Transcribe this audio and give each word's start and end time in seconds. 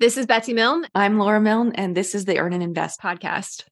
This 0.00 0.16
is 0.16 0.24
Betsy 0.24 0.54
Milne. 0.54 0.86
I'm 0.94 1.18
Laura 1.18 1.42
Milne, 1.42 1.72
and 1.74 1.94
this 1.94 2.14
is 2.14 2.24
the 2.24 2.38
Earn 2.38 2.54
and 2.54 2.62
Invest 2.62 3.02
podcast. 3.02 3.64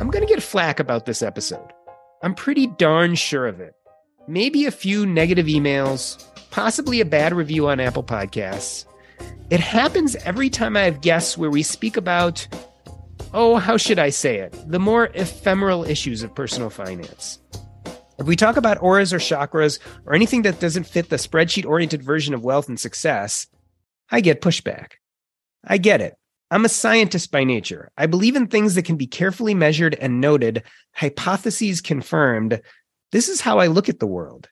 I'm 0.00 0.08
going 0.08 0.24
to 0.24 0.32
get 0.32 0.40
flack 0.40 0.78
about 0.78 1.04
this 1.04 1.20
episode. 1.20 1.72
I'm 2.22 2.32
pretty 2.32 2.68
darn 2.68 3.16
sure 3.16 3.48
of 3.48 3.58
it. 3.58 3.74
Maybe 4.28 4.66
a 4.66 4.70
few 4.70 5.04
negative 5.04 5.46
emails, 5.46 6.24
possibly 6.52 7.00
a 7.00 7.04
bad 7.04 7.34
review 7.34 7.66
on 7.66 7.80
Apple 7.80 8.04
Podcasts. 8.04 8.84
It 9.50 9.58
happens 9.58 10.14
every 10.24 10.48
time 10.48 10.76
I 10.76 10.82
have 10.82 11.00
guests 11.00 11.36
where 11.36 11.50
we 11.50 11.64
speak 11.64 11.96
about, 11.96 12.46
oh, 13.34 13.56
how 13.56 13.78
should 13.78 13.98
I 13.98 14.10
say 14.10 14.36
it, 14.36 14.56
the 14.64 14.78
more 14.78 15.06
ephemeral 15.14 15.82
issues 15.82 16.22
of 16.22 16.32
personal 16.36 16.70
finance. 16.70 17.40
If 18.18 18.26
we 18.26 18.34
talk 18.34 18.56
about 18.56 18.82
auras 18.82 19.12
or 19.12 19.18
chakras 19.18 19.78
or 20.04 20.14
anything 20.14 20.42
that 20.42 20.58
doesn't 20.58 20.88
fit 20.88 21.08
the 21.08 21.16
spreadsheet 21.16 21.64
oriented 21.64 22.02
version 22.02 22.34
of 22.34 22.42
wealth 22.42 22.68
and 22.68 22.78
success, 22.78 23.46
I 24.10 24.20
get 24.20 24.42
pushback. 24.42 24.92
I 25.64 25.78
get 25.78 26.00
it. 26.00 26.14
I'm 26.50 26.64
a 26.64 26.68
scientist 26.68 27.30
by 27.30 27.44
nature. 27.44 27.92
I 27.96 28.06
believe 28.06 28.34
in 28.34 28.46
things 28.46 28.74
that 28.74 28.84
can 28.84 28.96
be 28.96 29.06
carefully 29.06 29.54
measured 29.54 29.94
and 29.94 30.20
noted, 30.20 30.64
hypotheses 30.94 31.80
confirmed. 31.80 32.60
This 33.12 33.28
is 33.28 33.40
how 33.40 33.58
I 33.58 33.66
look 33.66 33.88
at 33.88 34.00
the 34.00 34.06
world. 34.06 34.48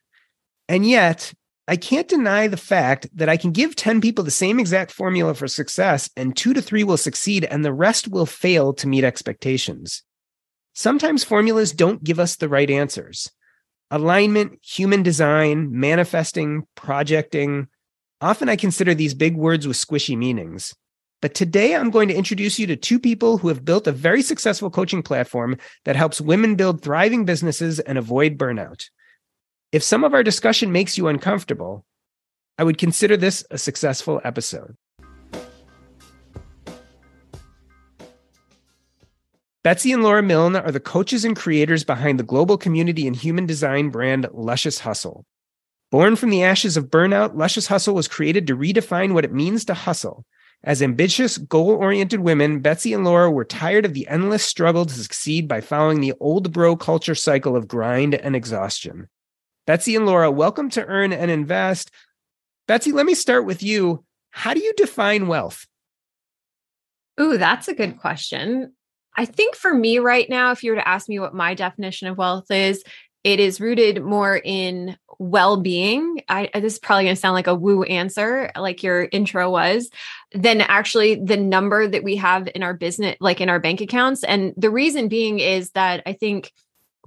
And 0.69 0.87
yet, 0.87 1.33
I 1.67 1.77
can't 1.77 2.06
deny 2.06 2.47
the 2.47 2.56
fact 2.56 3.09
that 3.14 3.28
I 3.28 3.37
can 3.37 3.50
give 3.50 3.75
10 3.75 4.00
people 4.00 4.22
the 4.22 4.31
same 4.31 4.61
exact 4.61 4.92
formula 4.92 5.34
for 5.34 5.48
success, 5.48 6.09
and 6.17 6.37
two 6.37 6.55
to 6.55 6.62
three 6.62 6.84
will 6.84 6.97
succeed, 6.97 7.44
and 7.44 7.64
the 7.64 7.72
rest 7.72 8.06
will 8.06 8.27
fail 8.27 8.72
to 8.75 8.87
meet 8.87 9.03
expectations. 9.03 10.05
Sometimes 10.75 11.25
formulas 11.25 11.72
don't 11.72 12.05
give 12.05 12.20
us 12.20 12.37
the 12.37 12.48
right 12.48 12.70
answers. 12.70 13.31
Alignment, 13.90 14.58
human 14.62 15.02
design, 15.02 15.68
manifesting, 15.70 16.66
projecting. 16.74 17.68
Often 18.20 18.48
I 18.48 18.56
consider 18.56 18.94
these 18.94 19.14
big 19.14 19.36
words 19.36 19.66
with 19.66 19.76
squishy 19.76 20.16
meanings. 20.16 20.74
But 21.22 21.34
today 21.34 21.74
I'm 21.74 21.91
going 21.91 22.08
to 22.08 22.14
introduce 22.14 22.58
you 22.58 22.66
to 22.66 22.76
two 22.76 22.98
people 22.98 23.38
who 23.38 23.48
have 23.48 23.64
built 23.64 23.86
a 23.86 23.92
very 23.92 24.22
successful 24.22 24.70
coaching 24.70 25.02
platform 25.02 25.56
that 25.84 25.96
helps 25.96 26.20
women 26.20 26.56
build 26.56 26.82
thriving 26.82 27.25
businesses 27.25 27.78
and 27.80 27.96
avoid 27.96 28.36
burnout. 28.36 28.86
If 29.72 29.82
some 29.82 30.04
of 30.04 30.14
our 30.14 30.22
discussion 30.22 30.72
makes 30.72 30.98
you 30.98 31.08
uncomfortable, 31.08 31.84
I 32.58 32.64
would 32.64 32.78
consider 32.78 33.16
this 33.16 33.44
a 33.50 33.58
successful 33.58 34.20
episode. 34.25 34.76
Betsy 39.66 39.91
and 39.91 40.04
Laura 40.04 40.22
Milne 40.22 40.54
are 40.54 40.71
the 40.71 40.78
coaches 40.78 41.25
and 41.25 41.34
creators 41.34 41.82
behind 41.82 42.21
the 42.21 42.22
global 42.22 42.56
community 42.56 43.04
and 43.04 43.16
human 43.16 43.47
design 43.47 43.88
brand 43.88 44.28
Luscious 44.32 44.78
Hustle. 44.78 45.27
Born 45.91 46.15
from 46.15 46.31
the 46.31 46.44
ashes 46.44 46.77
of 46.77 46.87
burnout, 46.87 47.34
Luscious 47.34 47.66
Hustle 47.66 47.97
was 47.97 48.06
created 48.06 48.47
to 48.47 48.56
redefine 48.56 49.12
what 49.12 49.25
it 49.25 49.32
means 49.32 49.65
to 49.65 49.75
hustle. 49.75 50.25
As 50.62 50.82
ambitious, 50.82 51.37
goal 51.37 51.71
oriented 51.71 52.21
women, 52.21 52.60
Betsy 52.60 52.93
and 52.93 53.05
Laura 53.05 53.28
were 53.28 53.44
tired 53.44 53.84
of 53.84 53.93
the 53.93 54.06
endless 54.06 54.44
struggle 54.44 54.87
to 54.87 54.94
succeed 54.94 55.49
by 55.49 55.60
following 55.60 56.00
the 56.00 56.15
old 56.21 56.53
bro 56.53 56.76
culture 56.76 57.16
cycle 57.16 57.56
of 57.56 57.66
grind 57.66 58.15
and 58.15 58.37
exhaustion. 58.37 59.09
Betsy 59.66 59.97
and 59.97 60.06
Laura, 60.06 60.31
welcome 60.31 60.71
to 60.71 60.87
Earn 60.87 61.12
and 61.12 61.28
Invest. 61.28 61.91
Betsy, 62.69 62.93
let 62.93 63.05
me 63.05 63.15
start 63.15 63.44
with 63.44 63.65
you. 63.65 64.05
How 64.31 64.55
do 64.55 64.60
you 64.60 64.72
define 64.76 65.26
wealth? 65.26 65.66
Ooh, 67.21 67.37
that's 67.37 67.66
a 67.66 67.75
good 67.75 67.99
question. 67.99 68.75
I 69.16 69.25
think 69.25 69.56
for 69.56 69.72
me 69.72 69.99
right 69.99 70.28
now, 70.28 70.50
if 70.53 70.62
you 70.62 70.71
were 70.71 70.77
to 70.77 70.88
ask 70.88 71.09
me 71.09 71.19
what 71.19 71.34
my 71.34 71.54
definition 71.54 72.09
of 72.09 72.19
wealth 72.19 72.50
is, 72.50 72.84
it 73.25 73.41
is 73.41 73.60
rooted 73.60 74.04
more 74.04 74.37
in 74.37 74.97
well-being. 75.19 76.22
I 76.28 76.50
uh, 76.54 76.60
this 76.60 76.75
is 76.75 76.78
probably 76.78 77.04
going 77.04 77.16
to 77.16 77.21
sound 77.21 77.34
like 77.34 77.47
a 77.47 77.55
woo 77.55 77.82
answer, 77.82 78.53
like 78.56 78.82
your 78.82 79.09
intro 79.10 79.50
was, 79.50 79.91
than 80.32 80.60
actually 80.60 81.16
the 81.16 81.37
number 81.37 81.88
that 81.88 82.05
we 82.05 82.16
have 82.16 82.49
in 82.55 82.62
our 82.62 82.75
business, 82.75 83.16
like 83.21 83.41
in 83.41 83.49
our 83.49 83.59
bank 83.59 83.81
accounts. 83.81 84.22
And 84.22 84.53
the 84.56 84.71
reason 84.71 85.09
being 85.09 85.41
is 85.41 85.71
that 85.71 86.03
I 86.06 86.12
think 86.12 86.53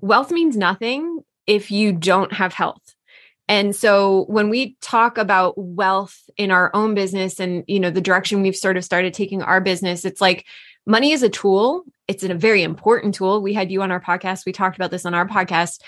wealth 0.01 0.31
means 0.31 0.57
nothing 0.57 1.23
if 1.47 1.71
you 1.71 1.93
don't 1.93 2.33
have 2.33 2.53
health. 2.53 2.81
And 3.47 3.75
so 3.75 4.25
when 4.27 4.49
we 4.49 4.75
talk 4.81 5.17
about 5.17 5.57
wealth 5.57 6.29
in 6.37 6.51
our 6.51 6.69
own 6.75 6.95
business 6.95 7.39
and 7.39 7.63
you 7.67 7.79
know 7.79 7.91
the 7.91 8.01
direction 8.01 8.41
we've 8.41 8.55
sort 8.55 8.77
of 8.77 8.83
started 8.83 9.13
taking 9.13 9.41
our 9.41 9.61
business, 9.61 10.03
it's 10.03 10.21
like 10.21 10.45
money 10.85 11.11
is 11.11 11.23
a 11.23 11.29
tool. 11.29 11.85
It's 12.09 12.23
a 12.23 12.33
very 12.33 12.63
important 12.63 13.13
tool. 13.13 13.41
We 13.41 13.53
had 13.53 13.71
you 13.71 13.83
on 13.83 13.91
our 13.91 14.01
podcast. 14.01 14.45
We 14.45 14.51
talked 14.51 14.75
about 14.75 14.89
this 14.89 15.05
on 15.05 15.13
our 15.13 15.27
podcast. 15.27 15.81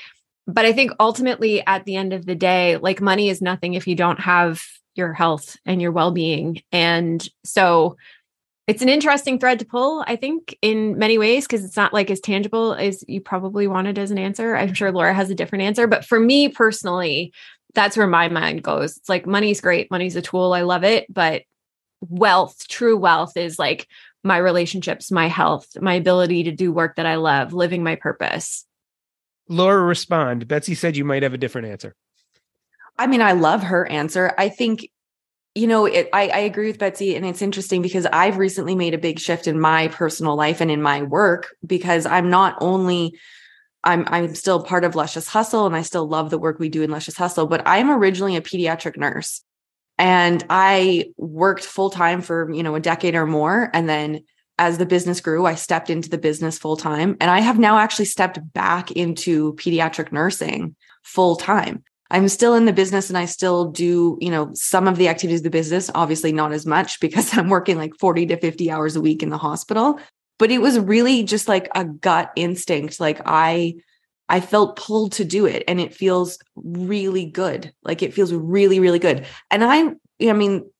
But 0.46 0.66
I 0.66 0.72
think 0.72 0.92
ultimately, 1.00 1.66
at 1.66 1.86
the 1.86 1.96
end 1.96 2.14
of 2.14 2.28
the 2.28 2.36
day, 2.36 2.78
like 2.78 3.02
money 3.02 3.30
is 3.30 3.42
nothing 3.42 3.74
if 3.74 3.88
you 3.88 3.96
don't 3.96 4.20
have 4.20 4.64
your 4.96 5.14
health 5.14 5.58
and 5.66 5.82
your 5.82 5.92
well 5.92 6.12
being. 6.12 6.62
And 6.72 7.28
so 7.44 7.98
it's 8.68 8.84
an 8.84 8.90
interesting 8.90 9.40
thread 9.40 9.60
to 9.60 9.66
pull, 9.66 10.04
I 10.06 10.16
think, 10.16 10.56
in 10.62 10.98
many 11.00 11.18
ways, 11.18 11.48
because 11.48 11.66
it's 11.66 11.76
not 11.76 11.92
like 11.92 12.12
as 12.12 12.20
tangible 12.20 12.74
as 12.74 13.04
you 13.08 13.20
probably 13.20 13.68
wanted 13.68 13.98
as 13.98 14.12
an 14.12 14.20
answer. 14.20 14.56
I'm 14.56 14.76
sure 14.76 14.92
Laura 14.92 15.16
has 15.16 15.32
a 15.32 15.36
different 15.36 15.64
answer. 15.64 15.88
But 15.88 16.06
for 16.06 16.20
me 16.20 16.50
personally, 16.50 17.34
that's 17.74 17.98
where 17.98 18.08
my 18.08 18.30
mind 18.30 18.62
goes. 18.62 18.96
It's 18.98 19.10
like 19.10 19.26
money's 19.26 19.60
great, 19.60 19.90
money's 19.90 20.16
a 20.16 20.22
tool. 20.22 20.54
I 20.54 20.62
love 20.62 20.84
it. 20.84 21.12
But 21.12 21.44
wealth, 22.02 22.68
true 22.68 22.96
wealth, 22.98 23.38
is 23.38 23.58
like 23.58 23.88
my 24.24 24.38
relationships, 24.38 25.12
my 25.12 25.28
health, 25.28 25.68
my 25.82 25.96
ability 25.96 26.44
to 26.44 26.52
do 26.52 26.72
work 26.72 26.96
that 26.96 27.06
I 27.06 27.16
love, 27.16 27.54
living 27.54 27.84
my 27.84 27.96
purpose. 27.96 28.66
Laura, 29.48 29.82
respond. 29.82 30.48
Betsy 30.48 30.76
said 30.76 30.96
you 30.96 31.06
might 31.06 31.24
have 31.24 31.34
a 31.34 31.38
different 31.38 31.68
answer. 31.68 31.96
I 32.98 33.08
mean, 33.08 33.22
I 33.22 33.32
love 33.34 33.64
her 33.64 33.86
answer. 33.88 34.34
I 34.38 34.50
think, 34.50 34.90
you 35.56 35.68
know, 35.68 35.86
it, 35.86 36.10
I, 36.14 36.28
I 36.28 36.40
agree 36.40 36.68
with 36.68 36.80
Betsy. 36.80 37.16
And 37.16 37.26
it's 37.26 37.42
interesting 37.42 37.82
because 37.82 38.06
I've 38.06 38.38
recently 38.38 38.76
made 38.76 38.94
a 38.94 39.00
big 39.00 39.20
shift 39.20 39.48
in 39.48 39.60
my 39.60 39.88
personal 39.88 40.36
life 40.36 40.62
and 40.62 40.70
in 40.70 40.82
my 40.82 41.02
work 41.02 41.56
because 41.66 42.06
I'm 42.06 42.30
not 42.30 42.58
only 42.62 43.18
I'm 43.84 44.06
I'm 44.08 44.36
still 44.36 44.64
part 44.64 44.84
of 44.84 44.96
Luscious 44.96 45.28
Hustle 45.28 45.66
and 45.66 45.76
I 45.76 45.82
still 45.82 46.08
love 46.08 46.30
the 46.30 46.38
work 46.38 46.60
we 46.60 46.70
do 46.70 46.84
in 46.84 46.92
Luscious 46.92 47.18
Hustle, 47.18 47.48
but 47.48 47.64
I'm 47.66 47.90
originally 47.90 48.36
a 48.36 48.42
pediatric 48.42 48.98
nurse. 48.98 49.42
And 50.02 50.44
I 50.50 51.12
worked 51.18 51.64
full 51.64 51.92
time 51.92 52.22
for, 52.22 52.52
you 52.52 52.64
know, 52.64 52.74
a 52.74 52.80
decade 52.80 53.14
or 53.14 53.28
more. 53.28 53.70
And 53.72 53.88
then 53.88 54.22
as 54.58 54.80
the 54.80 54.86
business 54.88 55.22
grew, 55.22 55.46
I 55.46 55.54
stepped 55.54 55.92
into 55.92 56.10
the 56.10 56.18
business 56.18 56.58
full 56.58 56.76
time. 56.76 57.16
And 57.22 57.30
I 57.30 57.40
have 57.40 57.60
now 57.60 57.78
actually 57.78 58.06
stepped 58.06 58.40
back 58.52 58.90
into 58.92 59.54
pediatric 59.54 60.12
nursing 60.12 60.76
full 61.04 61.36
time. 61.36 61.84
I'm 62.10 62.30
still 62.30 62.56
in 62.56 62.66
the 62.66 62.74
business 62.74 63.10
and 63.10 63.18
I 63.18 63.26
still 63.26 63.70
do, 63.70 64.18
you 64.20 64.32
know, 64.32 64.50
some 64.56 64.88
of 64.88 64.98
the 64.98 65.08
activities 65.08 65.42
of 65.42 65.44
the 65.44 65.50
business, 65.52 65.92
obviously 65.94 66.32
not 66.32 66.52
as 66.52 66.66
much 66.66 67.00
because 67.00 67.38
I'm 67.38 67.50
working 67.50 67.78
like 67.78 67.94
40 68.00 68.26
to 68.26 68.38
50 68.38 68.72
hours 68.72 68.96
a 68.96 69.02
week 69.02 69.22
in 69.22 69.30
the 69.30 69.38
hospital. 69.38 70.00
But 70.40 70.50
it 70.50 70.64
was 70.64 70.80
really 70.80 71.24
just 71.24 71.48
like 71.48 71.70
a 71.76 71.86
gut 71.86 72.32
instinct. 72.36 73.00
Like 73.00 73.22
I 73.28 73.76
I 74.32 74.40
felt 74.40 74.78
pulled 74.78 75.12
to 75.14 75.26
do 75.26 75.46
it 75.46 75.66
and 75.68 75.82
it 75.82 75.94
feels 75.94 76.40
really 76.56 77.26
good. 77.26 77.74
Like 77.84 78.02
it 78.02 78.14
feels 78.14 78.32
really, 78.32 78.80
really 78.80 78.98
good. 78.98 79.26
And 79.52 79.62
I, 79.62 79.90
I 80.26 80.32
mean, 80.32 80.72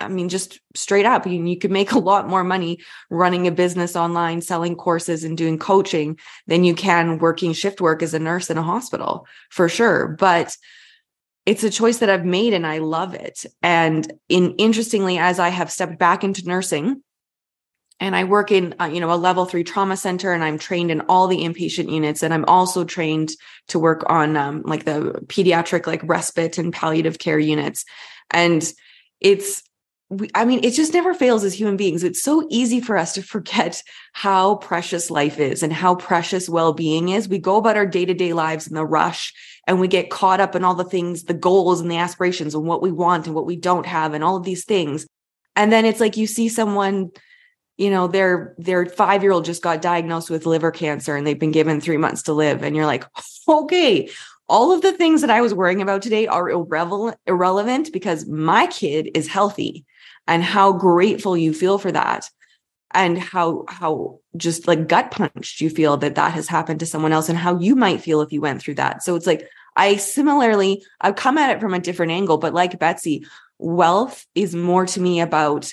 I 0.00 0.08
mean, 0.08 0.28
just 0.28 0.58
straight 0.74 1.06
up, 1.06 1.24
you, 1.24 1.44
you 1.44 1.56
could 1.56 1.70
make 1.70 1.92
a 1.92 2.00
lot 2.00 2.28
more 2.28 2.42
money 2.42 2.80
running 3.08 3.46
a 3.46 3.52
business 3.52 3.94
online, 3.94 4.40
selling 4.40 4.74
courses 4.74 5.22
and 5.22 5.38
doing 5.38 5.56
coaching 5.56 6.18
than 6.48 6.64
you 6.64 6.74
can 6.74 7.18
working 7.18 7.52
shift 7.52 7.80
work 7.80 8.02
as 8.02 8.12
a 8.12 8.18
nurse 8.18 8.50
in 8.50 8.58
a 8.58 8.62
hospital 8.62 9.24
for 9.50 9.68
sure. 9.68 10.08
But 10.08 10.56
it's 11.46 11.62
a 11.62 11.70
choice 11.70 11.98
that 11.98 12.10
I've 12.10 12.24
made 12.24 12.54
and 12.54 12.66
I 12.66 12.78
love 12.78 13.14
it. 13.14 13.46
And 13.62 14.12
in 14.28 14.56
interestingly, 14.56 15.16
as 15.16 15.38
I 15.38 15.50
have 15.50 15.70
stepped 15.70 15.96
back 15.96 16.24
into 16.24 16.44
nursing, 16.44 17.04
and 18.00 18.16
I 18.16 18.24
work 18.24 18.50
in, 18.50 18.74
uh, 18.80 18.86
you 18.86 18.98
know, 18.98 19.12
a 19.12 19.14
level 19.14 19.44
three 19.44 19.62
trauma 19.62 19.96
center, 19.96 20.32
and 20.32 20.42
I'm 20.42 20.58
trained 20.58 20.90
in 20.90 21.02
all 21.02 21.28
the 21.28 21.44
inpatient 21.44 21.92
units, 21.92 22.22
and 22.22 22.34
I'm 22.34 22.46
also 22.46 22.84
trained 22.84 23.30
to 23.68 23.78
work 23.78 24.04
on 24.08 24.36
um, 24.36 24.62
like 24.64 24.84
the 24.84 25.20
pediatric, 25.26 25.86
like 25.86 26.00
respite 26.04 26.58
and 26.58 26.72
palliative 26.72 27.18
care 27.18 27.38
units, 27.38 27.84
and 28.30 28.72
it's 29.20 29.62
I 30.34 30.44
mean, 30.44 30.64
it 30.64 30.72
just 30.72 30.92
never 30.92 31.14
fails 31.14 31.44
as 31.44 31.54
human 31.54 31.76
beings. 31.76 32.02
It's 32.02 32.20
so 32.20 32.44
easy 32.50 32.80
for 32.80 32.96
us 32.96 33.12
to 33.12 33.22
forget 33.22 33.80
how 34.12 34.56
precious 34.56 35.08
life 35.08 35.38
is 35.38 35.62
and 35.62 35.72
how 35.72 35.94
precious 35.94 36.48
well 36.48 36.72
being 36.72 37.10
is. 37.10 37.28
We 37.28 37.38
go 37.38 37.56
about 37.56 37.76
our 37.76 37.86
day 37.86 38.04
to 38.06 38.14
day 38.14 38.32
lives 38.32 38.66
in 38.66 38.74
the 38.74 38.84
rush 38.84 39.32
and 39.68 39.78
we 39.78 39.86
get 39.86 40.10
caught 40.10 40.40
up 40.40 40.56
in 40.56 40.64
all 40.64 40.74
the 40.74 40.82
things, 40.82 41.24
the 41.24 41.34
goals 41.34 41.80
and 41.80 41.88
the 41.88 41.98
aspirations 41.98 42.56
and 42.56 42.64
what 42.64 42.82
we 42.82 42.90
want 42.90 43.26
and 43.26 43.36
what 43.36 43.46
we 43.46 43.54
don't 43.54 43.86
have 43.86 44.12
and 44.12 44.24
all 44.24 44.34
of 44.34 44.42
these 44.42 44.64
things. 44.64 45.06
And 45.54 45.72
then 45.72 45.84
it's 45.84 46.00
like 46.00 46.16
you 46.16 46.26
see 46.26 46.48
someone, 46.48 47.10
you 47.80 47.88
know, 47.88 48.06
their 48.06 48.54
their 48.58 48.84
five 48.84 49.22
year 49.22 49.32
old 49.32 49.46
just 49.46 49.62
got 49.62 49.80
diagnosed 49.80 50.28
with 50.28 50.44
liver 50.44 50.70
cancer 50.70 51.16
and 51.16 51.26
they've 51.26 51.38
been 51.38 51.50
given 51.50 51.80
three 51.80 51.96
months 51.96 52.22
to 52.24 52.34
live. 52.34 52.62
And 52.62 52.76
you're 52.76 52.84
like, 52.84 53.06
okay, 53.48 54.10
all 54.50 54.70
of 54.70 54.82
the 54.82 54.92
things 54.92 55.22
that 55.22 55.30
I 55.30 55.40
was 55.40 55.54
worrying 55.54 55.80
about 55.80 56.02
today 56.02 56.26
are 56.26 56.50
irrelevant, 56.50 57.16
irrelevant 57.26 57.90
because 57.90 58.26
my 58.26 58.66
kid 58.66 59.10
is 59.14 59.28
healthy 59.28 59.86
and 60.26 60.44
how 60.44 60.72
grateful 60.72 61.38
you 61.38 61.54
feel 61.54 61.78
for 61.78 61.90
that 61.90 62.28
and 62.92 63.16
how 63.16 63.64
how 63.68 64.18
just 64.36 64.68
like 64.68 64.86
gut 64.86 65.10
punched 65.10 65.62
you 65.62 65.70
feel 65.70 65.96
that 65.96 66.16
that 66.16 66.32
has 66.32 66.48
happened 66.48 66.80
to 66.80 66.86
someone 66.86 67.12
else 67.12 67.30
and 67.30 67.38
how 67.38 67.58
you 67.58 67.74
might 67.74 68.02
feel 68.02 68.20
if 68.20 68.32
you 68.32 68.40
went 68.40 68.60
through 68.60 68.74
that 68.74 69.02
so 69.02 69.14
it's 69.14 69.28
like 69.28 69.48
i 69.76 69.96
similarly 69.96 70.82
i've 71.00 71.14
come 71.14 71.38
at 71.38 71.50
it 71.50 71.60
from 71.60 71.72
a 71.72 71.78
different 71.78 72.10
angle 72.10 72.36
but 72.36 72.52
like 72.52 72.80
betsy 72.80 73.24
wealth 73.58 74.26
is 74.34 74.56
more 74.56 74.86
to 74.86 75.00
me 75.00 75.20
about 75.20 75.72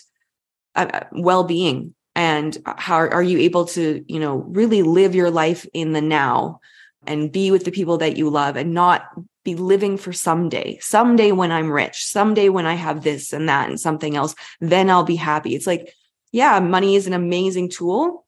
uh, 0.75 0.87
uh 0.93 1.03
well-being 1.11 1.95
and 2.17 2.57
how 2.65 2.97
are 2.97 3.23
you 3.23 3.37
able 3.37 3.65
to 3.65 4.03
you 4.07 4.19
know 4.19 4.37
really 4.47 4.81
live 4.81 5.15
your 5.15 5.31
life 5.31 5.65
in 5.73 5.93
the 5.93 6.01
now 6.01 6.59
and 7.05 7.31
be 7.31 7.51
with 7.51 7.63
the 7.63 7.71
people 7.71 7.99
that 7.99 8.17
you 8.17 8.29
love 8.29 8.57
and 8.57 8.73
not 8.73 9.07
be 9.45 9.55
living 9.55 9.97
for 9.97 10.11
someday, 10.11 10.77
someday 10.81 11.31
when 11.31 11.53
I'm 11.53 11.71
rich, 11.71 12.03
someday 12.03 12.49
when 12.49 12.65
I 12.65 12.73
have 12.73 13.03
this 13.03 13.31
and 13.31 13.47
that 13.47 13.69
and 13.69 13.79
something 13.79 14.17
else, 14.17 14.35
then 14.59 14.89
I'll 14.89 15.05
be 15.05 15.15
happy. 15.15 15.55
It's 15.55 15.67
like, 15.67 15.93
yeah, 16.33 16.59
money 16.59 16.97
is 16.97 17.07
an 17.07 17.13
amazing 17.13 17.69
tool. 17.69 18.25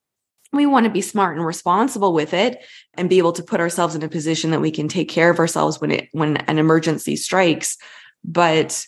We 0.54 0.66
want 0.66 0.86
to 0.86 0.92
be 0.92 1.02
smart 1.02 1.36
and 1.36 1.46
responsible 1.46 2.14
with 2.14 2.34
it 2.34 2.64
and 2.94 3.10
be 3.10 3.18
able 3.18 3.34
to 3.34 3.44
put 3.44 3.60
ourselves 3.60 3.96
in 3.96 4.04
a 4.04 4.08
position 4.08 4.52
that 4.52 4.62
we 4.62 4.72
can 4.72 4.88
take 4.88 5.10
care 5.10 5.30
of 5.30 5.40
ourselves 5.40 5.82
when 5.82 5.92
it 5.92 6.08
when 6.14 6.38
an 6.38 6.58
emergency 6.58 7.18
strikes. 7.18 7.76
But 8.24 8.86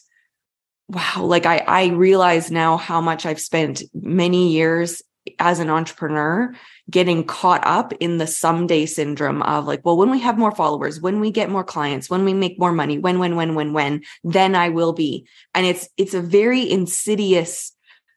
wow, 0.92 1.24
like 1.24 1.46
I 1.46 1.60
I 1.68 1.88
realize 1.88 2.52
now 2.52 2.78
how 2.78 3.02
much 3.02 3.26
I've 3.26 3.40
spent 3.40 3.84
many 3.94 4.52
years 4.52 5.02
as 5.40 5.60
an 5.60 5.70
entrepreneur 5.70 6.54
getting 6.90 7.24
caught 7.24 7.62
up 7.66 7.94
in 8.00 8.18
the 8.18 8.28
someday 8.28 8.86
syndrome 8.88 9.42
of 9.44 9.66
like 9.66 9.86
well 9.86 9.96
when 9.96 10.10
we 10.10 10.20
have 10.20 10.38
more 10.38 10.54
followers 10.54 11.00
when 11.00 11.20
we 11.20 11.30
get 11.30 11.50
more 11.50 11.64
clients 11.64 12.10
when 12.10 12.26
we 12.26 12.34
make 12.34 12.58
more 12.58 12.72
money 12.72 12.98
when 12.98 13.20
when 13.20 13.36
when 13.36 13.54
when 13.54 13.72
when 13.72 14.02
then 14.24 14.56
i 14.56 14.70
will 14.70 14.94
be. 14.94 15.26
And 15.54 15.66
it's 15.66 15.88
it's 15.98 16.14
a 16.14 16.22
very 16.22 16.70
insidious 16.70 17.72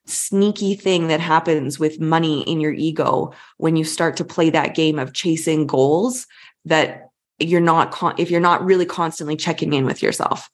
sneaky 0.06 0.74
thing 0.74 1.08
that 1.08 1.20
happens 1.20 1.78
with 1.78 2.00
money 2.00 2.42
in 2.42 2.60
your 2.60 2.72
ego 2.72 3.32
when 3.58 3.76
you 3.76 3.84
start 3.84 4.16
to 4.16 4.24
play 4.24 4.50
that 4.50 4.74
game 4.74 4.98
of 4.98 5.14
chasing 5.14 5.66
goals 5.66 6.26
that 6.64 7.08
you're 7.38 7.60
not 7.60 7.90
con- 7.90 8.14
if 8.18 8.30
you're 8.30 8.40
not 8.40 8.64
really 8.64 8.86
constantly 8.86 9.36
checking 9.36 9.72
in 9.72 9.86
with 9.86 10.02
yourself 10.02 10.50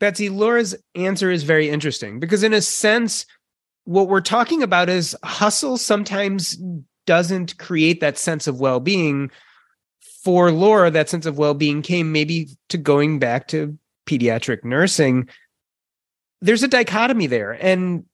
betsy 0.00 0.28
laura's 0.28 0.74
answer 0.96 1.30
is 1.30 1.44
very 1.44 1.70
interesting 1.70 2.18
because 2.18 2.42
in 2.42 2.52
a 2.52 2.60
sense 2.60 3.26
what 3.84 4.08
we're 4.08 4.20
talking 4.20 4.62
about 4.62 4.88
is 4.88 5.16
hustle 5.22 5.76
sometimes 5.76 6.58
doesn't 7.06 7.58
create 7.58 8.00
that 8.00 8.18
sense 8.18 8.46
of 8.46 8.60
well-being 8.60 9.30
for 10.22 10.52
laura. 10.52 10.90
That 10.90 11.08
sense 11.08 11.26
of 11.26 11.38
well-being 11.38 11.82
came 11.82 12.12
maybe 12.12 12.48
to 12.68 12.78
going 12.78 13.18
back 13.18 13.48
to 13.48 13.76
pediatric 14.06 14.64
nursing. 14.64 15.28
There's 16.40 16.62
a 16.62 16.68
dichotomy 16.68 17.26
there. 17.26 17.52
And 17.52 18.04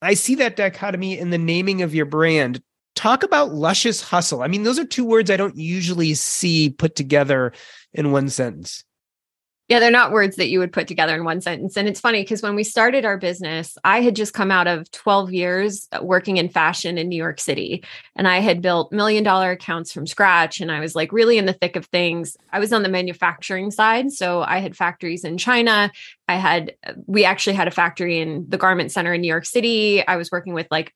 i 0.00 0.14
see 0.14 0.36
that 0.36 0.54
dichotomy 0.56 1.18
in 1.18 1.30
the 1.30 1.38
naming 1.38 1.82
of 1.82 1.94
your 1.94 2.06
brand. 2.06 2.62
Talk 2.94 3.22
about 3.22 3.52
luscious 3.52 4.00
hustle. 4.00 4.42
I 4.42 4.48
mean 4.48 4.62
those 4.62 4.78
are 4.78 4.84
two 4.84 5.04
words 5.04 5.30
i 5.30 5.36
don't 5.36 5.56
usually 5.56 6.14
see 6.14 6.70
put 6.70 6.94
together 6.94 7.52
in 7.92 8.12
one 8.12 8.28
sentence 8.28 8.84
yeah, 9.68 9.80
they're 9.80 9.90
not 9.90 10.12
words 10.12 10.36
that 10.36 10.48
you 10.48 10.60
would 10.60 10.72
put 10.72 10.88
together 10.88 11.14
in 11.14 11.24
one 11.24 11.42
sentence. 11.42 11.76
And 11.76 11.86
it's 11.86 12.00
funny 12.00 12.22
because 12.22 12.40
when 12.40 12.54
we 12.54 12.64
started 12.64 13.04
our 13.04 13.18
business, 13.18 13.76
I 13.84 14.00
had 14.00 14.16
just 14.16 14.32
come 14.32 14.50
out 14.50 14.66
of 14.66 14.90
12 14.92 15.30
years 15.30 15.88
uh, 15.92 16.02
working 16.02 16.38
in 16.38 16.48
fashion 16.48 16.96
in 16.96 17.10
New 17.10 17.16
York 17.16 17.38
City. 17.38 17.84
And 18.16 18.26
I 18.26 18.38
had 18.38 18.62
built 18.62 18.92
million 18.92 19.22
dollar 19.24 19.50
accounts 19.50 19.92
from 19.92 20.06
scratch. 20.06 20.62
And 20.62 20.72
I 20.72 20.80
was 20.80 20.94
like 20.94 21.12
really 21.12 21.36
in 21.36 21.44
the 21.44 21.52
thick 21.52 21.76
of 21.76 21.84
things. 21.86 22.34
I 22.50 22.60
was 22.60 22.72
on 22.72 22.82
the 22.82 22.88
manufacturing 22.88 23.70
side. 23.70 24.10
So 24.10 24.42
I 24.42 24.60
had 24.60 24.74
factories 24.74 25.22
in 25.22 25.36
China. 25.36 25.92
I 26.28 26.36
had, 26.36 26.74
uh, 26.86 26.94
we 27.06 27.26
actually 27.26 27.56
had 27.56 27.68
a 27.68 27.72
factory 27.72 28.20
in 28.20 28.46
the 28.48 28.58
garment 28.58 28.90
center 28.90 29.12
in 29.12 29.20
New 29.20 29.28
York 29.28 29.44
City. 29.44 30.06
I 30.06 30.16
was 30.16 30.30
working 30.30 30.54
with 30.54 30.66
like 30.70 30.94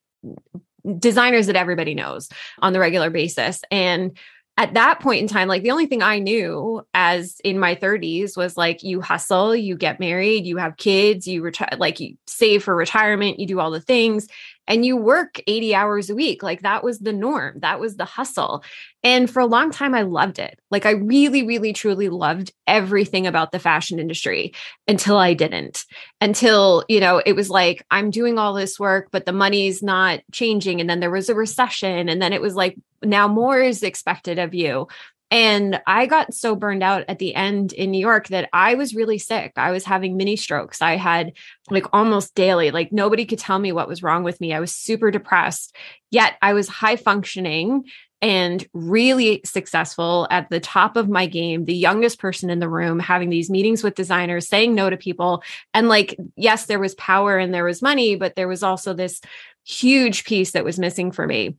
designers 0.99 1.47
that 1.47 1.57
everybody 1.57 1.95
knows 1.95 2.31
on 2.61 2.73
the 2.73 2.81
regular 2.81 3.11
basis. 3.11 3.61
And 3.71 4.17
at 4.59 4.75
that 4.75 5.01
point 5.01 5.23
in 5.23 5.29
time, 5.29 5.49
like 5.49 5.63
the 5.63 5.71
only 5.71 5.87
thing 5.87 6.03
I 6.03 6.19
knew 6.19 6.87
as 6.93 7.41
in 7.43 7.59
my 7.59 7.75
30s 7.75 8.37
was 8.37 8.57
like 8.57 8.83
you 8.83 9.01
hustle, 9.01 9.57
you 9.57 9.77
get 9.77 9.99
married, 9.99 10.45
you 10.45 10.59
have 10.59 10.77
kids, 10.77 11.27
you 11.27 11.43
retire, 11.43 11.71
like 11.79 12.01
you 12.01 12.17
save 12.27 12.63
for 12.63 12.77
retirement, 12.77 13.41
you 13.41 13.47
do 13.47 13.61
all 13.61 13.71
the 13.71 13.81
things 13.81 14.29
and 14.67 14.87
you 14.87 14.97
work 14.97 15.41
80 15.47 15.75
hours 15.75 16.11
a 16.11 16.15
week. 16.15 16.43
Like 16.43 16.63
that 16.63 16.85
was 16.85 17.01
the 17.01 17.13
norm. 17.13 17.59
That 17.61 17.81
was 17.81 17.97
the 17.97 18.05
hustle. 18.05 18.63
And 19.03 19.29
for 19.29 19.41
a 19.41 19.47
long 19.47 19.71
time, 19.71 19.95
I 19.95 20.03
loved 20.03 20.39
it. 20.39 20.59
Like 20.71 20.87
I 20.87 20.93
really, 20.93 21.45
really, 21.45 21.73
truly 21.73 22.09
loved 22.09 22.53
everything 22.67 23.27
about 23.27 23.51
the 23.51 23.59
fashion 23.59 23.99
industry 23.99 24.55
until 24.87 25.17
I 25.17 25.35
didn't. 25.35 25.85
Until, 26.21 26.85
you 26.89 27.01
know, 27.01 27.21
it 27.25 27.35
was 27.35 27.51
like, 27.51 27.85
I'm 27.91 28.11
doing 28.11 28.39
all 28.39 28.55
this 28.55 28.79
work, 28.79 29.09
but 29.11 29.27
the 29.27 29.33
money's 29.33 29.83
not 29.83 30.21
changing. 30.31 30.81
And 30.81 30.89
then 30.89 31.01
there 31.01 31.11
was 31.11 31.29
a 31.29 31.35
recession. 31.35 32.09
And 32.09 32.23
then 32.23 32.33
it 32.33 32.41
was 32.41 32.55
like, 32.55 32.77
now 33.03 33.27
more 33.27 33.61
is 33.61 33.83
expected 33.83 34.39
of 34.39 34.55
you. 34.55 34.87
And 35.33 35.81
I 35.87 36.05
got 36.05 36.35
so 36.35 36.55
burned 36.55 36.83
out 36.83 37.07
at 37.09 37.19
the 37.19 37.35
end 37.35 37.73
in 37.73 37.91
New 37.91 37.99
York 37.99 38.29
that 38.29 38.51
I 38.53 38.75
was 38.75 38.95
really 38.95 39.17
sick. 39.17 39.55
I 39.57 39.71
was 39.71 39.83
having 39.83 40.19
mini 40.19 40.37
strokes. 40.37 40.83
I 40.83 40.97
had 40.97 41.33
like 41.71 41.87
almost 41.95 42.35
daily, 42.35 42.71
like 42.71 42.93
nobody 42.93 43.25
could 43.25 43.39
tell 43.39 43.59
me 43.59 43.73
what 43.73 43.89
was 43.89 44.03
wrong 44.03 44.25
with 44.25 44.43
me. 44.43 44.53
I 44.53 44.61
was 44.61 44.75
super 44.75 45.11
depressed, 45.11 45.75
yet 46.11 46.35
I 46.43 46.53
was 46.53 46.69
high 46.69 46.97
functioning 46.97 47.85
and 48.21 48.69
really 48.75 49.41
successful 49.47 50.29
at 50.31 50.51
the 50.51 50.61
top 50.61 50.99
of 50.99 51.09
my 51.09 51.25
game, 51.25 51.65
the 51.65 51.75
youngest 51.75 52.19
person 52.19 52.51
in 52.51 52.59
the 52.59 52.69
room, 52.69 52.99
having 52.99 53.31
these 53.31 53.49
meetings 53.49 53.83
with 53.83 53.95
designers, 53.95 54.47
saying 54.47 54.75
no 54.75 54.91
to 54.91 54.99
people. 54.99 55.43
And 55.73 55.89
like, 55.89 56.15
yes, 56.37 56.67
there 56.67 56.79
was 56.79 56.95
power 56.97 57.39
and 57.39 57.55
there 57.55 57.65
was 57.65 57.81
money, 57.81 58.17
but 58.17 58.37
there 58.37 58.49
was 58.49 58.63
also 58.63 58.93
this 58.93 59.23
huge 59.65 60.25
piece 60.25 60.51
that 60.51 60.65
was 60.65 60.79
missing 60.79 61.11
for 61.11 61.27
me 61.27 61.57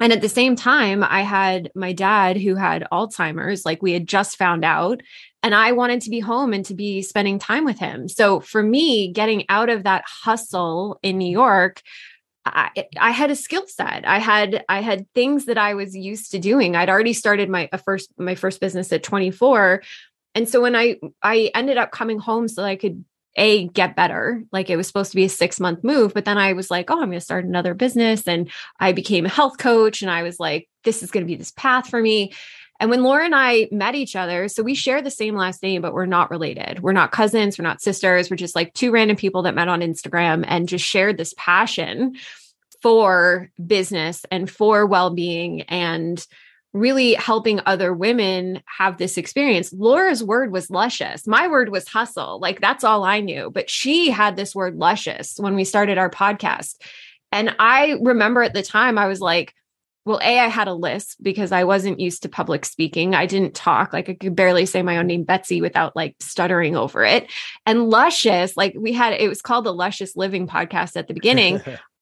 and 0.00 0.12
at 0.12 0.20
the 0.20 0.28
same 0.28 0.56
time 0.56 1.02
i 1.04 1.22
had 1.22 1.70
my 1.74 1.92
dad 1.92 2.36
who 2.36 2.54
had 2.54 2.86
alzheimer's 2.92 3.64
like 3.64 3.82
we 3.82 3.92
had 3.92 4.06
just 4.06 4.36
found 4.36 4.64
out 4.64 5.00
and 5.42 5.54
i 5.54 5.72
wanted 5.72 6.00
to 6.00 6.10
be 6.10 6.20
home 6.20 6.52
and 6.52 6.64
to 6.64 6.74
be 6.74 7.02
spending 7.02 7.38
time 7.38 7.64
with 7.64 7.78
him 7.78 8.08
so 8.08 8.40
for 8.40 8.62
me 8.62 9.12
getting 9.12 9.44
out 9.48 9.68
of 9.68 9.84
that 9.84 10.04
hustle 10.06 10.98
in 11.02 11.18
new 11.18 11.30
york 11.30 11.82
I, 12.46 12.86
I 12.98 13.10
had 13.10 13.30
a 13.30 13.36
skill 13.36 13.66
set. 13.66 14.06
I 14.06 14.18
had 14.18 14.64
I 14.68 14.80
had 14.82 15.10
things 15.14 15.46
that 15.46 15.56
I 15.56 15.74
was 15.74 15.96
used 15.96 16.30
to 16.32 16.38
doing. 16.38 16.76
I'd 16.76 16.90
already 16.90 17.14
started 17.14 17.48
my 17.48 17.70
first 17.84 18.10
my 18.18 18.34
first 18.34 18.60
business 18.60 18.92
at 18.92 19.02
24. 19.02 19.82
And 20.34 20.48
so 20.48 20.60
when 20.60 20.76
I 20.76 20.96
I 21.22 21.50
ended 21.54 21.78
up 21.78 21.90
coming 21.90 22.18
home 22.18 22.48
so 22.48 22.62
I 22.62 22.76
could 22.76 23.04
a 23.36 23.68
get 23.68 23.96
better. 23.96 24.44
Like 24.52 24.70
it 24.70 24.76
was 24.76 24.86
supposed 24.86 25.10
to 25.10 25.16
be 25.16 25.24
a 25.24 25.28
six 25.28 25.60
month 25.60 25.84
move 25.84 26.14
but 26.14 26.24
then 26.24 26.38
i 26.38 26.52
was 26.52 26.70
like 26.70 26.90
oh 26.90 26.94
i'm 27.00 27.08
going 27.08 27.18
to 27.18 27.20
start 27.20 27.44
another 27.44 27.74
business 27.74 28.26
and 28.26 28.50
i 28.80 28.92
became 28.92 29.26
a 29.26 29.30
health 29.30 29.58
coach 29.58 30.02
and 30.02 30.10
i 30.10 30.22
was 30.22 30.40
like 30.40 30.68
this 30.84 31.02
is 31.02 31.10
going 31.10 31.24
to 31.24 31.26
be 31.26 31.36
this 31.36 31.52
path 31.52 31.88
for 31.88 32.00
me. 32.00 32.32
And 32.80 32.90
when 32.90 33.02
laura 33.02 33.24
and 33.24 33.34
i 33.34 33.68
met 33.70 33.94
each 33.94 34.16
other 34.16 34.48
so 34.48 34.62
we 34.62 34.74
share 34.74 35.02
the 35.02 35.10
same 35.10 35.36
last 35.36 35.62
name 35.62 35.82
but 35.82 35.94
we're 35.94 36.06
not 36.06 36.30
related. 36.30 36.80
We're 36.80 36.92
not 36.92 37.12
cousins 37.12 37.58
we're 37.58 37.64
not 37.64 37.82
sisters 37.82 38.30
we're 38.30 38.36
just 38.36 38.54
like 38.54 38.74
two 38.74 38.90
random 38.90 39.16
people 39.16 39.42
that 39.42 39.54
met 39.54 39.68
on 39.68 39.80
instagram 39.80 40.44
and 40.46 40.68
just 40.68 40.84
shared 40.84 41.16
this 41.16 41.34
passion 41.36 42.16
for 42.82 43.50
business 43.64 44.26
and 44.30 44.50
for 44.50 44.86
well-being 44.86 45.62
and 45.62 46.26
really 46.74 47.14
helping 47.14 47.60
other 47.64 47.94
women 47.94 48.60
have 48.66 48.98
this 48.98 49.16
experience. 49.16 49.72
Laura's 49.72 50.22
word 50.22 50.52
was 50.52 50.70
luscious. 50.70 51.26
My 51.26 51.46
word 51.46 51.70
was 51.70 51.88
hustle. 51.88 52.40
Like 52.40 52.60
that's 52.60 52.84
all 52.84 53.04
I 53.04 53.20
knew. 53.20 53.50
But 53.50 53.70
she 53.70 54.10
had 54.10 54.36
this 54.36 54.54
word 54.54 54.76
luscious 54.76 55.36
when 55.38 55.54
we 55.54 55.64
started 55.64 55.96
our 55.96 56.10
podcast. 56.10 56.74
And 57.30 57.54
I 57.60 57.96
remember 58.02 58.42
at 58.42 58.54
the 58.54 58.62
time, 58.62 58.98
I 58.98 59.06
was 59.06 59.20
like, 59.20 59.54
well, 60.04 60.20
A, 60.22 60.38
I 60.38 60.48
had 60.48 60.68
a 60.68 60.74
list 60.74 61.22
because 61.22 61.50
I 61.50 61.64
wasn't 61.64 62.00
used 62.00 62.22
to 62.22 62.28
public 62.28 62.64
speaking. 62.66 63.14
I 63.14 63.24
didn't 63.24 63.54
talk, 63.54 63.92
like 63.92 64.10
I 64.10 64.14
could 64.14 64.36
barely 64.36 64.66
say 64.66 64.82
my 64.82 64.98
own 64.98 65.06
name, 65.06 65.24
Betsy, 65.24 65.62
without 65.62 65.96
like 65.96 66.16
stuttering 66.20 66.76
over 66.76 67.04
it. 67.04 67.30
And 67.64 67.88
luscious, 67.88 68.56
like 68.56 68.74
we 68.76 68.92
had, 68.92 69.14
it 69.14 69.28
was 69.28 69.40
called 69.40 69.64
the 69.64 69.72
Luscious 69.72 70.14
Living 70.14 70.46
podcast 70.46 70.96
at 70.96 71.08
the 71.08 71.14
beginning. 71.14 71.62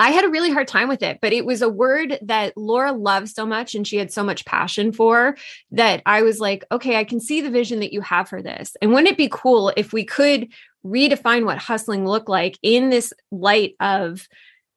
I 0.00 0.12
had 0.12 0.24
a 0.24 0.30
really 0.30 0.50
hard 0.50 0.66
time 0.66 0.88
with 0.88 1.02
it, 1.02 1.18
but 1.20 1.34
it 1.34 1.44
was 1.44 1.60
a 1.60 1.68
word 1.68 2.18
that 2.22 2.56
Laura 2.56 2.90
loved 2.90 3.28
so 3.28 3.44
much 3.44 3.74
and 3.74 3.86
she 3.86 3.98
had 3.98 4.10
so 4.10 4.24
much 4.24 4.46
passion 4.46 4.92
for 4.92 5.36
that 5.72 6.00
I 6.06 6.22
was 6.22 6.40
like, 6.40 6.64
okay, 6.72 6.96
I 6.96 7.04
can 7.04 7.20
see 7.20 7.42
the 7.42 7.50
vision 7.50 7.80
that 7.80 7.92
you 7.92 8.00
have 8.00 8.26
for 8.26 8.40
this. 8.40 8.74
And 8.80 8.92
wouldn't 8.92 9.10
it 9.10 9.18
be 9.18 9.28
cool 9.30 9.74
if 9.76 9.92
we 9.92 10.06
could 10.06 10.48
redefine 10.86 11.44
what 11.44 11.58
hustling 11.58 12.06
looked 12.06 12.30
like 12.30 12.58
in 12.62 12.88
this 12.88 13.12
light 13.30 13.74
of 13.78 14.26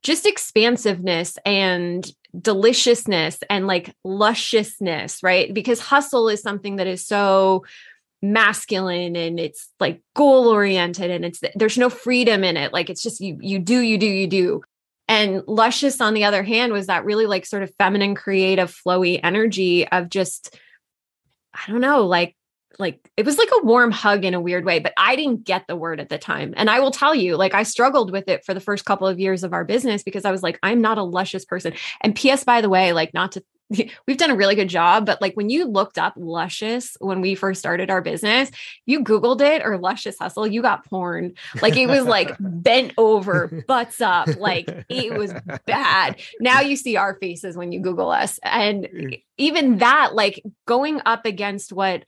just 0.02 0.26
expansiveness 0.26 1.38
and 1.46 2.06
deliciousness 2.38 3.40
and 3.50 3.66
like 3.66 3.96
lusciousness, 4.04 5.24
right? 5.24 5.54
Because 5.54 5.80
hustle 5.80 6.28
is 6.28 6.42
something 6.42 6.76
that 6.76 6.88
is 6.88 7.08
so 7.08 7.64
masculine 8.22 9.16
and 9.16 9.40
it's 9.40 9.70
like 9.80 10.02
goal 10.18 10.50
oriented 10.50 11.12
and 11.12 11.24
it's 11.24 11.42
there's 11.56 11.78
no 11.78 11.90
freedom 11.90 12.44
in 12.44 12.58
it. 12.58 12.74
Like 12.74 12.90
it's 12.90 13.04
just 13.04 13.22
you 13.22 13.38
you 13.40 13.60
do 13.60 13.80
you 13.80 13.98
do 13.98 14.06
you 14.06 14.28
do. 14.28 14.64
And 15.08 15.44
luscious 15.48 16.00
on 16.00 16.14
the 16.14 16.24
other 16.24 16.44
hand 16.44 16.72
was 16.72 16.88
that 16.88 17.06
really 17.06 17.26
like 17.26 17.46
sort 17.46 17.64
of 17.64 17.74
feminine 17.78 18.16
creative 18.16 18.74
flowy 18.74 19.20
energy 19.22 19.88
of 19.88 20.10
just 20.10 20.58
I 21.54 21.72
don't 21.72 21.82
know, 21.82 22.06
like 22.06 22.36
like 22.80 23.08
it 23.18 23.26
was 23.26 23.38
like 23.38 23.50
a 23.50 23.66
warm 23.66 23.92
hug 23.92 24.26
in 24.26 24.34
a 24.34 24.42
weird 24.42 24.66
way, 24.66 24.80
but 24.80 24.94
I 24.98 25.16
didn't 25.16 25.44
get 25.44 25.66
the 25.68 25.76
word 25.76 26.00
at 26.00 26.10
the 26.10 26.18
time. 26.18 26.54
And 26.58 26.70
I 26.70 26.80
will 26.80 26.92
tell 26.92 27.14
you, 27.14 27.36
like 27.36 27.54
I 27.54 27.64
struggled 27.64 28.12
with 28.12 28.28
it 28.28 28.44
for 28.46 28.54
the 28.54 28.60
first 28.60 28.86
couple 28.86 29.08
of 29.08 29.20
years 29.20 29.44
of 29.44 29.54
our 29.54 29.64
business 29.64 30.04
because 30.04 30.26
I 30.26 30.32
was 30.32 30.42
like, 30.42 30.58
I'm 30.64 30.82
not 30.82 30.98
a 30.98 31.04
luscious 31.04 31.46
person. 31.46 31.74
And 32.02 32.16
PS, 32.16 32.44
by 32.44 32.62
the 32.62 32.70
way, 32.70 32.94
like 32.94 33.14
not 33.14 33.34
to 33.34 33.44
we've 34.08 34.18
done 34.18 34.32
a 34.32 34.36
really 34.36 34.56
good 34.56 34.70
job, 34.70 35.06
but 35.06 35.22
like 35.22 35.36
when 35.36 35.50
you 35.50 35.66
looked 35.66 35.98
up 35.98 36.14
luscious 36.16 36.96
when 37.00 37.22
we 37.22 37.36
first 37.36 37.60
started 37.60 37.90
our 37.90 38.02
business, 38.02 38.52
you 38.86 39.04
Googled 39.04 39.42
it 39.42 39.62
or 39.66 39.78
luscious 39.78 40.18
hustle, 40.20 40.48
you 40.48 40.62
got 40.62 40.86
porn. 40.86 41.34
Like 41.62 41.78
it 41.78 41.88
was 41.88 42.06
like 42.06 42.36
bent 42.40 42.94
over, 42.98 43.64
butts 43.68 44.02
up. 44.02 44.28
Like 44.38 44.68
it 44.90 45.18
was 45.18 45.34
bad. 45.66 46.20
Now 46.40 46.62
you 46.62 46.76
see 46.76 46.98
our 46.98 47.16
faces 47.16 47.58
when 47.58 47.72
you 47.72 47.80
Google 47.80 48.12
us. 48.12 48.40
And 48.44 48.86
mm. 48.86 49.22
even 49.38 49.78
that, 49.80 50.16
like 50.16 50.44
going 50.66 51.02
up 51.06 51.26
against 51.26 51.74
what 51.74 52.06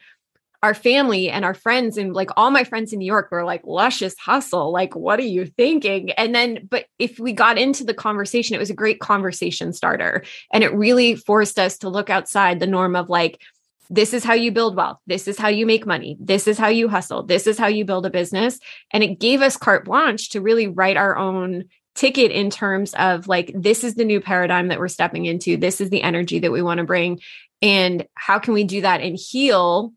our 0.65 0.73
family 0.73 1.29
and 1.29 1.45
our 1.45 1.53
friends 1.53 1.95
and 1.95 2.15
like 2.15 2.31
all 2.35 2.49
my 2.49 2.63
friends 2.63 2.91
in 2.91 2.97
New 2.97 3.05
York 3.05 3.29
were 3.29 3.45
like 3.45 3.61
luscious 3.65 4.15
hustle 4.17 4.71
like 4.71 4.95
what 4.95 5.19
are 5.19 5.23
you 5.23 5.45
thinking? 5.45 6.09
And 6.13 6.33
then 6.33 6.67
but 6.67 6.87
if 6.97 7.19
we 7.19 7.33
got 7.33 7.59
into 7.59 7.83
the 7.83 7.93
conversation 7.93 8.55
it 8.55 8.59
was 8.59 8.71
a 8.71 8.75
great 8.75 8.99
conversation 8.99 9.73
starter. 9.73 10.23
And 10.51 10.63
it 10.63 10.73
really 10.73 11.15
forced 11.15 11.59
us 11.59 11.77
to 11.79 11.89
look 11.89 12.09
outside 12.09 12.59
the 12.59 12.65
norm 12.65 12.95
of 12.95 13.09
like 13.09 13.39
this 13.91 14.11
is 14.11 14.23
how 14.23 14.33
you 14.33 14.51
build 14.51 14.75
wealth. 14.75 14.97
This 15.05 15.27
is 15.27 15.37
how 15.37 15.49
you 15.49 15.67
make 15.67 15.85
money. 15.85 16.17
This 16.19 16.47
is 16.47 16.57
how 16.57 16.69
you 16.69 16.89
hustle. 16.89 17.21
This 17.21 17.45
is 17.45 17.59
how 17.59 17.67
you 17.67 17.85
build 17.85 18.07
a 18.07 18.09
business. 18.09 18.57
And 18.91 19.03
it 19.03 19.19
gave 19.19 19.43
us 19.43 19.57
carte 19.57 19.85
blanche 19.85 20.29
to 20.29 20.41
really 20.41 20.67
write 20.67 20.97
our 20.97 21.15
own 21.15 21.65
ticket 21.93 22.31
in 22.31 22.49
terms 22.49 22.95
of 22.95 23.27
like 23.27 23.51
this 23.55 23.83
is 23.83 23.93
the 23.93 24.03
new 24.03 24.19
paradigm 24.19 24.69
that 24.69 24.79
we're 24.79 24.87
stepping 24.87 25.25
into. 25.25 25.57
This 25.57 25.79
is 25.79 25.91
the 25.91 26.01
energy 26.01 26.39
that 26.39 26.51
we 26.51 26.63
want 26.63 26.79
to 26.79 26.83
bring. 26.83 27.19
And 27.61 28.07
how 28.15 28.39
can 28.39 28.55
we 28.55 28.63
do 28.63 28.81
that 28.81 29.01
and 29.01 29.15
heal 29.15 29.93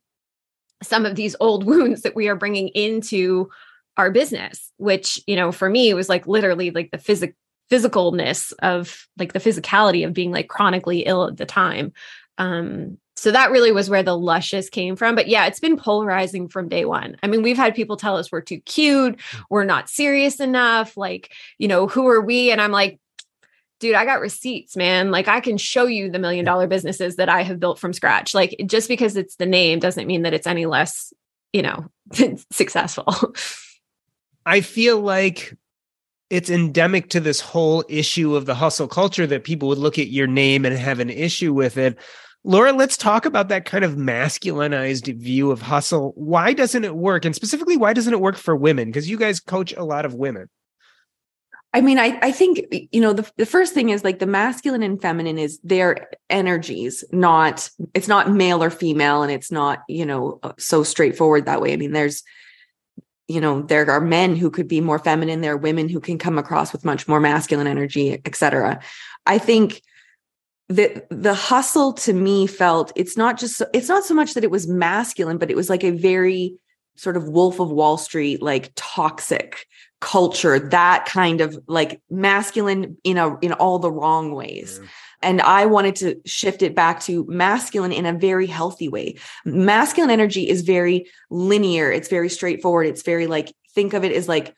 some 0.83 1.07
of 1.07 1.15
these 1.15 1.37
old 1.41 1.65
wounds 1.67 2.03
that 2.03 2.17
we 2.17 2.29
are 2.29 2.37
bringing 2.37 2.69
into 2.69 3.49
our 3.97 4.11
business 4.11 4.73
which 4.77 5.21
you 5.27 5.35
know 5.35 5.51
for 5.51 5.69
me 5.69 5.93
was 5.93 6.09
like 6.09 6.27
literally 6.27 6.71
like 6.71 6.91
the 6.93 6.99
physic 6.99 7.35
physicalness 7.71 8.53
of 8.63 9.07
like 9.19 9.33
the 9.33 9.41
physicality 9.41 10.07
of 10.07 10.15
being 10.15 10.33
like 10.33 10.49
chronically 10.49 11.01
ill 11.01 11.27
at 11.27 11.37
the 11.37 11.47
time. 11.47 11.93
Um 12.39 12.99
so 13.17 13.33
that 13.33 13.51
really 13.51 13.73
was 13.73 13.91
where 13.91 14.05
the 14.05 14.17
luscious 14.17 14.71
came 14.71 14.97
from. 14.97 15.15
But 15.15 15.29
yeah 15.29 15.47
it's 15.47 15.61
been 15.61 15.77
polarizing 15.77 16.49
from 16.49 16.69
day 16.69 16.85
one. 16.85 17.17
I 17.23 17.27
mean 17.27 17.43
we've 17.43 17.57
had 17.57 17.75
people 17.75 17.97
tell 17.97 18.17
us 18.17 18.33
we're 18.33 18.41
too 18.41 18.61
cute 18.61 19.21
we're 19.51 19.65
not 19.65 19.91
serious 19.91 20.41
enough 20.41 20.97
like 20.97 21.33
you 21.59 21.69
know 21.69 21.87
who 21.87 22.09
are 22.09 22.21
we? 22.21 22.51
And 22.51 22.61
i'm 22.61 22.73
like 22.73 22.99
dude, 23.81 23.95
I 23.95 24.05
got 24.05 24.21
receipts, 24.21 24.77
man. 24.77 25.11
Like 25.11 25.29
I 25.29 25.41
can 25.41 25.57
show 25.57 25.87
you 25.87 26.11
the 26.11 26.19
million 26.19 26.45
dollar 26.45 26.67
businesses 26.67 27.17
that 27.17 27.29
I 27.29 27.43
have 27.43 27.61
built 27.61 27.79
from 27.79 27.93
scratch. 27.93 28.35
Like 28.35 28.57
just 28.67 28.89
because 28.89 29.17
it's 29.17 29.37
the 29.37 29.47
name 29.47 29.79
doesn't 29.79 30.07
mean 30.07 30.23
that 30.23 30.35
it's 30.35 30.47
any 30.47 30.67
less, 30.67 31.13
you 31.53 31.63
know, 31.63 31.87
successful. 32.53 33.15
I 34.45 34.61
feel 34.61 35.01
like 35.01 35.57
it's 36.31 36.51
endemic 36.51 37.11
to 37.11 37.21
this 37.21 37.41
whole 37.41 37.85
issue 37.89 38.35
of 38.35 38.47
the 38.47 38.55
hustle 38.55 38.89
culture 38.89 39.27
that 39.27 39.45
people 39.45 39.69
would 39.69 39.79
look 39.79 39.99
at 39.99 40.09
your 40.09 40.27
name 40.27 40.65
and 40.65 40.77
have 40.77 41.01
an 41.01 41.11
issue 41.11 41.53
with 41.53 41.77
it. 41.79 41.99
Laura, 42.45 42.73
let's 42.73 42.97
talk 42.97 43.27
about 43.27 43.49
that 43.49 43.65
kind 43.65 43.85
of 43.85 43.97
masculinized 43.97 45.15
view 45.19 45.51
of 45.51 45.61
hustle. 45.61 46.13
Why 46.17 46.53
doesn't 46.53 46.85
it 46.85 46.97
work? 46.97 47.25
And 47.25 47.35
specifically, 47.35 47.77
why 47.77 47.93
doesn't 47.93 48.13
it 48.13 48.21
work 48.21 48.37
for 48.37 48.55
women? 48.55 48.89
Because 48.89 49.11
you 49.11 49.17
guys 49.17 49.41
coach 49.41 49.73
a 49.75 49.85
lot 49.85 50.05
of 50.05 50.15
women. 50.15 50.49
I 51.75 51.83
mean, 51.83 51.99
I, 51.99 52.19
I 52.23 52.33
think, 52.33 52.61
you 52.93 53.01
know, 53.01 53.13
the, 53.13 53.31
the 53.37 53.45
first 53.45 53.75
thing 53.75 53.91
is 53.91 54.03
like 54.03 54.21
the 54.21 54.27
masculine 54.27 54.83
and 54.83 55.01
feminine 55.01 55.39
is 55.39 55.61
their 55.63 56.09
energies, 56.31 57.05
not, 57.13 57.69
it's 57.93 58.09
not 58.09 58.33
male 58.33 58.63
or 58.63 58.71
female, 58.71 59.23
and 59.23 59.31
it's 59.31 59.53
not, 59.53 59.81
you 59.87 60.07
know, 60.07 60.41
uh, 60.43 60.53
so 60.59 60.83
straightforward 60.83 61.45
that 61.45 61.61
way. 61.61 61.75
I 61.75 61.77
mean, 61.77 61.93
there's, 61.93 62.23
you 63.29 63.41
know, 63.41 63.61
there 63.61 63.91
are 63.91 64.01
men 64.01 64.35
who 64.35 64.51
could 64.51 64.67
be 64.67 64.81
more 64.81 64.99
feminine, 64.99 65.43
there 65.43 65.53
are 65.53 65.59
women 65.59 65.91
who 65.91 66.01
can 66.01 66.17
come 66.17 66.39
across 66.39 66.73
with 66.73 66.87
much 66.87 67.07
more 67.07 67.21
masculine 67.21 67.67
energy, 67.67 68.19
etc. 68.25 68.81
I 69.27 69.37
think 69.37 69.83
the 70.71 71.03
the 71.11 71.35
hustle 71.35 71.93
to 71.95 72.13
me 72.13 72.47
felt 72.47 72.93
it's 72.95 73.17
not 73.17 73.39
just 73.39 73.63
it's 73.73 73.89
not 73.89 74.05
so 74.05 74.15
much 74.15 74.35
that 74.35 74.45
it 74.45 74.51
was 74.51 74.67
masculine, 74.67 75.39
but 75.39 75.51
it 75.51 75.57
was 75.57 75.71
like 75.71 75.85
a 75.85 75.91
very 75.91 76.57
sort 76.97 77.17
of 77.17 77.29
wolf 77.29 77.61
of 77.61 77.71
wall 77.71 77.97
street 77.97 78.43
like 78.43 78.73
toxic 78.75 79.67
culture 80.01 80.59
that 80.59 81.07
kind 81.07 81.41
of 81.41 81.59
like 81.67 82.01
masculine 82.09 82.97
in 83.03 83.19
a 83.19 83.37
in 83.41 83.53
all 83.55 83.79
the 83.79 83.91
wrong 83.91 84.33
ways. 84.33 84.79
Yeah. 84.81 84.89
and 85.23 85.41
i 85.43 85.67
wanted 85.67 85.97
to 85.97 86.21
shift 86.25 86.63
it 86.63 86.75
back 86.75 87.01
to 87.01 87.27
masculine 87.29 87.93
in 87.93 88.07
a 88.07 88.13
very 88.13 88.47
healthy 88.47 88.89
way. 88.89 89.17
Masculine 89.45 90.11
energy 90.11 90.49
is 90.49 90.63
very 90.63 91.07
linear. 91.31 91.91
It's 91.91 92.09
very 92.09 92.29
straightforward. 92.29 92.87
It's 92.87 93.03
very 93.03 93.27
like 93.27 93.53
think 93.75 93.93
of 93.93 94.05
it 94.05 94.13
as 94.13 94.29
like 94.29 94.55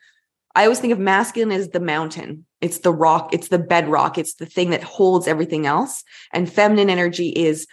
i 0.53 0.63
always 0.63 0.79
think 0.79 0.93
of 0.93 0.99
masculine 0.99 1.51
as 1.51 1.69
the 1.69 1.79
mountain. 1.79 2.45
It's 2.61 2.79
the 2.79 2.93
rock 2.93 3.33
it's 3.33 3.47
the 3.47 3.59
bedrock. 3.59 4.19
It's 4.19 4.35
the 4.35 4.45
thing 4.45 4.69
that 4.69 4.83
holds 4.83 5.27
everything 5.27 5.65
else. 5.65 6.03
And 6.33 6.51
feminine 6.51 6.89
energy 6.91 7.29
is 7.29 7.65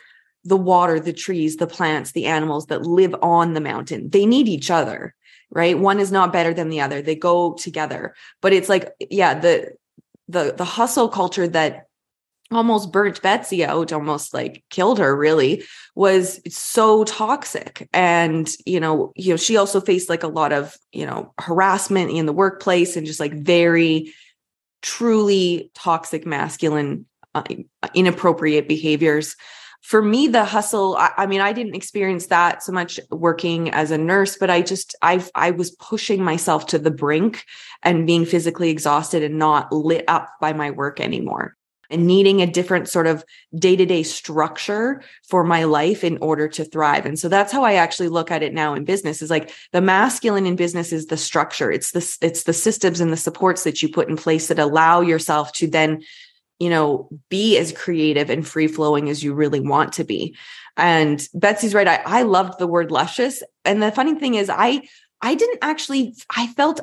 the 0.45 0.57
water 0.57 0.99
the 0.99 1.13
trees 1.13 1.57
the 1.57 1.67
plants 1.67 2.13
the 2.13 2.25
animals 2.25 2.67
that 2.67 2.87
live 2.87 3.15
on 3.21 3.53
the 3.53 3.61
mountain. 3.61 4.09
They 4.09 4.25
need 4.25 4.49
each 4.49 4.71
other 4.71 5.15
right? 5.51 5.79
One 5.79 6.01
is 6.01 6.13
not 6.13 6.33
better 6.33 6.55
than 6.55 6.69
the 6.69 6.81
other. 6.81 7.03
They 7.03 7.15
go 7.15 7.55
together. 7.55 8.15
But 8.41 8.53
it's 8.53 8.69
like 8.69 8.93
yeah 9.11 9.39
the 9.39 9.73
the 10.29 10.55
the 10.57 10.65
hustle 10.65 11.09
culture 11.09 11.49
that 11.49 11.89
almost 12.51 12.93
burnt 12.93 13.21
Betsy 13.21 13.65
out, 13.65 13.93
almost 13.93 14.33
like 14.33 14.65
killed 14.71 14.99
her 14.99 15.15
really, 15.15 15.65
was 15.95 16.41
so 16.49 17.05
toxic. 17.05 17.89
And, 17.93 18.49
you 18.65 18.81
know, 18.81 19.13
you 19.17 19.33
know, 19.33 19.37
she 19.37 19.57
also 19.57 19.81
faced 19.81 20.09
like 20.09 20.23
a 20.23 20.29
lot 20.29 20.53
of, 20.53 20.77
you 20.93 21.05
know, 21.05 21.35
harassment 21.39 22.11
in 22.11 22.27
the 22.27 22.33
workplace 22.33 22.97
and 22.97 23.07
just 23.07 23.21
like 23.21 23.35
very 23.35 24.15
truly 24.81 25.71
toxic 25.75 26.25
masculine 26.25 27.05
uh, 27.35 27.43
inappropriate 27.95 28.69
behaviors 28.69 29.37
for 29.83 30.03
me 30.03 30.29
the 30.29 30.45
hustle 30.45 30.97
I, 30.97 31.13
I, 31.17 31.27
mean 31.27 31.41
i 31.41 31.53
didn't 31.53 31.75
experience 31.75 32.27
that 32.27 32.63
so 32.63 32.73
much 32.73 33.01
working 33.11 33.71
as 33.71 33.91
a 33.91 33.99
nurse 33.99 34.37
but 34.37 34.51
i 34.51 34.63
just 34.63 34.95
i 35.03 35.25
i 35.35 35.51
was 35.51 35.71
pushing 35.73 36.23
myself 36.23 36.67
to 36.69 36.79
the 36.79 36.91
brink 36.91 37.45
and 37.83 38.07
being 38.07 38.25
physically 38.25 38.71
exhausted 38.71 39.23
and 39.23 39.39
not 39.39 39.73
lit 39.73 40.05
up 40.09 40.31
by 40.41 40.53
my 40.53 40.71
work 40.71 41.01
anymore 41.01 41.57
and 41.91 42.07
needing 42.07 42.43
a 42.43 42.47
different 42.47 42.89
sort 42.89 43.07
of 43.07 43.25
day-to-day 43.59 44.03
structure 44.03 45.03
for 45.29 45.43
my 45.43 45.65
life 45.65 46.05
in 46.05 46.19
order 46.19 46.49
to 46.49 46.65
thrive. 46.65 47.07
And 47.07 47.19
so 47.19 47.29
that's 47.29 47.53
how 47.53 47.65
i 47.65 47.75
actually 47.75 48.09
look 48.09 48.31
at 48.31 48.43
it 48.43 48.53
now 48.53 48.75
in 48.75 48.85
business 48.85 49.23
is 49.23 49.31
like 49.31 49.53
the 49.73 49.81
masculine 49.81 50.47
in 50.47 50.57
business 50.57 50.93
is 50.93 51.07
the 51.07 51.17
structure. 51.17 51.71
It's 51.71 51.93
the 51.93 52.19
it's 52.21 52.43
the 52.45 52.53
systems 52.53 53.01
and 53.01 53.13
the 53.13 53.17
supports 53.17 53.65
that 53.65 53.83
you 53.83 53.89
put 53.89 54.09
in 54.09 54.17
place 54.17 54.49
that 54.49 54.59
allow 54.59 55.01
yourself 55.01 55.53
to 55.55 55.67
then 55.67 56.03
you 56.59 56.69
know, 56.71 57.09
be 57.29 57.57
as 57.59 57.73
creative 57.73 58.31
and 58.31 58.47
free 58.47 58.67
flowing 58.67 59.09
as 59.09 59.23
you 59.23 59.33
really 59.33 59.61
want 59.61 59.93
to 59.95 60.05
be. 60.05 60.37
And 60.77 61.27
Betsy's 61.35 61.75
right. 61.75 61.89
I, 61.89 62.03
I 62.05 62.23
loved 62.23 62.59
the 62.59 62.67
word 62.67 62.91
luscious. 62.91 63.43
And 63.65 63.83
the 63.83 63.93
funny 63.93 64.15
thing 64.15 64.35
is, 64.35 64.51
I 64.51 64.83
I 65.21 65.35
didn't 65.35 65.59
actually, 65.63 66.15
I 66.37 66.47
felt 66.49 66.81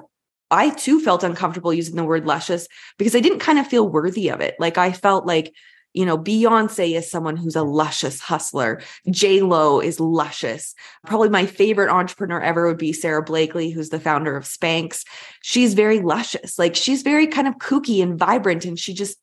I 0.52 0.70
too 0.70 1.00
felt 1.02 1.24
uncomfortable 1.24 1.74
using 1.74 1.96
the 1.96 2.04
word 2.04 2.26
luscious 2.26 2.68
because 2.98 3.16
I 3.16 3.20
didn't 3.20 3.40
kind 3.40 3.60
of 3.60 3.68
feel 3.68 3.88
worthy 3.88 4.30
of 4.30 4.42
it. 4.42 4.56
Like 4.60 4.78
I 4.78 4.92
felt 4.92 5.26
like, 5.26 5.54
You 5.94 6.06
know, 6.06 6.18
Beyonce 6.18 6.98
is 6.98 7.10
someone 7.10 7.38
who's 7.38 7.56
a 7.56 7.64
luscious 7.64 8.20
hustler. 8.20 8.82
J 9.10 9.42
Lo 9.42 9.80
is 9.80 9.98
luscious. 10.00 10.76
Probably 11.06 11.30
my 11.30 11.46
favorite 11.46 11.90
entrepreneur 11.90 12.42
ever 12.42 12.68
would 12.68 12.78
be 12.78 12.92
Sara 12.92 13.24
Blakely, 13.24 13.72
who's 13.72 13.90
the 13.90 14.00
founder 14.00 14.36
of 14.36 14.44
Spanx. 14.44 15.06
She's 15.42 15.74
very 15.74 16.02
luscious. 16.02 16.60
Like 16.60 16.76
she's 16.76 17.02
very 17.02 17.28
kind 17.28 17.48
of 17.48 17.56
kooky 17.60 18.04
and 18.04 18.20
vibrant, 18.20 18.66
and 18.66 18.78
she 18.78 18.94
just 18.94 19.18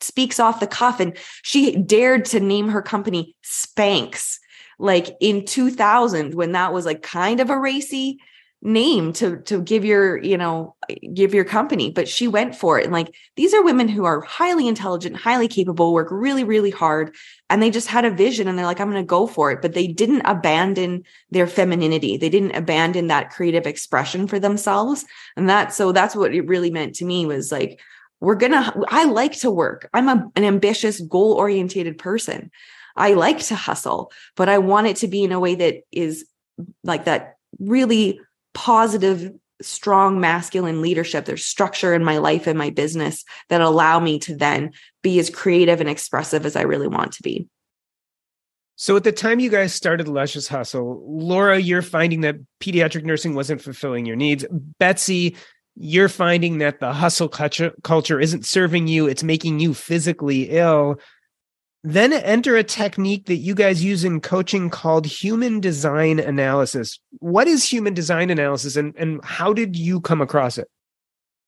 speaks 0.00 0.38
off 0.40 0.60
the 0.60 0.66
cuff. 0.66 1.00
And 1.00 1.16
she 1.42 1.76
dared 1.76 2.24
to 2.26 2.40
name 2.40 2.68
her 2.68 2.82
company 2.82 3.36
Spanx, 3.44 4.38
like 4.78 5.16
in 5.20 5.44
2000 5.44 6.34
when 6.34 6.52
that 6.52 6.72
was 6.72 6.86
like 6.86 7.02
kind 7.02 7.40
of 7.40 7.50
a 7.50 7.58
racy 7.58 8.18
name 8.60 9.12
to 9.12 9.40
to 9.42 9.62
give 9.62 9.84
your 9.84 10.16
you 10.18 10.36
know 10.36 10.74
give 11.14 11.32
your 11.32 11.44
company 11.44 11.90
but 11.92 12.08
she 12.08 12.26
went 12.26 12.56
for 12.56 12.78
it. 12.78 12.84
And 12.84 12.92
like 12.92 13.14
these 13.36 13.54
are 13.54 13.62
women 13.62 13.88
who 13.88 14.04
are 14.04 14.20
highly 14.20 14.66
intelligent 14.66 15.16
highly 15.16 15.46
capable 15.46 15.92
work 15.92 16.08
really 16.10 16.42
really 16.42 16.72
hard 16.72 17.14
and 17.48 17.62
they 17.62 17.70
just 17.70 17.86
had 17.86 18.04
a 18.04 18.10
vision 18.10 18.48
and 18.48 18.58
they're 18.58 18.66
like 18.66 18.80
i'm 18.80 18.90
going 18.90 19.02
to 19.02 19.06
go 19.06 19.28
for 19.28 19.52
it. 19.52 19.62
But 19.62 19.74
they 19.74 19.86
didn't 19.86 20.22
abandon 20.22 21.04
their 21.30 21.46
femininity. 21.46 22.16
They 22.16 22.28
didn't 22.28 22.56
abandon 22.56 23.06
that 23.06 23.30
creative 23.30 23.66
expression 23.66 24.26
for 24.26 24.40
themselves. 24.40 25.04
And 25.36 25.48
that 25.48 25.72
so 25.72 25.92
that's 25.92 26.16
what 26.16 26.34
it 26.34 26.48
really 26.48 26.70
meant 26.70 26.96
to 26.96 27.04
me 27.04 27.26
was 27.26 27.52
like 27.52 27.80
we're 28.20 28.34
going 28.34 28.52
to 28.52 28.84
i 28.88 29.04
like 29.04 29.38
to 29.40 29.50
work. 29.50 29.88
I'm 29.94 30.08
a, 30.08 30.30
an 30.36 30.44
ambitious 30.44 31.00
goal 31.00 31.32
orientated 31.32 31.98
person. 31.98 32.50
I 32.96 33.14
like 33.14 33.38
to 33.44 33.54
hustle 33.54 34.12
but 34.36 34.48
i 34.48 34.58
want 34.58 34.88
it 34.88 34.96
to 34.96 35.08
be 35.08 35.22
in 35.22 35.32
a 35.32 35.40
way 35.40 35.54
that 35.54 35.82
is 35.92 36.26
like 36.82 37.04
that 37.04 37.36
really 37.58 38.20
positive 38.54 39.32
strong 39.60 40.20
masculine 40.20 40.80
leadership. 40.80 41.24
There's 41.24 41.44
structure 41.44 41.94
in 41.94 42.04
my 42.04 42.18
life 42.18 42.46
and 42.46 42.58
my 42.58 42.70
business 42.70 43.24
that 43.48 43.60
allow 43.60 43.98
me 43.98 44.18
to 44.20 44.36
then 44.36 44.72
be 45.02 45.18
as 45.18 45.30
creative 45.30 45.80
and 45.80 45.88
expressive 45.88 46.46
as 46.46 46.56
i 46.56 46.62
really 46.62 46.88
want 46.88 47.12
to 47.12 47.22
be. 47.22 47.48
So 48.76 48.94
at 48.96 49.02
the 49.02 49.10
time 49.10 49.40
you 49.40 49.50
guys 49.50 49.74
started 49.74 50.06
luscious 50.06 50.46
hustle 50.46 51.04
laura 51.06 51.58
you're 51.58 51.82
finding 51.82 52.20
that 52.22 52.36
pediatric 52.60 53.04
nursing 53.04 53.34
wasn't 53.34 53.62
fulfilling 53.62 54.06
your 54.06 54.16
needs. 54.16 54.44
Betsy 54.78 55.36
you're 55.80 56.08
finding 56.08 56.58
that 56.58 56.80
the 56.80 56.92
hustle 56.92 57.28
culture, 57.28 57.72
culture 57.84 58.20
isn't 58.20 58.44
serving 58.44 58.88
you 58.88 59.06
it's 59.06 59.22
making 59.22 59.60
you 59.60 59.72
physically 59.72 60.50
ill 60.50 60.98
then 61.84 62.12
enter 62.12 62.56
a 62.56 62.64
technique 62.64 63.26
that 63.26 63.36
you 63.36 63.54
guys 63.54 63.84
use 63.84 64.04
in 64.04 64.20
coaching 64.20 64.68
called 64.68 65.06
human 65.06 65.60
design 65.60 66.18
analysis. 66.18 66.98
What 67.20 67.46
is 67.46 67.64
human 67.64 67.94
design 67.94 68.30
analysis 68.30 68.76
and, 68.76 68.94
and 68.96 69.24
how 69.24 69.52
did 69.52 69.76
you 69.76 70.00
come 70.00 70.20
across 70.20 70.58
it? 70.58 70.68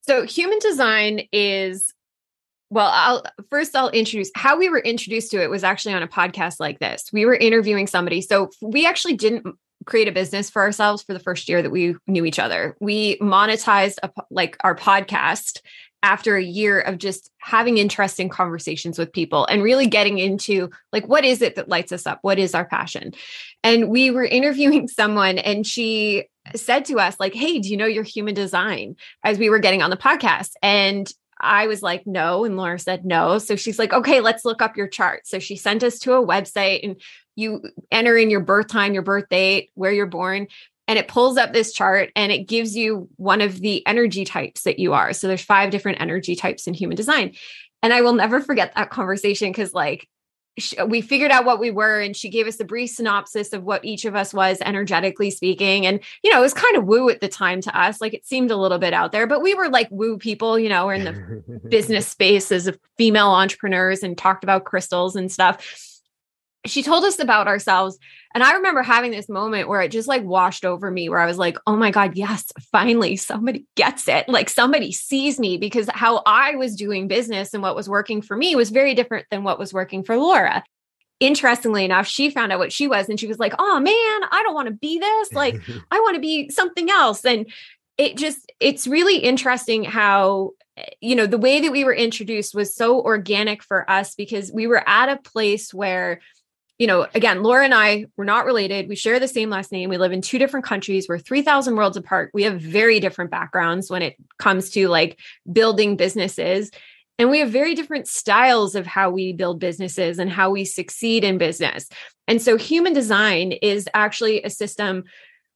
So, 0.03 0.25
human 0.25 0.59
design 0.61 1.23
is 1.33 1.93
well, 2.73 2.91
I'll 2.93 3.25
first 3.51 3.75
I'll 3.75 3.91
introduce 3.91 4.31
how 4.37 4.57
we 4.57 4.69
were 4.69 4.79
introduced 4.79 5.33
to 5.33 5.43
it 5.43 5.51
was 5.51 5.65
actually 5.65 5.95
on 5.95 6.03
a 6.03 6.09
podcast 6.09 6.55
like 6.61 6.79
this. 6.79 7.05
We 7.13 7.27
were 7.27 7.35
interviewing 7.35 7.87
somebody. 7.87 8.21
So, 8.21 8.51
we 8.63 8.87
actually 8.87 9.17
didn't 9.17 9.57
create 9.87 10.09
a 10.09 10.13
business 10.13 10.51
for 10.51 10.63
ourselves 10.63 11.03
for 11.03 11.13
the 11.13 11.21
first 11.21 11.49
year 11.49 11.63
that 11.63 11.71
we 11.71 11.97
knew 12.07 12.25
each 12.25 12.39
other. 12.39 12.77
We 12.81 13.19
monetized 13.19 13.99
a, 14.03 14.11
like 14.31 14.57
our 14.63 14.75
podcast 14.75 15.61
after 16.03 16.37
a 16.37 16.43
year 16.43 16.81
of 16.81 16.99
just 16.99 17.31
having 17.39 17.79
interesting 17.79 18.29
conversations 18.29 18.99
with 18.99 19.13
people 19.13 19.47
and 19.47 19.63
really 19.63 19.87
getting 19.87 20.19
into 20.19 20.71
like 20.93 21.07
what 21.07 21.25
is 21.25 21.43
it 21.43 21.57
that 21.57 21.69
lights 21.69 21.93
us 21.93 22.07
up 22.07 22.19
what 22.23 22.39
is 22.39 22.55
our 22.55 22.65
passion 22.65 23.13
and 23.63 23.91
we 23.91 24.11
were 24.11 24.25
interviewing 24.25 24.89
someone 24.89 25.37
and 25.37 25.67
she 25.67 26.25
said 26.55 26.87
to 26.87 26.99
us 26.99 27.17
like 27.21 27.35
hey 27.35 27.59
do 27.59 27.69
you 27.69 27.77
know 27.77 27.87
your 27.87 28.03
human 28.03 28.35
design 28.35 28.97
as 29.25 29.39
we 29.39 29.51
were 29.51 29.59
getting 29.59 29.83
on 29.83 29.91
the 29.91 29.97
podcast 29.97 30.53
and 30.63 31.13
I 31.41 31.67
was 31.67 31.83
like, 31.83 32.07
no. 32.07 32.45
And 32.45 32.57
Laura 32.57 32.79
said, 32.79 33.05
no. 33.05 33.39
So 33.39 33.57
she's 33.57 33.79
like, 33.79 33.93
okay, 33.93 34.21
let's 34.21 34.45
look 34.45 34.61
up 34.61 34.77
your 34.77 34.89
chart. 34.89 35.27
So 35.27 35.39
she 35.39 35.57
sent 35.57 35.83
us 35.83 35.99
to 36.01 36.13
a 36.13 36.27
website 36.27 36.81
and 36.83 37.01
you 37.41 37.63
enter 37.91 38.17
in 38.17 38.31
your 38.31 38.41
birth 38.41 38.69
time, 38.69 38.95
your 38.95 39.03
birth 39.03 39.29
date, 39.29 39.71
where 39.75 39.93
you're 39.93 40.07
born 40.07 40.47
and 40.91 40.99
it 40.99 41.07
pulls 41.07 41.37
up 41.37 41.53
this 41.53 41.73
chart 41.73 42.11
and 42.17 42.33
it 42.33 42.49
gives 42.49 42.77
you 42.77 43.09
one 43.15 43.41
of 43.41 43.61
the 43.61 43.87
energy 43.87 44.25
types 44.25 44.63
that 44.63 44.81
you 44.81 44.93
are. 44.93 45.13
So 45.13 45.29
there's 45.29 45.41
five 45.41 45.71
different 45.71 46.01
energy 46.01 46.35
types 46.35 46.67
in 46.67 46.75
human 46.75 46.97
design. 46.97 47.37
And 47.81 47.93
I 47.93 48.01
will 48.01 48.13
never 48.13 48.41
forget 48.41 48.75
that 48.75 48.91
conversation 48.91 49.51
because 49.51 49.73
like 49.73 50.09
we 50.87 51.01
figured 51.01 51.31
out 51.31 51.45
what 51.45 51.61
we 51.61 51.71
were 51.71 52.01
and 52.01 52.17
she 52.17 52.29
gave 52.29 52.49
us 52.49 52.59
a 52.59 52.65
brief 52.65 52.91
synopsis 52.91 53.53
of 53.53 53.63
what 53.63 53.85
each 53.85 54.05
of 54.05 54.17
us 54.17 54.35
was 54.35 54.59
energetically 54.63 55.31
speaking 55.31 55.87
and 55.87 56.01
you 56.25 56.31
know 56.31 56.39
it 56.39 56.43
was 56.43 56.53
kind 56.53 56.77
of 56.77 56.85
woo 56.85 57.09
at 57.09 57.21
the 57.21 57.29
time 57.29 57.61
to 57.61 57.81
us 57.81 58.01
like 58.01 58.13
it 58.13 58.27
seemed 58.27 58.51
a 58.51 58.57
little 58.57 58.79
bit 58.79 58.93
out 58.93 59.13
there 59.13 59.29
but 59.29 59.43
we 59.43 59.55
were 59.55 59.69
like 59.69 59.89
woo 59.91 60.19
people 60.19 60.59
you 60.59 60.69
know 60.69 60.87
we're 60.87 60.95
in 60.95 61.05
the 61.05 61.61
business 61.69 62.09
space 62.09 62.51
as 62.51 62.69
female 62.99 63.29
entrepreneurs 63.29 64.03
and 64.03 64.19
talked 64.19 64.43
about 64.43 64.65
crystals 64.65 65.15
and 65.15 65.31
stuff 65.31 65.65
she 66.67 66.83
told 66.83 67.05
us 67.05 67.19
about 67.19 67.49
ourselves 67.49 67.99
and 68.35 68.45
i 68.45 68.53
remember 68.53 68.83
having 68.83 69.11
this 69.11 69.29
moment 69.29 69.69
where 69.69 69.81
it 69.81 69.91
just 69.91 70.09
like 70.09 70.23
washed 70.23 70.65
over 70.65 70.91
me 70.91 71.09
where 71.09 71.19
i 71.19 71.27
was 71.27 71.39
like 71.39 71.57
oh 71.67 71.77
my 71.77 71.91
god 71.91 72.17
yes 72.17 72.53
finally 72.71 73.17
somebody 73.17 73.67
gets 73.77 74.09
it. 74.09 74.29
Like 74.29 74.49
somebody 74.49 74.93
sees 74.93 75.39
me 75.39 75.57
because 75.57 75.89
how 75.93 76.23
i 76.27 76.55
was 76.57 76.77
doing 76.77 77.09
business 77.09 77.55
and 77.55 77.63
what 77.63 77.77
was 77.77 77.89
working 77.89 78.23
for 78.23 78.37
me 78.37 78.55
was 78.57 78.71
very 78.71 78.95
different 78.95 79.27
than 79.31 79.45
what 79.45 79.59
was 79.59 79.73
working 79.73 80.03
for 80.03 80.17
laura. 80.17 80.63
Interestingly 81.19 81.85
enough 81.85 82.07
she 82.07 82.31
found 82.31 82.53
out 82.53 82.59
what 82.59 82.73
she 82.73 82.89
was 82.89 83.09
and 83.09 83.19
she 83.19 83.27
was 83.27 83.39
like 83.39 83.55
oh 83.59 83.81
man 83.81 83.95
i 83.95 84.43
don't 84.45 84.55
want 84.55 84.69
to 84.69 84.75
be 84.75 84.99
this. 84.99 85.33
Like 85.33 85.61
i 85.91 86.01
want 86.01 86.15
to 86.15 86.21
be 86.21 86.51
something 86.51 86.91
else. 86.91 87.25
And 87.25 87.51
it 87.99 88.17
just 88.17 88.51
it's 88.61 88.87
really 88.87 89.19
interesting 89.19 89.85
how 89.85 90.53
eh, 90.77 90.85
you 91.01 91.15
know 91.15 91.27
the 91.27 91.39
way 91.39 91.61
that 91.61 91.73
we 91.73 91.85
were 91.85 91.95
introduced 91.95 92.55
was 92.55 92.75
so 92.75 93.01
organic 93.01 93.63
for 93.63 93.89
us 93.91 94.15
because 94.15 94.53
we 94.53 94.67
were 94.67 94.83
at 94.89 95.09
a 95.09 95.21
place 95.21 95.75
where 95.75 96.21
you 96.81 96.87
know, 96.87 97.07
again, 97.15 97.43
Laura 97.43 97.63
and 97.63 97.75
I, 97.75 98.07
we're 98.17 98.25
not 98.25 98.47
related. 98.47 98.89
We 98.89 98.97
share 98.97 99.21
the 99.21 99.29
same 99.29 99.51
last 99.51 99.71
name. 99.71 99.91
We 99.91 99.99
live 99.99 100.13
in 100.13 100.23
two 100.23 100.39
different 100.39 100.65
countries. 100.65 101.07
We're 101.07 101.19
3,000 101.19 101.77
worlds 101.77 101.99
apart. 101.99 102.31
We 102.33 102.45
have 102.45 102.59
very 102.59 103.01
different 103.01 103.31
backgrounds 103.31 103.91
when 103.91 104.01
it 104.01 104.17
comes 104.39 104.71
to 104.71 104.89
like 104.89 105.21
building 105.53 105.97
businesses. 105.97 106.71
And 107.19 107.29
we 107.29 107.41
have 107.41 107.51
very 107.51 107.75
different 107.75 108.09
styles 108.09 108.75
of 108.75 108.87
how 108.87 109.11
we 109.11 109.35
build 109.35 109.61
businesses 109.61 110.19
and 110.19 110.31
how 110.33 110.49
we 110.49 110.65
succeed 110.65 111.23
in 111.23 111.37
business. 111.37 111.87
And 112.27 112.41
so, 112.41 112.57
human 112.57 112.95
design 112.95 113.53
is 113.53 113.87
actually 113.93 114.43
a 114.43 114.49
system 114.49 115.05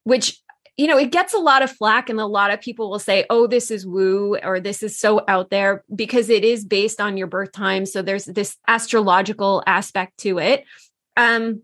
which 0.02 0.38
you 0.76 0.88
know, 0.88 0.98
it 0.98 1.12
gets 1.12 1.32
a 1.32 1.38
lot 1.38 1.62
of 1.62 1.70
flack, 1.70 2.10
and 2.10 2.18
a 2.18 2.26
lot 2.26 2.50
of 2.50 2.60
people 2.60 2.90
will 2.90 2.98
say, 2.98 3.24
oh, 3.30 3.46
this 3.46 3.70
is 3.70 3.86
woo, 3.86 4.36
or 4.42 4.58
this 4.58 4.82
is 4.82 4.98
so 4.98 5.22
out 5.28 5.48
there 5.50 5.84
because 5.94 6.28
it 6.28 6.44
is 6.44 6.64
based 6.64 7.00
on 7.00 7.16
your 7.16 7.28
birth 7.28 7.52
time. 7.52 7.86
So 7.86 8.02
there's 8.02 8.24
this 8.24 8.56
astrological 8.66 9.62
aspect 9.68 10.18
to 10.18 10.40
it. 10.40 10.64
Um, 11.16 11.62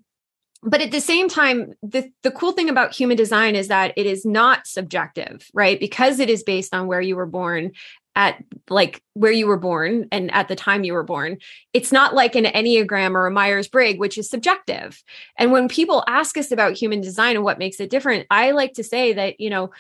but 0.63 0.83
at 0.83 0.91
the 0.91 1.01
same 1.01 1.29
time, 1.29 1.73
the, 1.83 2.11
the 2.23 2.31
cool 2.31 2.53
thing 2.53 2.69
about 2.69 2.95
human 2.95 3.17
design 3.17 3.55
is 3.57 3.69
that 3.69 3.95
it 3.97 4.05
is 4.05 4.27
not 4.27 4.67
subjective, 4.67 5.49
right? 5.55 5.81
Because 5.81 6.21
it 6.21 6.29
is 6.29 6.43
based 6.43 6.75
on 6.75 6.87
where 6.87 7.01
you 7.01 7.17
were 7.17 7.27
born 7.27 7.73
at 8.17 8.43
like 8.69 9.03
where 9.15 9.33
you 9.33 9.47
were 9.47 9.57
born 9.57 10.07
and 10.11 10.31
at 10.33 10.49
the 10.49 10.57
time 10.57 10.85
you 10.85 10.93
were 10.93 11.05
born. 11.05 11.39
It's 11.73 11.93
not 11.93 12.15
like 12.15 12.35
an 12.35 12.45
Enneagram 12.45 13.15
or 13.15 13.27
a 13.27 13.31
Myers 13.31 13.69
Briggs, 13.69 13.99
which 13.99 14.19
is 14.19 14.29
subjective. 14.29 15.03
And 15.39 15.53
when 15.53 15.69
people 15.69 16.05
ask 16.07 16.37
us 16.37 16.51
about 16.51 16.77
human 16.77 17.01
design 17.01 17.37
and 17.37 17.45
what 17.45 17.59
makes 17.59 17.81
it 17.81 17.89
different, 17.89 18.27
I 18.31 18.51
like 18.51 18.75
to 18.75 18.85
say 18.85 19.13
that, 19.13 19.41
you 19.41 19.49
know, 19.49 19.71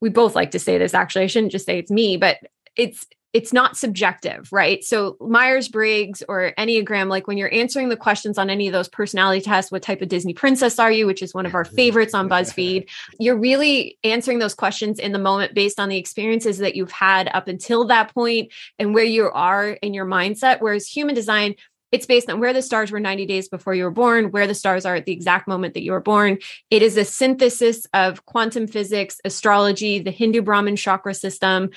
we 0.00 0.10
both 0.10 0.34
like 0.34 0.50
to 0.50 0.58
say 0.58 0.78
this 0.78 0.94
actually. 0.94 1.24
I 1.24 1.28
shouldn't 1.28 1.52
just 1.52 1.64
say 1.64 1.78
it's 1.78 1.90
me, 1.90 2.16
but 2.16 2.38
it's 2.76 3.06
it's 3.36 3.52
not 3.52 3.76
subjective, 3.76 4.48
right? 4.50 4.82
So 4.82 5.18
Myers 5.20 5.68
Briggs 5.68 6.22
or 6.26 6.54
Enneagram, 6.56 7.10
like 7.10 7.26
when 7.26 7.36
you're 7.36 7.52
answering 7.52 7.90
the 7.90 7.96
questions 7.96 8.38
on 8.38 8.48
any 8.48 8.66
of 8.66 8.72
those 8.72 8.88
personality 8.88 9.42
tests, 9.42 9.70
what 9.70 9.82
type 9.82 10.00
of 10.00 10.08
Disney 10.08 10.32
princess 10.32 10.78
are 10.78 10.90
you, 10.90 11.06
which 11.06 11.20
is 11.20 11.34
one 11.34 11.44
of 11.44 11.54
our 11.54 11.66
favorites 11.66 12.14
on 12.14 12.30
BuzzFeed, 12.30 12.88
you're 13.20 13.36
really 13.36 13.98
answering 14.02 14.38
those 14.38 14.54
questions 14.54 14.98
in 14.98 15.12
the 15.12 15.18
moment 15.18 15.52
based 15.52 15.78
on 15.78 15.90
the 15.90 15.98
experiences 15.98 16.56
that 16.56 16.76
you've 16.76 16.90
had 16.90 17.28
up 17.34 17.46
until 17.46 17.84
that 17.88 18.14
point 18.14 18.54
and 18.78 18.94
where 18.94 19.04
you 19.04 19.30
are 19.30 19.68
in 19.68 19.92
your 19.92 20.06
mindset. 20.06 20.62
Whereas 20.62 20.88
human 20.88 21.14
design, 21.14 21.56
it's 21.92 22.06
based 22.06 22.30
on 22.30 22.40
where 22.40 22.54
the 22.54 22.62
stars 22.62 22.90
were 22.90 23.00
90 23.00 23.26
days 23.26 23.50
before 23.50 23.74
you 23.74 23.84
were 23.84 23.90
born, 23.90 24.30
where 24.30 24.46
the 24.46 24.54
stars 24.54 24.86
are 24.86 24.94
at 24.94 25.04
the 25.04 25.12
exact 25.12 25.46
moment 25.46 25.74
that 25.74 25.82
you 25.82 25.92
were 25.92 26.00
born. 26.00 26.38
It 26.70 26.80
is 26.80 26.96
a 26.96 27.04
synthesis 27.04 27.86
of 27.92 28.24
quantum 28.24 28.66
physics, 28.66 29.20
astrology, 29.26 29.98
the 29.98 30.10
Hindu 30.10 30.40
Brahmin 30.40 30.76
chakra 30.76 31.12
system, 31.12 31.70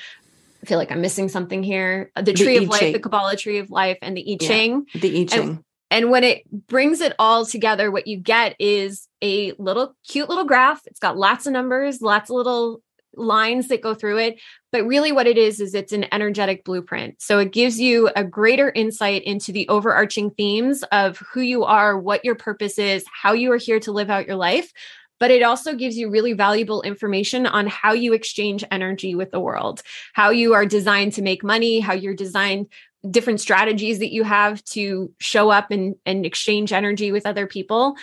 I 0.62 0.66
feel 0.66 0.78
like 0.78 0.92
I'm 0.92 1.02
missing 1.02 1.30
something 1.30 1.64
here. 1.64 2.12
Uh, 2.16 2.22
the 2.22 2.34
tree 2.34 2.60
the 2.60 2.66
of 2.66 2.70
life, 2.70 2.94
the 2.94 3.00
Kabbalah 3.00 3.38
tree 3.38 3.60
of 3.60 3.70
life, 3.70 3.98
and 4.02 4.16
the 4.16 4.34
I 4.34 4.38
Ching. 4.46 4.86
Yeah, 4.94 5.02
the 5.02 5.22
I 5.22 5.26
Ching. 5.26 5.50
And, 5.50 5.64
and 5.92 6.12
when 6.12 6.24
it 6.24 6.44
brings 6.68 7.02
it 7.02 7.14
all 7.18 7.46
together, 7.46 7.92
what 7.92 8.08
you 8.08 8.18
get 8.18 8.56
is 8.60 9.08
a 9.22 9.54
little 9.54 9.96
cute 10.08 10.30
little 10.30 10.46
graph. 10.46 10.82
It's 10.86 11.00
got 11.00 11.18
lots 11.18 11.48
of 11.48 11.54
numbers, 11.54 12.02
lots 12.02 12.30
of 12.30 12.36
little 12.36 12.82
lines 13.16 13.70
that 13.70 13.82
go 13.82 13.96
through 13.96 14.20
it. 14.20 14.40
But 14.72 14.86
really, 14.86 15.12
what 15.12 15.28
it 15.28 15.38
is, 15.38 15.60
is 15.60 15.74
it's 15.74 15.94
an 15.94 16.06
energetic 16.14 16.64
blueprint. 16.64 17.22
So 17.22 17.40
it 17.40 17.52
gives 17.52 17.80
you 17.80 18.10
a 18.16 18.24
greater 18.24 18.70
insight 18.70 19.24
into 19.24 19.52
the 19.52 19.68
overarching 19.68 20.30
themes 20.32 20.84
of 20.92 21.18
who 21.18 21.42
you 21.42 21.64
are, 21.64 21.98
what 21.98 22.24
your 22.24 22.36
purpose 22.36 22.78
is, 22.78 23.04
how 23.12 23.34
you 23.34 23.52
are 23.52 23.58
here 23.58 23.80
to 23.80 23.92
live 23.92 24.10
out 24.10 24.28
your 24.28 24.36
life, 24.36 24.72
but 25.20 25.32
it 25.32 25.44
also 25.44 25.76
gives 25.76 25.98
you 25.98 26.10
really 26.10 26.34
valuable 26.34 26.82
information 26.82 27.46
on 27.46 27.68
how 27.68 27.94
you 27.94 28.14
exchange 28.14 28.64
energy 28.72 29.16
with 29.16 29.32
the 29.32 29.40
world, 29.40 29.82
how 30.14 30.30
you 30.30 30.54
are 30.54 30.66
designed 30.66 31.14
to 31.14 31.22
make 31.22 31.44
money, 31.44 31.80
how 31.80 31.94
you're 31.94 32.16
designed 32.16 32.68
different 33.10 33.40
strategies 33.40 34.00
that 34.00 34.12
you 34.12 34.24
have 34.24 34.64
to 34.66 35.14
show 35.20 35.50
up 35.50 35.72
and 35.72 35.96
and 36.06 36.26
exchange 36.26 36.74
energy 36.74 37.12
with 37.12 37.26
other 37.26 37.48
people. 37.48 37.96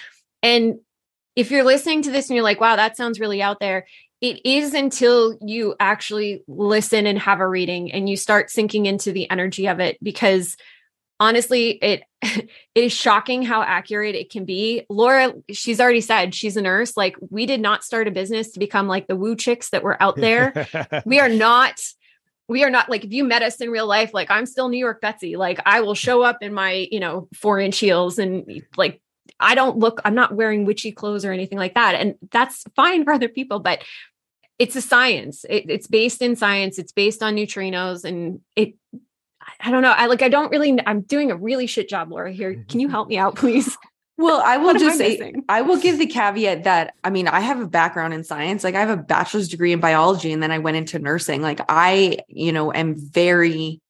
And 0.42 0.76
if 1.34 1.50
you're 1.50 1.64
listening 1.64 2.02
to 2.02 2.10
this 2.10 2.28
and 2.28 2.34
you're 2.34 2.42
like 2.42 2.60
wow 2.60 2.76
that 2.76 2.96
sounds 2.96 3.20
really 3.20 3.42
out 3.42 3.60
there 3.60 3.86
it 4.22 4.40
is 4.46 4.72
until 4.72 5.36
you 5.42 5.74
actually 5.78 6.42
listen 6.48 7.06
and 7.06 7.18
have 7.18 7.40
a 7.40 7.46
reading 7.46 7.92
and 7.92 8.08
you 8.08 8.16
start 8.16 8.50
sinking 8.50 8.86
into 8.86 9.12
the 9.12 9.30
energy 9.30 9.68
of 9.68 9.78
it 9.78 9.98
because 10.02 10.56
honestly 11.20 11.70
it 11.70 12.02
it 12.22 12.48
is 12.74 12.92
shocking 12.92 13.42
how 13.42 13.62
accurate 13.62 14.14
it 14.14 14.30
can 14.30 14.44
be. 14.44 14.84
Laura 14.88 15.32
she's 15.50 15.80
already 15.80 16.00
said 16.00 16.34
she's 16.34 16.56
a 16.56 16.62
nurse. 16.62 16.96
Like 16.96 17.16
we 17.30 17.46
did 17.46 17.60
not 17.60 17.84
start 17.84 18.08
a 18.08 18.10
business 18.10 18.52
to 18.52 18.58
become 18.58 18.88
like 18.88 19.06
the 19.06 19.16
woo 19.16 19.36
chicks 19.36 19.70
that 19.70 19.82
were 19.82 20.00
out 20.02 20.16
there. 20.16 20.66
We 21.04 21.20
are 21.20 21.28
not 21.28 21.80
we 22.48 22.64
are 22.64 22.70
not 22.70 22.88
like 22.88 23.04
if 23.04 23.12
you 23.12 23.24
met 23.24 23.42
us 23.42 23.56
in 23.56 23.70
real 23.70 23.86
life 23.86 24.14
like 24.14 24.30
i'm 24.30 24.46
still 24.46 24.68
new 24.68 24.78
york 24.78 25.00
betsy. 25.00 25.36
Like 25.36 25.60
i 25.66 25.80
will 25.80 25.94
show 25.94 26.22
up 26.22 26.38
in 26.42 26.52
my 26.52 26.88
you 26.90 27.00
know 27.00 27.28
four 27.34 27.60
inch 27.60 27.78
heels 27.78 28.18
and 28.18 28.62
like 28.76 29.00
i 29.40 29.54
don't 29.54 29.78
look 29.78 30.00
i'm 30.04 30.14
not 30.14 30.34
wearing 30.34 30.64
witchy 30.64 30.92
clothes 30.92 31.24
or 31.24 31.32
anything 31.32 31.58
like 31.58 31.74
that. 31.74 31.94
And 31.94 32.14
that's 32.30 32.64
fine 32.74 33.04
for 33.04 33.12
other 33.12 33.28
people 33.28 33.60
but 33.60 33.82
it's 34.58 34.76
a 34.76 34.80
science. 34.80 35.44
It, 35.48 35.68
it's 35.68 35.86
based 35.86 36.22
in 36.22 36.34
science. 36.34 36.78
It's 36.78 36.92
based 36.92 37.22
on 37.22 37.36
neutrinos 37.36 38.04
and 38.04 38.40
it 38.54 38.74
I 39.60 39.70
don't 39.70 39.82
know. 39.82 39.92
I 39.92 40.06
like, 40.06 40.22
I 40.22 40.28
don't 40.28 40.50
really, 40.50 40.78
I'm 40.86 41.02
doing 41.02 41.30
a 41.30 41.36
really 41.36 41.66
shit 41.66 41.88
job, 41.88 42.10
Laura, 42.10 42.32
here. 42.32 42.52
Mm-hmm. 42.52 42.68
Can 42.68 42.80
you 42.80 42.88
help 42.88 43.08
me 43.08 43.18
out, 43.18 43.36
please? 43.36 43.76
Well, 44.18 44.42
I 44.44 44.56
will 44.58 44.74
just 44.74 45.00
I 45.00 45.16
say, 45.16 45.34
I 45.48 45.62
will 45.62 45.78
give 45.78 45.98
the 45.98 46.06
caveat 46.06 46.64
that, 46.64 46.94
I 47.04 47.10
mean, 47.10 47.28
I 47.28 47.40
have 47.40 47.60
a 47.60 47.66
background 47.66 48.14
in 48.14 48.24
science. 48.24 48.64
Like, 48.64 48.74
I 48.74 48.80
have 48.80 48.90
a 48.90 48.96
bachelor's 48.96 49.48
degree 49.48 49.72
in 49.72 49.80
biology, 49.80 50.32
and 50.32 50.42
then 50.42 50.50
I 50.50 50.58
went 50.58 50.76
into 50.76 50.98
nursing. 50.98 51.42
Like, 51.42 51.60
I, 51.68 52.18
you 52.28 52.52
know, 52.52 52.72
am 52.72 52.94
very 52.96 53.80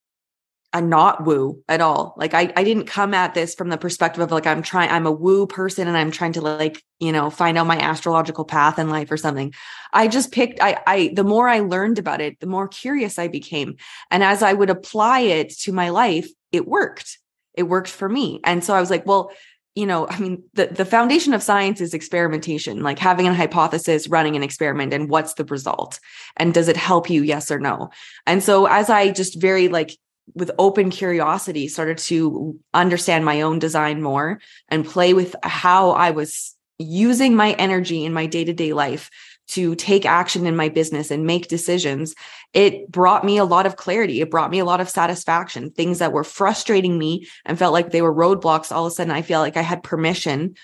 a 0.73 0.81
not 0.81 1.25
woo 1.25 1.63
at 1.69 1.81
all. 1.81 2.15
Like 2.17 2.35
I, 2.35 2.53
I 2.57 2.65
didn't 2.65 2.87
come 2.87 3.15
at 3.15 3.35
this 3.35 3.55
from 3.55 3.69
the 3.69 3.79
perspective 3.79 4.23
of 4.23 4.31
like 4.31 4.47
I'm 4.47 4.63
trying, 4.63 4.91
I'm 4.91 5.07
a 5.07 5.13
woo 5.13 5.47
person 5.47 5.89
and 5.89 5.97
I'm 5.97 6.11
trying 6.11 6.33
to 6.33 6.41
like, 6.41 6.83
you 6.99 7.13
know, 7.13 7.31
find 7.31 7.57
out 7.57 7.67
my 7.67 7.79
astrological 7.79 8.45
path 8.45 8.79
in 8.79 8.91
life 8.91 9.11
or 9.11 9.17
something. 9.17 9.55
I 9.93 10.09
just 10.09 10.33
picked, 10.33 10.61
I, 10.61 10.79
I, 10.87 11.13
the 11.15 11.25
more 11.25 11.49
I 11.49 11.61
learned 11.61 11.99
about 11.99 12.21
it, 12.21 12.41
the 12.41 12.47
more 12.47 12.69
curious 12.69 13.19
I 13.19 13.29
became. 13.29 13.77
And 14.11 14.23
as 14.23 14.43
I 14.43 14.53
would 14.53 14.71
apply 14.71 15.21
it 15.21 15.51
to 15.61 15.73
my 15.73 15.89
life, 15.89 16.29
it 16.53 16.67
worked. 16.67 17.19
It 17.55 17.65
worked 17.65 17.89
for 17.89 18.09
me. 18.09 18.41
And 18.45 18.63
so 18.63 18.75
I 18.75 18.81
was 18.81 18.91
like, 18.91 19.07
well, 19.07 19.31
you 19.77 19.87
know, 19.87 20.09
I 20.09 20.19
mean, 20.19 20.43
the, 20.55 20.67
the 20.67 20.87
foundation 20.87 21.35
of 21.35 21.43
science 21.43 21.83
is 21.83 21.93
experimentation, 21.93 22.83
like 22.83 22.99
having 22.99 23.29
a 23.29 23.35
hypothesis, 23.35 24.09
running 24.09 24.35
an 24.35 24.43
experiment, 24.43 24.95
and 24.95 25.11
what's 25.11 25.35
the 25.35 25.45
result? 25.45 26.01
And 26.39 26.55
does 26.55 26.69
it 26.69 26.79
help 26.79 27.11
you? 27.11 27.23
Yes 27.23 27.51
or 27.51 27.61
no? 27.61 27.91
And 28.27 28.43
so 28.43 28.65
as 28.67 28.89
I 28.89 29.11
just 29.11 29.39
very 29.39 29.69
like 29.69 29.97
with 30.35 30.51
open 30.59 30.91
curiosity 30.91 31.69
started 31.69 31.99
to 31.99 32.59
understand 32.75 33.25
my 33.25 33.43
own 33.43 33.59
design 33.59 34.03
more 34.03 34.41
and 34.69 34.85
play 34.85 35.15
with 35.15 35.37
how 35.43 35.91
I 35.91 36.11
was 36.11 36.55
using 36.79 37.35
my 37.35 37.53
energy 37.53 38.05
in 38.05 38.13
my 38.13 38.27
day-to-day 38.27 38.73
life 38.73 39.11
to 39.49 39.77
take 39.77 40.05
action 40.05 40.45
in 40.45 40.57
my 40.57 40.69
business 40.69 41.11
and 41.13 41.25
make 41.25 41.47
decisions, 41.47 42.15
it 42.53 42.91
brought 42.91 43.25
me 43.25 43.39
a 43.39 43.45
lot 43.45 43.65
of 43.65 43.77
clarity. 43.77 44.21
It 44.21 44.31
brought 44.31 44.51
me 44.51 44.59
a 44.59 44.65
lot 44.65 44.81
of 44.81 44.89
satisfaction. 44.89 45.71
Things 45.71 46.01
that 46.01 46.13
were 46.13 46.25
frustrating 46.25 46.99
me 46.99 47.29
and 47.45 47.57
felt 47.57 47.73
like 47.73 47.93
they 47.93 48.03
were 48.03 48.13
roadblocks. 48.13 48.73
All 48.73 48.87
of 48.87 48.93
a 48.93 48.95
sudden, 48.95 49.13
I 49.13 49.23
feel 49.23 49.39
like 49.39 49.57
I 49.57 49.63
had 49.63 49.85
permission 49.85 50.57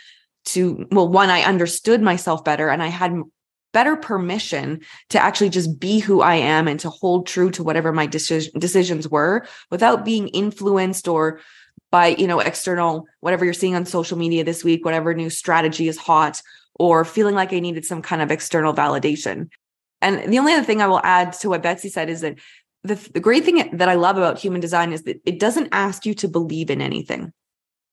to, 0.47 0.87
well, 0.91 1.09
one, 1.09 1.31
I 1.31 1.43
understood 1.43 2.03
myself 2.03 2.43
better 2.43 2.69
and 2.69 2.83
I 2.83 2.89
had 2.89 3.13
better 3.73 3.97
permission 3.97 4.81
to 5.11 5.19
actually 5.19 5.49
just 5.49 5.79
be 5.81 5.99
who 5.99 6.21
I 6.21 6.37
am 6.37 6.69
and 6.69 6.79
to 6.81 6.91
hold 6.91 7.27
true 7.27 7.51
to 7.53 7.63
whatever 7.63 7.93
my 7.93 8.07
decision, 8.07 8.53
decisions 8.59 9.09
were 9.09 9.47
without 9.71 10.05
being 10.05 10.29
influenced 10.29 11.09
or 11.09 11.41
by, 11.91 12.09
you 12.09 12.27
know, 12.27 12.41
external, 12.41 13.07
whatever 13.21 13.45
you're 13.45 13.55
seeing 13.55 13.75
on 13.75 13.85
social 13.85 14.17
media 14.17 14.45
this 14.45 14.65
week, 14.65 14.85
whatever 14.85 15.15
new 15.15 15.31
strategy 15.31 15.89
is 15.89 15.99
hot, 15.99 16.41
or 16.75 17.05
feeling 17.05 17.35
like 17.35 17.53
I 17.53 17.61
needed 17.61 17.85
some 17.85 18.03
kind 18.03 18.23
of 18.23 18.31
external 18.31 18.75
validation. 18.75 19.49
And 20.01 20.33
the 20.33 20.39
only 20.39 20.55
other 20.55 20.65
thing 20.65 20.81
I 20.81 20.87
will 20.87 21.01
add 21.05 21.35
to 21.35 21.49
what 21.49 21.63
Betsy 21.63 21.89
said 21.89 22.09
is 22.09 22.23
that 22.23 22.39
the, 22.83 22.95
the 23.13 23.21
great 23.21 23.45
thing 23.45 23.77
that 23.77 23.89
I 23.89 23.95
love 23.95 24.17
about 24.17 24.39
human 24.39 24.61
design 24.61 24.93
is 24.93 25.03
that 25.03 25.21
it 25.25 25.39
doesn't 25.39 25.69
ask 25.73 26.05
you 26.05 26.15
to 26.15 26.29
believe 26.29 26.71
in 26.71 26.81
anything. 26.81 27.33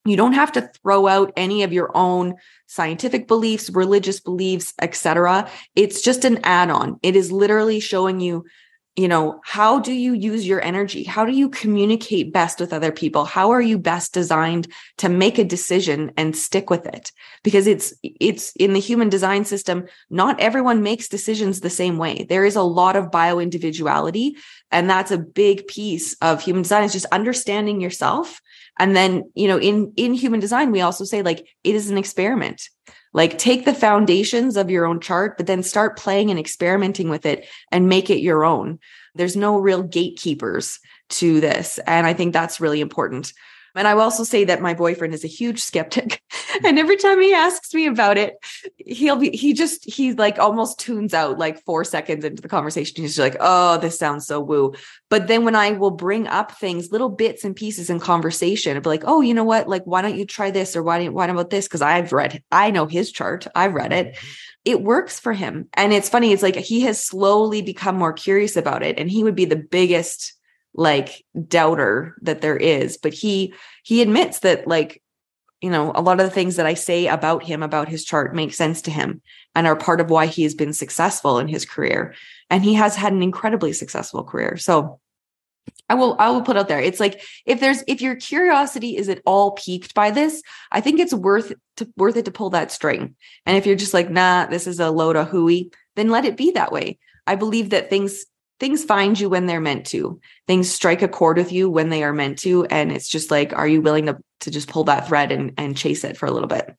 You 0.06 0.16
don't 0.16 0.34
have 0.34 0.54
to 0.54 0.70
throw 0.82 1.08
out 1.08 1.34
any 1.36 1.64
of 1.64 1.74
your 1.74 1.92
own 1.96 2.36
scientific 2.68 3.28
beliefs, 3.28 3.70
religious 3.70 4.20
beliefs, 4.20 4.74
etc. 4.82 5.50
It's 5.76 6.02
just 6.02 6.26
an 6.26 6.40
add-on. 6.44 7.00
It 7.04 7.16
is 7.16 7.32
literally 7.32 7.80
showing 7.80 8.20
you 8.20 8.46
you 9.00 9.08
know 9.08 9.40
how 9.46 9.80
do 9.80 9.94
you 9.94 10.14
use 10.14 10.46
your 10.46 10.62
energy 10.62 11.04
how 11.04 11.24
do 11.24 11.32
you 11.32 11.48
communicate 11.48 12.34
best 12.34 12.60
with 12.60 12.74
other 12.74 12.92
people 12.92 13.24
how 13.24 13.52
are 13.52 13.62
you 13.62 13.78
best 13.78 14.14
designed 14.14 14.68
to 14.98 15.08
make 15.08 15.38
a 15.38 15.46
decision 15.46 16.12
and 16.18 16.36
stick 16.36 16.70
with 16.70 16.86
it 16.86 17.12
because 17.42 17.66
it's 17.66 17.94
it's 18.04 18.52
in 18.58 18.74
the 18.74 18.80
human 18.80 19.08
design 19.08 19.46
system 19.46 19.86
not 20.10 20.40
everyone 20.42 20.84
makes 20.84 21.08
decisions 21.08 21.62
the 21.62 21.70
same 21.70 21.98
way 21.98 22.26
there 22.28 22.44
is 22.44 22.58
a 22.58 22.62
lot 22.62 22.98
of 22.98 23.12
bio 23.12 23.40
individuality 23.40 24.36
and 24.70 24.90
that's 24.90 25.12
a 25.12 25.18
big 25.18 25.66
piece 25.68 26.14
of 26.16 26.44
human 26.44 26.64
design 26.64 26.84
is 26.84 26.92
just 26.92 27.06
understanding 27.06 27.80
yourself 27.80 28.42
and 28.80 28.96
then 28.96 29.30
you 29.36 29.48
know 29.48 29.60
in 29.60 29.94
in 29.96 30.14
human 30.14 30.40
design 30.40 30.72
we 30.72 30.82
also 30.82 31.04
say 31.04 31.22
like 31.22 31.48
it 31.64 31.76
is 31.76 31.90
an 31.90 31.98
experiment 31.98 32.70
like 33.14 33.38
take 33.38 33.66
the 33.66 33.74
foundations 33.74 34.56
of 34.56 34.70
your 34.70 34.86
own 34.86 35.00
chart, 35.00 35.38
but 35.38 35.48
then 35.48 35.64
start 35.64 35.98
playing 35.98 36.30
and 36.30 36.40
experimenting 36.40 37.10
with 37.10 37.26
it 37.26 37.48
and 37.72 37.90
make 37.90 38.10
it 38.10 38.20
your 38.20 38.46
own. 38.46 38.80
There's 39.16 39.36
no 39.36 39.58
real 39.58 39.82
gatekeepers 39.82 40.80
to 41.10 41.42
this. 41.42 41.80
And 41.88 42.06
I 42.06 42.14
think 42.14 42.34
that's 42.34 42.62
really 42.62 42.82
important. 42.82 43.34
And 43.76 43.88
I 43.88 43.94
will 43.94 44.02
also 44.02 44.24
say 44.24 44.44
that 44.46 44.62
my 44.62 44.74
boyfriend 44.74 45.14
is 45.14 45.24
a 45.24 45.28
huge 45.28 45.60
skeptic. 45.60 46.22
and 46.66 46.80
every 46.80 46.98
time 46.98 47.22
he 47.22 47.34
asks 47.34 47.74
me 47.74 47.88
about 47.88 48.18
it, 48.18 48.36
he'll 48.78 49.16
be, 49.16 49.36
he 49.36 49.54
just, 49.54 49.86
he 49.90 50.14
like 50.14 50.40
almost 50.40 50.80
tunes 50.80 51.14
out 51.14 51.38
like 51.38 51.64
four 51.64 51.84
seconds 51.84 52.26
into 52.26 52.42
the 52.42 52.50
conversation. 52.50 53.02
He's 53.02 53.20
like, 53.20 53.38
oh, 53.40 53.78
this 53.78 53.98
sounds 54.00 54.26
so 54.28 54.40
woo. 54.40 54.74
But 55.10 55.28
then 55.28 55.46
when 55.46 55.56
I 55.56 55.72
will 55.72 55.92
bring 55.92 56.28
up 56.28 56.52
things, 56.54 56.92
little 56.92 57.10
bits 57.10 57.44
and 57.44 57.56
pieces 57.56 57.90
in 57.90 58.00
conversation, 58.00 58.76
I'll 58.76 58.82
be 58.82 58.90
like, 58.90 59.04
oh, 59.06 59.22
you 59.22 59.34
know 59.34 59.44
what? 59.44 59.68
Like, 59.68 59.84
why 59.84 60.02
don't 60.02 60.18
you 60.18 60.26
try 60.26 60.52
this? 60.52 60.76
Or 60.76 60.84
why, 60.84 61.04
don't, 61.04 61.14
why 61.14 61.28
about 61.28 61.50
this? 61.50 61.68
Cause 61.68 61.82
I've 61.82 62.12
read, 62.12 62.44
I 62.52 62.72
know 62.72 62.86
his 62.86 63.12
chart. 63.12 63.48
I've 63.56 63.74
read 63.74 63.94
it. 63.94 64.16
Mm-hmm. 64.16 64.28
It 64.66 64.84
works 64.84 65.20
for 65.20 65.34
him. 65.34 65.68
And 65.74 65.94
it's 65.94 66.10
funny. 66.10 66.32
It's 66.32 66.44
like 66.44 66.56
he 66.56 66.82
has 66.82 67.04
slowly 67.04 67.62
become 67.62 67.96
more 67.96 68.14
curious 68.14 68.58
about 68.58 68.84
it. 68.84 69.00
And 69.00 69.10
he 69.10 69.24
would 69.24 69.36
be 69.36 69.46
the 69.46 69.56
biggest 69.56 70.34
like 70.80 71.26
doubter 71.48 72.16
that 72.22 72.42
there 72.42 72.58
is 72.58 72.98
but 72.98 73.14
he 73.14 73.54
he 73.84 74.02
admits 74.02 74.40
that 74.40 74.66
like 74.68 75.02
you 75.62 75.70
know 75.70 75.92
a 75.94 76.02
lot 76.02 76.20
of 76.20 76.26
the 76.26 76.32
things 76.34 76.56
that 76.56 76.66
i 76.66 76.74
say 76.74 77.08
about 77.08 77.44
him 77.44 77.62
about 77.62 77.90
his 77.90 78.06
chart 78.06 78.34
make 78.34 78.54
sense 78.54 78.82
to 78.82 78.92
him 78.92 79.22
and 79.56 79.68
are 79.68 79.76
part 79.76 80.00
of 80.02 80.10
why 80.10 80.26
he 80.26 80.44
has 80.44 80.54
been 80.54 80.74
successful 80.74 81.40
in 81.40 81.48
his 81.48 81.66
career. 81.66 82.14
And 82.50 82.64
he 82.64 82.76
has 82.76 82.96
had 82.96 83.14
an 83.14 83.24
incredibly 83.24 83.74
successful 83.74 84.24
career. 84.24 84.58
So 84.58 85.00
i 85.88 85.94
will 85.94 86.16
i 86.18 86.30
will 86.30 86.42
put 86.42 86.58
out 86.58 86.68
there 86.68 86.80
it's 86.80 87.00
like 87.00 87.22
if 87.46 87.60
there's 87.60 87.84
if 87.88 88.02
your 88.02 88.16
curiosity 88.16 88.98
is 88.98 89.08
at 89.08 89.22
all 89.24 89.52
piqued 89.52 89.94
by 89.94 90.10
this 90.10 90.42
i 90.72 90.82
think 90.82 91.00
it's 91.00 91.14
worth 91.14 91.54
to 91.78 91.88
worth 91.96 92.18
it 92.18 92.26
to 92.26 92.32
pull 92.32 92.50
that 92.52 92.72
string. 92.72 93.16
And 93.46 93.56
if 93.56 93.66
you're 93.66 93.76
just 93.76 93.94
like 93.94 94.10
nah 94.10 94.46
this 94.46 94.66
is 94.66 94.80
a 94.80 94.90
load 94.90 95.16
of 95.16 95.28
hooey 95.28 95.72
then 95.96 96.10
let 96.10 96.26
it 96.26 96.38
be 96.38 96.52
that 96.52 96.72
way. 96.72 96.98
I 97.28 97.36
believe 97.36 97.72
that 97.72 97.90
things 97.90 98.26
things 98.60 98.84
find 98.84 99.20
you 99.20 99.30
when 99.30 99.46
they're 99.46 99.62
meant 99.62 99.86
to. 99.88 100.20
Things 100.48 100.72
strike 100.72 101.02
a 101.02 101.08
chord 101.08 101.38
with 101.38 101.52
you 101.52 101.70
when 101.70 101.90
they 101.90 102.04
are 102.04 102.14
meant 102.14 102.40
to. 102.40 102.66
And 102.66 102.92
it's 102.92 103.08
just 103.08 103.32
like, 103.32 103.54
are 103.54 103.68
you 103.68 103.82
willing 103.82 104.08
to, 104.08 104.18
to 104.42 104.52
just 104.52 104.70
pull 104.70 104.84
that 104.86 105.08
thread 105.08 105.32
and, 105.32 105.54
and 105.58 105.78
chase 105.78 106.04
it 106.04 106.18
for 106.18 106.26
a 106.26 106.32
little 106.32 106.48
bit? 106.48 106.76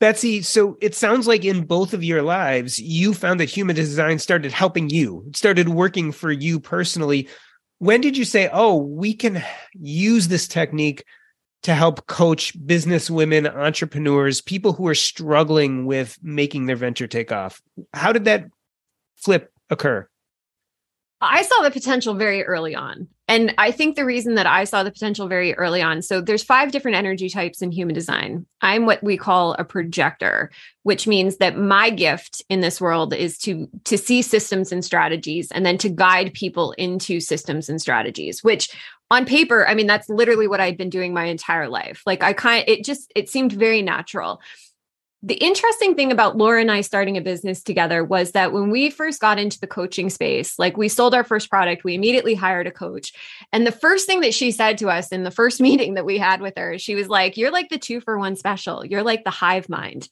Betsy, 0.00 0.42
so 0.42 0.76
it 0.80 0.94
sounds 0.94 1.26
like 1.26 1.44
in 1.44 1.64
both 1.64 1.94
of 1.94 2.02
your 2.02 2.22
lives, 2.22 2.78
you 2.78 3.14
found 3.14 3.38
that 3.40 3.48
human 3.48 3.76
design 3.76 4.18
started 4.18 4.52
helping 4.52 4.90
you, 4.90 5.24
it 5.28 5.36
started 5.36 5.68
working 5.68 6.10
for 6.10 6.32
you 6.32 6.58
personally. 6.58 7.28
When 7.78 8.00
did 8.00 8.16
you 8.16 8.24
say, 8.24 8.50
oh, 8.52 8.76
we 8.76 9.14
can 9.14 9.42
use 9.72 10.28
this 10.28 10.48
technique 10.48 11.04
to 11.62 11.74
help 11.74 12.06
coach 12.06 12.54
business 12.66 13.08
women, 13.08 13.46
entrepreneurs, 13.46 14.40
people 14.40 14.72
who 14.72 14.86
are 14.88 14.94
struggling 14.94 15.86
with 15.86 16.18
making 16.22 16.66
their 16.66 16.76
venture 16.76 17.06
take 17.06 17.30
off? 17.30 17.62
How 17.92 18.12
did 18.12 18.24
that 18.24 18.46
flip 19.16 19.52
occur? 19.70 20.08
I 21.30 21.42
saw 21.42 21.62
the 21.62 21.70
potential 21.70 22.14
very 22.14 22.42
early 22.44 22.74
on. 22.74 23.08
And 23.26 23.54
I 23.56 23.70
think 23.70 23.96
the 23.96 24.04
reason 24.04 24.34
that 24.34 24.46
I 24.46 24.64
saw 24.64 24.82
the 24.82 24.90
potential 24.90 25.28
very 25.28 25.54
early 25.54 25.80
on, 25.80 26.02
so 26.02 26.20
there's 26.20 26.42
five 26.42 26.72
different 26.72 26.96
energy 26.96 27.30
types 27.30 27.62
in 27.62 27.72
human 27.72 27.94
design. 27.94 28.44
I'm 28.60 28.84
what 28.84 29.02
we 29.02 29.16
call 29.16 29.54
a 29.54 29.64
projector, 29.64 30.50
which 30.82 31.06
means 31.06 31.38
that 31.38 31.56
my 31.56 31.88
gift 31.88 32.42
in 32.50 32.60
this 32.60 32.80
world 32.80 33.14
is 33.14 33.38
to 33.38 33.68
to 33.84 33.96
see 33.96 34.20
systems 34.20 34.72
and 34.72 34.84
strategies 34.84 35.50
and 35.52 35.64
then 35.64 35.78
to 35.78 35.88
guide 35.88 36.34
people 36.34 36.72
into 36.72 37.18
systems 37.18 37.70
and 37.70 37.80
strategies, 37.80 38.44
which 38.44 38.68
on 39.10 39.24
paper, 39.24 39.66
I 39.66 39.74
mean 39.74 39.86
that's 39.86 40.08
literally 40.08 40.48
what 40.48 40.60
I'd 40.60 40.76
been 40.76 40.90
doing 40.90 41.14
my 41.14 41.24
entire 41.24 41.68
life. 41.68 42.02
Like 42.04 42.22
I 42.22 42.34
kind 42.34 42.64
it 42.66 42.84
just 42.84 43.10
it 43.16 43.30
seemed 43.30 43.52
very 43.52 43.80
natural 43.80 44.40
the 45.26 45.36
interesting 45.36 45.94
thing 45.94 46.12
about 46.12 46.36
Laura 46.36 46.60
and 46.60 46.70
I 46.70 46.82
starting 46.82 47.16
a 47.16 47.22
business 47.22 47.62
together 47.62 48.04
was 48.04 48.32
that 48.32 48.52
when 48.52 48.68
we 48.68 48.90
first 48.90 49.22
got 49.22 49.38
into 49.38 49.58
the 49.58 49.66
coaching 49.66 50.10
space, 50.10 50.58
like 50.58 50.76
we 50.76 50.86
sold 50.86 51.14
our 51.14 51.24
first 51.24 51.48
product, 51.48 51.82
we 51.82 51.94
immediately 51.94 52.34
hired 52.34 52.66
a 52.66 52.70
coach. 52.70 53.14
And 53.50 53.66
the 53.66 53.72
first 53.72 54.06
thing 54.06 54.20
that 54.20 54.34
she 54.34 54.50
said 54.50 54.76
to 54.78 54.90
us 54.90 55.12
in 55.12 55.24
the 55.24 55.30
first 55.30 55.60
meeting 55.62 55.94
that 55.94 56.04
we 56.04 56.18
had 56.18 56.42
with 56.42 56.58
her, 56.58 56.78
she 56.78 56.94
was 56.94 57.08
like, 57.08 57.38
You're 57.38 57.50
like 57.50 57.70
the 57.70 57.78
two 57.78 58.02
for 58.02 58.18
one 58.18 58.36
special. 58.36 58.84
You're 58.84 59.02
like 59.02 59.24
the 59.24 59.30
hive 59.30 59.70
mind. 59.70 60.10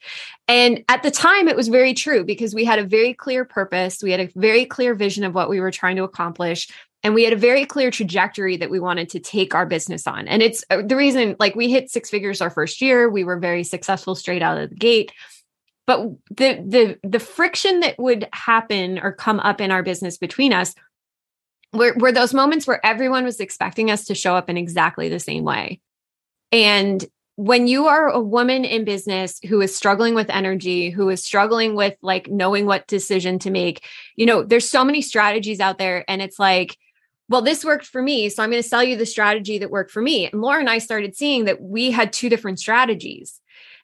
And 0.49 0.83
at 0.89 1.03
the 1.03 1.11
time, 1.11 1.47
it 1.47 1.57
was 1.57 1.69
very 1.69 1.93
true 1.93 2.25
because 2.25 2.55
we 2.55 2.65
had 2.65 2.79
a 2.79 2.85
very 2.85 3.13
clear 3.13 3.45
purpose. 3.45 4.03
We 4.03 4.13
had 4.13 4.21
a 4.21 4.31
very 4.35 4.65
clear 4.65 4.95
vision 4.95 5.25
of 5.25 5.35
what 5.35 5.51
we 5.51 5.61
were 5.61 5.71
trying 5.71 5.97
to 5.97 6.05
accomplish 6.05 6.69
and 7.03 7.15
we 7.15 7.25
had 7.25 7.33
a 7.33 7.37
very 7.37 7.65
clear 7.65 7.91
trajectory 7.91 8.57
that 8.57 8.71
we 8.71 8.79
wanted 8.79 9.09
to 9.11 9.21
take 9.21 9.55
our 9.55 9.67
business 9.67 10.07
on. 10.07 10.29
And 10.29 10.43
it's 10.43 10.65
uh, 10.71 10.83
the 10.83 10.97
reason 10.97 11.37
like 11.39 11.57
we 11.57 11.71
hit 11.71 11.91
six 11.91 12.11
figures 12.11 12.41
our 12.41 12.51
first 12.51 12.81
year. 12.81 13.09
We 13.09 13.25
were 13.25 13.39
very 13.39 13.65
successful 13.65 14.15
straight 14.15 14.43
out 14.43 14.59
of 14.59 14.71
the 14.71 14.77
gate. 14.77 15.13
But 15.87 16.11
the 16.29 16.65
the 16.65 16.99
the 17.03 17.19
friction 17.19 17.81
that 17.81 17.99
would 17.99 18.29
happen 18.33 19.01
or 19.01 19.13
come 19.13 19.41
up 19.41 19.61
in 19.61 19.73
our 19.73 19.83
business 19.83 20.17
between 20.17 20.53
us 20.53 20.75
were, 21.73 21.95
were 21.99 22.13
those 22.13 22.35
moments 22.35 22.67
where 22.67 22.85
everyone 22.87 23.25
was 23.25 23.41
expecting 23.41 23.91
us 23.91 24.05
to 24.05 24.15
show 24.15 24.37
up 24.37 24.49
in 24.49 24.57
exactly 24.57 25.09
the 25.09 25.19
same 25.19 25.43
way. 25.43 25.81
And 26.53 27.05
when 27.37 27.67
you 27.67 27.87
are 27.87 28.09
a 28.09 28.21
woman 28.21 28.65
in 28.65 28.85
business 28.85 29.41
who 29.49 29.61
is 29.61 29.75
struggling 29.75 30.15
with 30.15 30.29
energy, 30.31 30.91
who 30.91 31.09
is 31.09 31.25
struggling 31.25 31.75
with 31.75 31.97
like 32.03 32.29
knowing 32.29 32.67
what 32.67 32.87
decision 32.87 33.39
to 33.41 33.51
make, 33.51 33.85
you 34.17 34.27
know, 34.27 34.43
there's 34.43 34.69
so 34.69 34.85
many 34.85 35.01
strategies 35.01 35.59
out 35.59 35.79
there. 35.79 36.05
And 36.09 36.21
it's 36.21 36.39
like, 36.39 36.77
well, 37.29 37.43
this 37.43 37.65
worked 37.65 37.87
for 37.87 38.03
me. 38.03 38.29
So 38.29 38.43
I'm 38.43 38.51
going 38.51 38.63
to 38.63 38.69
sell 38.69 38.83
you 38.83 38.97
the 38.97 39.07
strategy 39.07 39.59
that 39.59 39.71
worked 39.71 39.91
for 39.91 40.03
me. 40.03 40.29
And 40.31 40.41
Laura 40.41 40.61
and 40.61 40.69
I 40.69 40.79
started 40.79 41.17
seeing 41.17 41.45
that 41.47 41.63
we 41.63 41.91
had 41.91 42.13
two 42.13 42.29
different 42.29 42.59
strategies. 42.59 43.41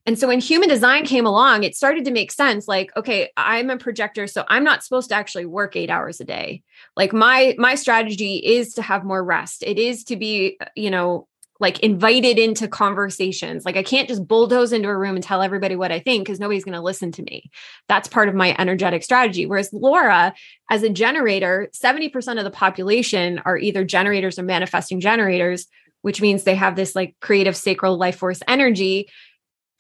And 0.07 0.19
so 0.19 0.29
when 0.29 0.41
human 0.41 0.69
design 0.69 1.05
came 1.05 1.27
along, 1.27 1.65
it 1.65 1.77
started 1.77 2.07
to 2.07 2.11
make 2.11 2.33
sense. 2.33 2.67
Like, 2.67 2.91
okay, 2.97 3.31
I'm 3.37 3.69
a 3.69 3.77
projector, 3.77 4.27
so 4.27 4.45
I'm 4.49 4.65
not 4.65 4.83
supposed 4.83 5.11
to 5.11 5.15
actually 5.15 5.45
work 5.45 5.77
eight 5.77 5.91
hours 5.91 6.21
a 6.21 6.25
day. 6.25 6.63
Like 6.97 7.13
my 7.13 7.55
my 7.59 7.75
strategy 7.75 8.37
is 8.37 8.75
to 8.75 8.83
have 8.83 9.05
more 9.05 9.23
rest. 9.23 9.63
It 9.67 9.79
is 9.79 10.05
to 10.05 10.17
be, 10.17 10.57
uh, 10.61 10.67
you 10.75 10.91
know, 10.91 11.29
like 11.61 11.81
invited 11.81 12.39
into 12.39 12.69
conversations. 12.69 13.65
Like 13.65 13.77
I 13.77 13.83
can't 13.83 14.09
just 14.09 14.27
bulldoze 14.27 14.73
into 14.73 14.89
a 14.89 14.97
room 14.97 15.17
and 15.17 15.25
tell 15.25 15.43
everybody 15.43 15.77
what 15.77 15.91
I 15.91 15.99
think 15.99 16.25
because 16.25 16.39
nobody's 16.39 16.65
going 16.65 16.75
to 16.75 16.81
listen 16.81 17.11
to 17.13 17.23
me. 17.23 17.51
That's 17.89 18.09
part 18.09 18.29
of 18.29 18.35
my 18.35 18.55
energetic 18.59 19.03
strategy. 19.03 19.47
Whereas 19.47 19.73
Laura, 19.73 20.35
as 20.71 20.83
a 20.83 20.89
generator, 20.89 21.69
70% 21.73 22.39
of 22.39 22.45
the 22.45 22.51
population 22.51 23.41
are 23.45 23.59
either 23.59 23.85
generators 23.85 24.39
or 24.39 24.45
manifesting 24.45 25.01
generators, 25.01 25.67
which 26.03 26.21
means 26.21 26.45
they 26.45 26.55
have 26.55 26.77
this 26.77 26.95
like 26.95 27.17
creative 27.21 27.57
sacral 27.57 27.97
life 27.99 28.17
force 28.17 28.41
energy. 28.47 29.09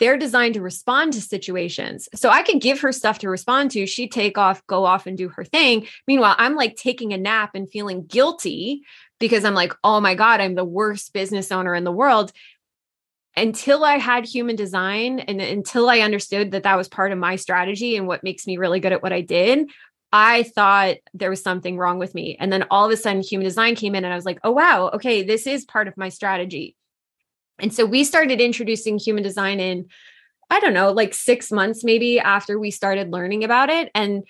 They're 0.00 0.16
designed 0.16 0.54
to 0.54 0.60
respond 0.60 1.12
to 1.14 1.20
situations. 1.20 2.08
So 2.14 2.28
I 2.28 2.42
could 2.42 2.60
give 2.60 2.80
her 2.80 2.92
stuff 2.92 3.18
to 3.20 3.28
respond 3.28 3.72
to. 3.72 3.86
She'd 3.86 4.12
take 4.12 4.38
off, 4.38 4.64
go 4.68 4.84
off 4.84 5.06
and 5.06 5.18
do 5.18 5.28
her 5.30 5.44
thing. 5.44 5.88
Meanwhile, 6.06 6.36
I'm 6.38 6.54
like 6.54 6.76
taking 6.76 7.12
a 7.12 7.18
nap 7.18 7.50
and 7.54 7.68
feeling 7.68 8.06
guilty 8.06 8.82
because 9.18 9.44
I'm 9.44 9.54
like, 9.54 9.72
oh 9.82 10.00
my 10.00 10.14
God, 10.14 10.40
I'm 10.40 10.54
the 10.54 10.64
worst 10.64 11.12
business 11.12 11.50
owner 11.52 11.74
in 11.74 11.84
the 11.84 11.92
world. 11.92 12.32
Until 13.36 13.84
I 13.84 13.98
had 13.98 14.24
human 14.24 14.56
design 14.56 15.20
and 15.20 15.40
until 15.40 15.88
I 15.88 16.00
understood 16.00 16.50
that 16.50 16.64
that 16.64 16.76
was 16.76 16.88
part 16.88 17.12
of 17.12 17.18
my 17.18 17.36
strategy 17.36 17.96
and 17.96 18.06
what 18.08 18.24
makes 18.24 18.46
me 18.46 18.56
really 18.56 18.80
good 18.80 18.92
at 18.92 19.02
what 19.02 19.12
I 19.12 19.20
did, 19.20 19.70
I 20.12 20.42
thought 20.42 20.96
there 21.14 21.30
was 21.30 21.42
something 21.42 21.76
wrong 21.76 21.98
with 21.98 22.14
me. 22.14 22.36
And 22.40 22.52
then 22.52 22.64
all 22.70 22.86
of 22.86 22.92
a 22.92 22.96
sudden, 22.96 23.22
human 23.22 23.44
design 23.44 23.74
came 23.74 23.94
in, 23.94 24.04
and 24.04 24.12
I 24.12 24.16
was 24.16 24.24
like, 24.24 24.40
oh, 24.42 24.50
wow, 24.50 24.90
okay, 24.94 25.22
this 25.22 25.46
is 25.46 25.64
part 25.64 25.86
of 25.86 25.96
my 25.96 26.08
strategy. 26.08 26.74
And 27.60 27.72
so 27.74 27.84
we 27.84 28.04
started 28.04 28.40
introducing 28.40 28.98
human 28.98 29.22
design 29.22 29.60
in, 29.60 29.86
I 30.48 30.60
don't 30.60 30.74
know, 30.74 30.92
like 30.92 31.12
six 31.12 31.52
months 31.52 31.84
maybe 31.84 32.18
after 32.18 32.58
we 32.58 32.70
started 32.70 33.12
learning 33.12 33.44
about 33.44 33.68
it. 33.68 33.90
And 33.94 34.24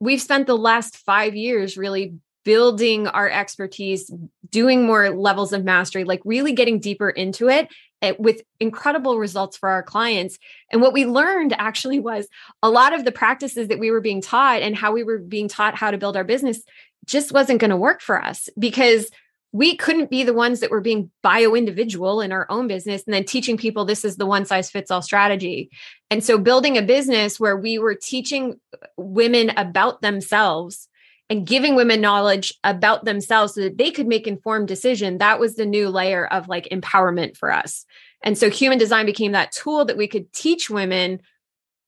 we've 0.00 0.20
spent 0.20 0.46
the 0.46 0.56
last 0.56 0.98
five 0.98 1.34
years 1.34 1.76
really 1.76 2.14
building 2.44 3.06
our 3.06 3.28
expertise, 3.28 4.10
doing 4.50 4.84
more 4.84 5.10
levels 5.10 5.52
of 5.52 5.64
mastery, 5.64 6.04
like 6.04 6.20
really 6.24 6.52
getting 6.52 6.80
deeper 6.80 7.10
into 7.10 7.48
it 7.48 7.68
eh, 8.02 8.12
with 8.18 8.42
incredible 8.60 9.18
results 9.18 9.56
for 9.56 9.68
our 9.68 9.82
clients. 9.82 10.38
And 10.70 10.80
what 10.80 10.92
we 10.92 11.06
learned 11.06 11.54
actually 11.58 12.00
was 12.00 12.28
a 12.62 12.70
lot 12.70 12.94
of 12.94 13.04
the 13.04 13.12
practices 13.12 13.68
that 13.68 13.78
we 13.78 13.90
were 13.90 14.00
being 14.00 14.20
taught 14.20 14.62
and 14.62 14.76
how 14.76 14.92
we 14.92 15.04
were 15.04 15.18
being 15.18 15.48
taught 15.48 15.74
how 15.74 15.90
to 15.90 15.98
build 15.98 16.16
our 16.16 16.24
business 16.24 16.62
just 17.06 17.32
wasn't 17.32 17.60
going 17.60 17.70
to 17.70 17.76
work 17.76 18.00
for 18.00 18.22
us 18.22 18.48
because 18.58 19.10
we 19.54 19.76
couldn't 19.76 20.08
be 20.08 20.24
the 20.24 20.32
ones 20.32 20.60
that 20.60 20.70
were 20.70 20.80
being 20.80 21.10
bio 21.22 21.54
individual 21.54 22.22
in 22.22 22.32
our 22.32 22.46
own 22.48 22.66
business 22.66 23.04
and 23.04 23.12
then 23.12 23.24
teaching 23.24 23.58
people 23.58 23.84
this 23.84 24.04
is 24.04 24.16
the 24.16 24.24
one 24.24 24.46
size 24.46 24.70
fits 24.70 24.90
all 24.90 25.02
strategy. 25.02 25.70
And 26.10 26.24
so 26.24 26.38
building 26.38 26.78
a 26.78 26.82
business 26.82 27.38
where 27.38 27.56
we 27.56 27.78
were 27.78 27.94
teaching 27.94 28.58
women 28.96 29.50
about 29.50 30.00
themselves 30.00 30.88
and 31.30 31.46
giving 31.46 31.74
women 31.74 32.00
knowledge 32.00 32.52
about 32.64 33.04
themselves 33.04 33.54
so 33.54 33.62
that 33.62 33.78
they 33.78 33.90
could 33.90 34.06
make 34.06 34.26
informed 34.26 34.68
decision 34.68 35.18
that 35.18 35.40
was 35.40 35.54
the 35.54 35.66
new 35.66 35.88
layer 35.88 36.26
of 36.26 36.48
like 36.48 36.68
empowerment 36.70 37.36
for 37.36 37.50
us. 37.50 37.86
And 38.22 38.36
so 38.36 38.50
human 38.50 38.78
design 38.78 39.06
became 39.06 39.32
that 39.32 39.52
tool 39.52 39.84
that 39.86 39.96
we 39.96 40.06
could 40.06 40.32
teach 40.32 40.68
women 40.68 41.20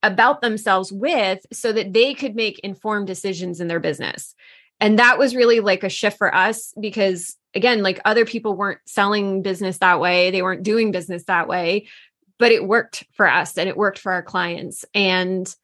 about 0.03 0.41
themselves 0.41 0.93
with 0.93 1.45
so 1.53 1.73
that 1.73 1.93
they 1.93 2.15
could 2.15 2.35
make 2.35 2.59
informed 2.61 3.07
decisions 3.07 3.61
in 3.61 3.69
their 3.69 3.81
business. 3.81 4.35
And 4.81 4.99
that 4.99 5.19
was 5.19 5.37
really 5.37 5.61
like 5.61 5.85
a 5.85 5.89
shift 5.89 6.19
for 6.19 6.35
us 6.35 6.75
because 6.81 7.37
again 7.55 7.83
like 7.83 8.01
other 8.05 8.25
people 8.25 8.57
weren't 8.57 8.81
selling 8.87 9.43
business 9.43 9.79
that 9.79 10.01
way. 10.01 10.31
They 10.31 10.43
weren't 10.43 10.63
doing 10.63 10.93
business 10.93 11.25
that 11.25 11.49
way. 11.49 11.89
But 12.39 12.51
it 12.51 12.67
worked 12.67 13.05
for 13.13 13.29
us 13.29 13.57
and 13.57 13.69
it 13.69 13.77
worked 13.77 13.99
for 13.99 14.13
our 14.13 14.23
clients. 14.23 14.85
And 14.93 15.55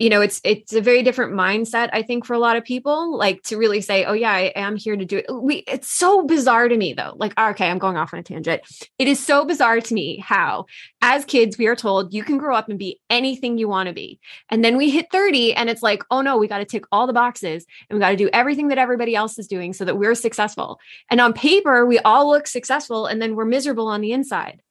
you 0.00 0.08
know 0.08 0.22
it's 0.22 0.40
it's 0.44 0.72
a 0.72 0.80
very 0.80 1.02
different 1.02 1.34
mindset 1.34 1.90
i 1.92 2.02
think 2.02 2.24
for 2.24 2.32
a 2.32 2.38
lot 2.38 2.56
of 2.56 2.64
people 2.64 3.16
like 3.16 3.42
to 3.42 3.56
really 3.56 3.82
say 3.82 4.04
oh 4.06 4.14
yeah 4.14 4.32
i 4.32 4.52
am 4.56 4.74
here 4.74 4.96
to 4.96 5.04
do 5.04 5.18
it. 5.18 5.26
We 5.30 5.56
it's 5.68 5.90
so 5.90 6.24
bizarre 6.24 6.68
to 6.68 6.76
me 6.76 6.94
though 6.94 7.12
like 7.16 7.34
ah, 7.36 7.50
okay 7.50 7.68
i'm 7.68 7.78
going 7.78 7.98
off 7.98 8.12
on 8.14 8.18
a 8.18 8.22
tangent. 8.22 8.62
It 8.98 9.06
is 9.06 9.24
so 9.24 9.44
bizarre 9.44 9.80
to 9.80 9.94
me 9.94 10.18
how 10.18 10.64
as 11.02 11.24
kids 11.26 11.58
we 11.58 11.66
are 11.66 11.76
told 11.76 12.14
you 12.14 12.24
can 12.24 12.38
grow 12.38 12.56
up 12.56 12.68
and 12.68 12.78
be 12.78 12.98
anything 13.10 13.58
you 13.58 13.68
want 13.68 13.88
to 13.88 13.92
be. 13.92 14.18
And 14.48 14.64
then 14.64 14.76
we 14.76 14.90
hit 14.90 15.12
30 15.12 15.54
and 15.54 15.68
it's 15.68 15.82
like 15.82 16.02
oh 16.10 16.22
no 16.22 16.38
we 16.38 16.48
got 16.48 16.58
to 16.58 16.64
tick 16.64 16.84
all 16.90 17.06
the 17.06 17.12
boxes 17.12 17.66
and 17.88 17.98
we 17.98 18.00
got 18.00 18.10
to 18.10 18.16
do 18.16 18.30
everything 18.32 18.68
that 18.68 18.78
everybody 18.78 19.14
else 19.14 19.38
is 19.38 19.46
doing 19.46 19.74
so 19.74 19.84
that 19.84 19.98
we're 19.98 20.14
successful. 20.14 20.80
And 21.10 21.20
on 21.20 21.34
paper 21.34 21.84
we 21.84 21.98
all 21.98 22.30
look 22.30 22.46
successful 22.46 23.04
and 23.04 23.20
then 23.20 23.36
we're 23.36 23.44
miserable 23.44 23.88
on 23.88 24.00
the 24.00 24.12
inside. 24.12 24.62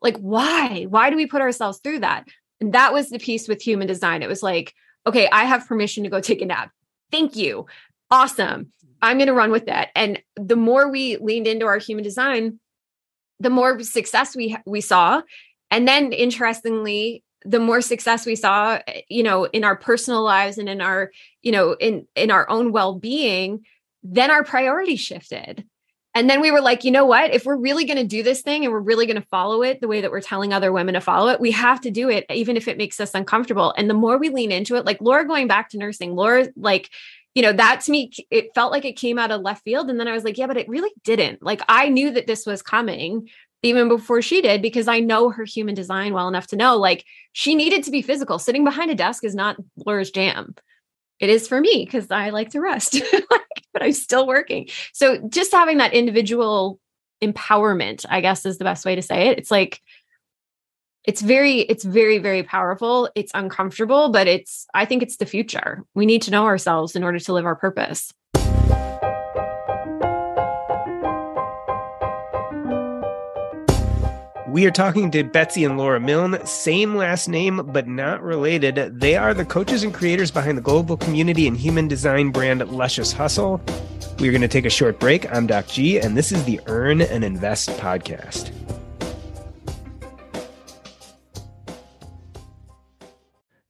Like 0.00 0.16
why? 0.16 0.86
Why 0.88 1.10
do 1.10 1.16
we 1.16 1.26
put 1.26 1.42
ourselves 1.42 1.80
through 1.82 2.00
that 2.00 2.24
and 2.60 2.74
that 2.74 2.92
was 2.92 3.10
the 3.10 3.18
piece 3.18 3.48
with 3.48 3.62
human 3.62 3.86
design. 3.86 4.22
It 4.22 4.28
was 4.28 4.42
like, 4.42 4.74
okay, 5.06 5.28
I 5.30 5.44
have 5.44 5.66
permission 5.66 6.04
to 6.04 6.10
go 6.10 6.20
take 6.20 6.42
a 6.42 6.46
nap. 6.46 6.70
Thank 7.10 7.36
you. 7.36 7.66
Awesome. 8.10 8.72
I'm 9.00 9.18
going 9.18 9.28
to 9.28 9.34
run 9.34 9.50
with 9.50 9.66
that. 9.66 9.90
And 9.94 10.20
the 10.36 10.56
more 10.56 10.90
we 10.90 11.16
leaned 11.18 11.46
into 11.46 11.66
our 11.66 11.78
human 11.78 12.04
design, 12.04 12.58
the 13.40 13.50
more 13.50 13.80
success 13.80 14.34
we 14.34 14.56
we 14.66 14.80
saw. 14.80 15.22
And 15.70 15.86
then 15.86 16.12
interestingly, 16.12 17.22
the 17.44 17.60
more 17.60 17.80
success 17.80 18.26
we 18.26 18.34
saw, 18.34 18.80
you 19.08 19.22
know, 19.22 19.44
in 19.44 19.62
our 19.62 19.76
personal 19.76 20.22
lives 20.22 20.58
and 20.58 20.68
in 20.68 20.80
our, 20.80 21.12
you 21.42 21.52
know, 21.52 21.72
in 21.74 22.06
in 22.16 22.30
our 22.32 22.50
own 22.50 22.72
well-being, 22.72 23.64
then 24.02 24.30
our 24.30 24.42
priorities 24.42 25.00
shifted. 25.00 25.64
And 26.18 26.28
then 26.28 26.40
we 26.40 26.50
were 26.50 26.60
like, 26.60 26.82
you 26.82 26.90
know 26.90 27.06
what? 27.06 27.32
If 27.32 27.46
we're 27.46 27.56
really 27.56 27.84
going 27.84 27.96
to 27.96 28.02
do 28.02 28.24
this 28.24 28.42
thing 28.42 28.64
and 28.64 28.72
we're 28.72 28.80
really 28.80 29.06
going 29.06 29.20
to 29.22 29.28
follow 29.28 29.62
it 29.62 29.80
the 29.80 29.86
way 29.86 30.00
that 30.00 30.10
we're 30.10 30.20
telling 30.20 30.52
other 30.52 30.72
women 30.72 30.94
to 30.94 31.00
follow 31.00 31.28
it, 31.28 31.38
we 31.38 31.52
have 31.52 31.80
to 31.82 31.92
do 31.92 32.10
it, 32.10 32.26
even 32.28 32.56
if 32.56 32.66
it 32.66 32.76
makes 32.76 32.98
us 32.98 33.14
uncomfortable. 33.14 33.72
And 33.76 33.88
the 33.88 33.94
more 33.94 34.18
we 34.18 34.28
lean 34.28 34.50
into 34.50 34.74
it, 34.74 34.84
like 34.84 35.00
Laura 35.00 35.24
going 35.24 35.46
back 35.46 35.68
to 35.68 35.78
nursing, 35.78 36.16
Laura, 36.16 36.48
like, 36.56 36.90
you 37.36 37.42
know, 37.42 37.52
that 37.52 37.82
to 37.82 37.92
me, 37.92 38.10
it 38.32 38.48
felt 38.52 38.72
like 38.72 38.84
it 38.84 38.96
came 38.96 39.16
out 39.16 39.30
of 39.30 39.42
left 39.42 39.62
field. 39.62 39.88
And 39.88 40.00
then 40.00 40.08
I 40.08 40.12
was 40.12 40.24
like, 40.24 40.36
yeah, 40.36 40.48
but 40.48 40.56
it 40.56 40.68
really 40.68 40.90
didn't. 41.04 41.40
Like, 41.40 41.62
I 41.68 41.88
knew 41.88 42.10
that 42.10 42.26
this 42.26 42.44
was 42.44 42.62
coming 42.62 43.28
even 43.62 43.86
before 43.86 44.20
she 44.20 44.42
did 44.42 44.60
because 44.60 44.88
I 44.88 44.98
know 44.98 45.30
her 45.30 45.44
human 45.44 45.76
design 45.76 46.14
well 46.14 46.26
enough 46.26 46.48
to 46.48 46.56
know 46.56 46.78
like 46.78 47.04
she 47.32 47.54
needed 47.54 47.84
to 47.84 47.92
be 47.92 48.02
physical. 48.02 48.40
Sitting 48.40 48.64
behind 48.64 48.90
a 48.90 48.96
desk 48.96 49.22
is 49.22 49.36
not 49.36 49.56
Laura's 49.86 50.10
jam 50.10 50.56
it 51.20 51.30
is 51.30 51.48
for 51.48 51.60
me 51.60 51.84
because 51.84 52.10
I 52.10 52.30
like 52.30 52.50
to 52.50 52.60
rest, 52.60 53.00
but 53.72 53.82
I'm 53.82 53.92
still 53.92 54.26
working. 54.26 54.68
So 54.92 55.18
just 55.28 55.52
having 55.52 55.78
that 55.78 55.92
individual 55.92 56.78
empowerment, 57.22 58.04
I 58.08 58.20
guess 58.20 58.46
is 58.46 58.58
the 58.58 58.64
best 58.64 58.84
way 58.84 58.94
to 58.94 59.02
say 59.02 59.28
it. 59.28 59.38
It's 59.38 59.50
like, 59.50 59.80
it's 61.04 61.22
very, 61.22 61.60
it's 61.60 61.84
very, 61.84 62.18
very 62.18 62.42
powerful. 62.42 63.08
It's 63.14 63.32
uncomfortable, 63.34 64.10
but 64.10 64.26
it's, 64.26 64.66
I 64.74 64.84
think 64.84 65.02
it's 65.02 65.16
the 65.16 65.26
future. 65.26 65.84
We 65.94 66.06
need 66.06 66.22
to 66.22 66.30
know 66.30 66.44
ourselves 66.44 66.94
in 66.94 67.02
order 67.02 67.18
to 67.18 67.32
live 67.32 67.46
our 67.46 67.56
purpose. 67.56 68.12
We 74.48 74.64
are 74.64 74.70
talking 74.70 75.10
to 75.10 75.24
Betsy 75.24 75.64
and 75.64 75.76
Laura 75.76 76.00
Milne, 76.00 76.44
same 76.46 76.96
last 76.96 77.28
name, 77.28 77.60
but 77.70 77.86
not 77.86 78.22
related. 78.22 78.98
They 78.98 79.14
are 79.14 79.34
the 79.34 79.44
coaches 79.44 79.82
and 79.82 79.92
creators 79.92 80.30
behind 80.30 80.56
the 80.56 80.62
global 80.62 80.96
community 80.96 81.46
and 81.46 81.54
human 81.54 81.86
design 81.86 82.30
brand 82.30 82.66
Luscious 82.66 83.12
Hustle. 83.12 83.60
We're 84.18 84.32
going 84.32 84.40
to 84.40 84.48
take 84.48 84.64
a 84.64 84.70
short 84.70 84.98
break. 84.98 85.30
I'm 85.30 85.46
Doc 85.46 85.66
G, 85.66 86.00
and 86.00 86.16
this 86.16 86.32
is 86.32 86.42
the 86.44 86.62
Earn 86.66 87.02
and 87.02 87.24
Invest 87.24 87.68
podcast. 87.72 88.50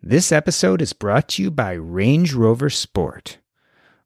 This 0.01 0.31
episode 0.31 0.81
is 0.81 0.93
brought 0.93 1.27
to 1.31 1.43
you 1.43 1.51
by 1.51 1.73
Range 1.73 2.33
Rover 2.33 2.71
Sport. 2.71 3.39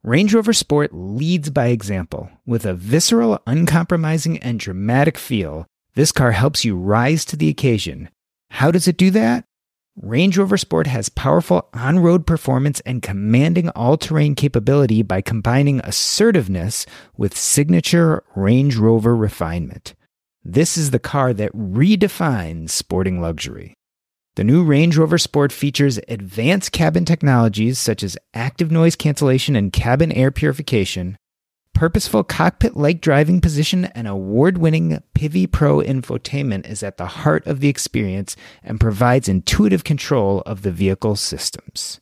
Range 0.02 0.32
Rover 0.34 0.54
Sport 0.54 0.94
leads 0.94 1.50
by 1.50 1.66
example. 1.66 2.30
With 2.46 2.64
a 2.64 2.72
visceral, 2.72 3.40
uncompromising, 3.46 4.38
and 4.38 4.58
dramatic 4.58 5.18
feel, 5.18 5.66
this 5.94 6.12
car 6.12 6.32
helps 6.32 6.64
you 6.64 6.76
rise 6.76 7.24
to 7.26 7.36
the 7.36 7.48
occasion. 7.48 8.08
How 8.50 8.70
does 8.70 8.88
it 8.88 8.96
do 8.96 9.10
that? 9.10 9.44
Range 10.00 10.38
Rover 10.38 10.56
Sport 10.56 10.86
has 10.86 11.10
powerful 11.10 11.68
on 11.74 11.98
road 11.98 12.26
performance 12.26 12.80
and 12.86 13.02
commanding 13.02 13.68
all 13.70 13.98
terrain 13.98 14.34
capability 14.34 15.02
by 15.02 15.20
combining 15.20 15.80
assertiveness 15.84 16.86
with 17.16 17.36
signature 17.36 18.24
Range 18.34 18.74
Rover 18.74 19.14
refinement. 19.14 19.94
This 20.42 20.78
is 20.78 20.92
the 20.92 20.98
car 20.98 21.34
that 21.34 21.52
redefines 21.52 22.70
sporting 22.70 23.20
luxury. 23.20 23.74
The 24.36 24.44
new 24.44 24.64
Range 24.64 24.96
Rover 24.96 25.18
Sport 25.18 25.52
features 25.52 26.00
advanced 26.08 26.72
cabin 26.72 27.04
technologies 27.04 27.78
such 27.78 28.02
as 28.02 28.16
active 28.32 28.72
noise 28.72 28.96
cancellation 28.96 29.54
and 29.54 29.74
cabin 29.74 30.10
air 30.10 30.30
purification, 30.30 31.18
purposeful 31.74 32.24
cockpit 32.24 32.76
like 32.76 33.00
driving 33.00 33.40
position, 33.40 33.86
and 33.86 34.06
award 34.06 34.58
winning 34.58 35.02
Pivi 35.14 35.46
Pro 35.46 35.78
infotainment 35.78 36.68
is 36.68 36.82
at 36.82 36.96
the 36.96 37.06
heart 37.06 37.46
of 37.46 37.60
the 37.60 37.68
experience 37.68 38.36
and 38.62 38.80
provides 38.80 39.28
intuitive 39.28 39.84
control 39.84 40.42
of 40.46 40.62
the 40.62 40.72
vehicle 40.72 41.16
systems. 41.16 42.00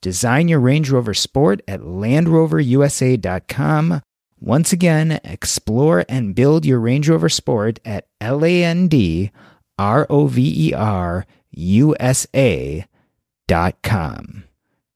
Design 0.00 0.48
your 0.48 0.60
Range 0.60 0.88
Rover 0.90 1.14
Sport 1.14 1.60
at 1.66 1.80
LandRoverUSA.com. 1.80 4.02
Once 4.40 4.72
again, 4.72 5.18
explore 5.24 6.04
and 6.08 6.32
build 6.34 6.64
your 6.64 6.78
Range 6.78 7.08
Rover 7.08 7.28
Sport 7.28 7.80
at 7.84 8.06
L 8.20 8.44
A 8.44 8.62
N 8.62 8.86
D 8.86 9.32
R 9.78 10.06
O 10.08 10.28
V 10.28 10.68
E 10.68 10.72
R 10.72 11.26
USA.com. 11.50 12.84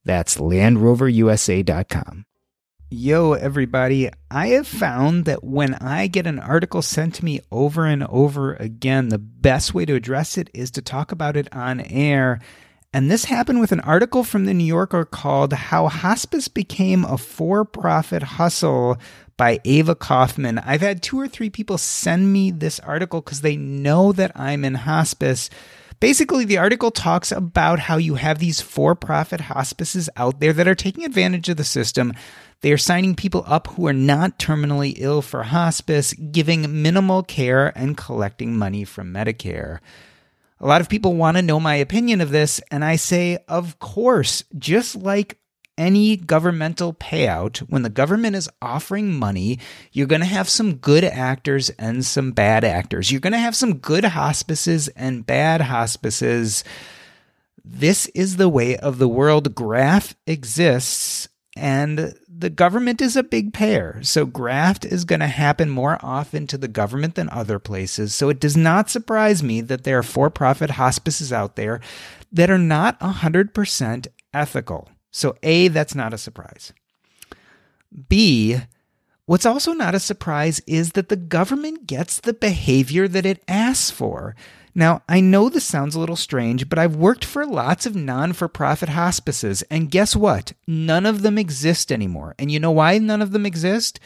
That's 0.04 0.36
LandRoverUSA.com. 0.36 2.26
Yo, 2.94 3.32
everybody. 3.32 4.10
I 4.30 4.48
have 4.48 4.66
found 4.66 5.24
that 5.24 5.42
when 5.42 5.72
I 5.76 6.08
get 6.08 6.26
an 6.26 6.38
article 6.38 6.82
sent 6.82 7.14
to 7.14 7.24
me 7.24 7.40
over 7.50 7.86
and 7.86 8.04
over 8.04 8.52
again, 8.56 9.08
the 9.08 9.16
best 9.16 9.72
way 9.72 9.86
to 9.86 9.94
address 9.94 10.36
it 10.36 10.50
is 10.52 10.70
to 10.72 10.82
talk 10.82 11.10
about 11.10 11.34
it 11.34 11.50
on 11.54 11.80
air. 11.80 12.38
And 12.92 13.10
this 13.10 13.24
happened 13.24 13.60
with 13.60 13.72
an 13.72 13.80
article 13.80 14.24
from 14.24 14.44
the 14.44 14.52
New 14.52 14.66
Yorker 14.66 15.06
called 15.06 15.54
How 15.54 15.88
Hospice 15.88 16.48
Became 16.48 17.06
a 17.06 17.16
For 17.16 17.64
Profit 17.64 18.22
Hustle 18.22 18.98
by 19.38 19.58
Ava 19.64 19.94
Kofman. 19.94 20.62
I've 20.66 20.82
had 20.82 21.02
two 21.02 21.18
or 21.18 21.28
three 21.28 21.48
people 21.48 21.78
send 21.78 22.30
me 22.30 22.50
this 22.50 22.78
article 22.80 23.22
because 23.22 23.40
they 23.40 23.56
know 23.56 24.12
that 24.12 24.32
I'm 24.34 24.66
in 24.66 24.74
hospice. 24.74 25.48
Basically, 26.02 26.44
the 26.44 26.58
article 26.58 26.90
talks 26.90 27.30
about 27.30 27.78
how 27.78 27.96
you 27.96 28.16
have 28.16 28.40
these 28.40 28.60
for 28.60 28.96
profit 28.96 29.42
hospices 29.42 30.10
out 30.16 30.40
there 30.40 30.52
that 30.52 30.66
are 30.66 30.74
taking 30.74 31.04
advantage 31.04 31.48
of 31.48 31.58
the 31.58 31.62
system. 31.62 32.12
They 32.60 32.72
are 32.72 32.76
signing 32.76 33.14
people 33.14 33.44
up 33.46 33.68
who 33.68 33.86
are 33.86 33.92
not 33.92 34.36
terminally 34.36 34.94
ill 34.96 35.22
for 35.22 35.44
hospice, 35.44 36.12
giving 36.12 36.82
minimal 36.82 37.22
care, 37.22 37.68
and 37.78 37.96
collecting 37.96 38.58
money 38.58 38.82
from 38.82 39.14
Medicare. 39.14 39.78
A 40.58 40.66
lot 40.66 40.80
of 40.80 40.88
people 40.88 41.14
want 41.14 41.36
to 41.36 41.42
know 41.42 41.60
my 41.60 41.76
opinion 41.76 42.20
of 42.20 42.30
this, 42.30 42.60
and 42.68 42.84
I 42.84 42.96
say, 42.96 43.38
of 43.46 43.78
course, 43.78 44.42
just 44.58 44.96
like 44.96 45.38
any 45.78 46.16
governmental 46.16 46.92
payout, 46.94 47.58
when 47.58 47.82
the 47.82 47.88
government 47.88 48.36
is 48.36 48.48
offering 48.60 49.12
money, 49.12 49.58
you're 49.92 50.06
going 50.06 50.20
to 50.20 50.26
have 50.26 50.48
some 50.48 50.74
good 50.74 51.04
actors 51.04 51.70
and 51.70 52.04
some 52.04 52.32
bad 52.32 52.64
actors. 52.64 53.10
You're 53.10 53.20
going 53.20 53.32
to 53.32 53.38
have 53.38 53.56
some 53.56 53.78
good 53.78 54.04
hospices 54.04 54.88
and 54.88 55.26
bad 55.26 55.62
hospices. 55.62 56.64
This 57.64 58.06
is 58.08 58.36
the 58.36 58.48
way 58.48 58.76
of 58.76 58.98
the 58.98 59.08
world. 59.08 59.54
Graft 59.54 60.16
exists, 60.26 61.28
and 61.56 62.14
the 62.28 62.50
government 62.50 63.00
is 63.00 63.16
a 63.16 63.22
big 63.22 63.52
payer. 63.52 64.00
So, 64.02 64.26
graft 64.26 64.84
is 64.84 65.04
going 65.04 65.20
to 65.20 65.26
happen 65.26 65.70
more 65.70 65.98
often 66.02 66.46
to 66.48 66.58
the 66.58 66.68
government 66.68 67.14
than 67.14 67.28
other 67.30 67.58
places. 67.58 68.14
So, 68.14 68.28
it 68.28 68.40
does 68.40 68.56
not 68.56 68.90
surprise 68.90 69.42
me 69.42 69.60
that 69.60 69.84
there 69.84 69.98
are 69.98 70.02
for 70.02 70.28
profit 70.28 70.70
hospices 70.70 71.32
out 71.32 71.56
there 71.56 71.80
that 72.32 72.50
are 72.50 72.58
not 72.58 72.98
100% 73.00 74.06
ethical. 74.34 74.88
So, 75.12 75.36
A, 75.42 75.68
that's 75.68 75.94
not 75.94 76.12
a 76.12 76.18
surprise. 76.18 76.72
B, 78.08 78.56
what's 79.26 79.46
also 79.46 79.74
not 79.74 79.94
a 79.94 80.00
surprise 80.00 80.60
is 80.66 80.92
that 80.92 81.10
the 81.10 81.16
government 81.16 81.86
gets 81.86 82.18
the 82.18 82.32
behavior 82.32 83.06
that 83.06 83.26
it 83.26 83.44
asks 83.46 83.90
for. 83.90 84.34
Now, 84.74 85.02
I 85.06 85.20
know 85.20 85.50
this 85.50 85.66
sounds 85.66 85.94
a 85.94 86.00
little 86.00 86.16
strange, 86.16 86.70
but 86.70 86.78
I've 86.78 86.96
worked 86.96 87.26
for 87.26 87.44
lots 87.44 87.84
of 87.84 87.94
non 87.94 88.32
for 88.32 88.48
profit 88.48 88.88
hospices, 88.88 89.60
and 89.70 89.90
guess 89.90 90.16
what? 90.16 90.54
None 90.66 91.04
of 91.04 91.20
them 91.20 91.36
exist 91.36 91.92
anymore. 91.92 92.34
And 92.38 92.50
you 92.50 92.58
know 92.58 92.70
why 92.70 92.96
none 92.96 93.20
of 93.20 93.32
them 93.32 93.44
exist? 93.44 94.00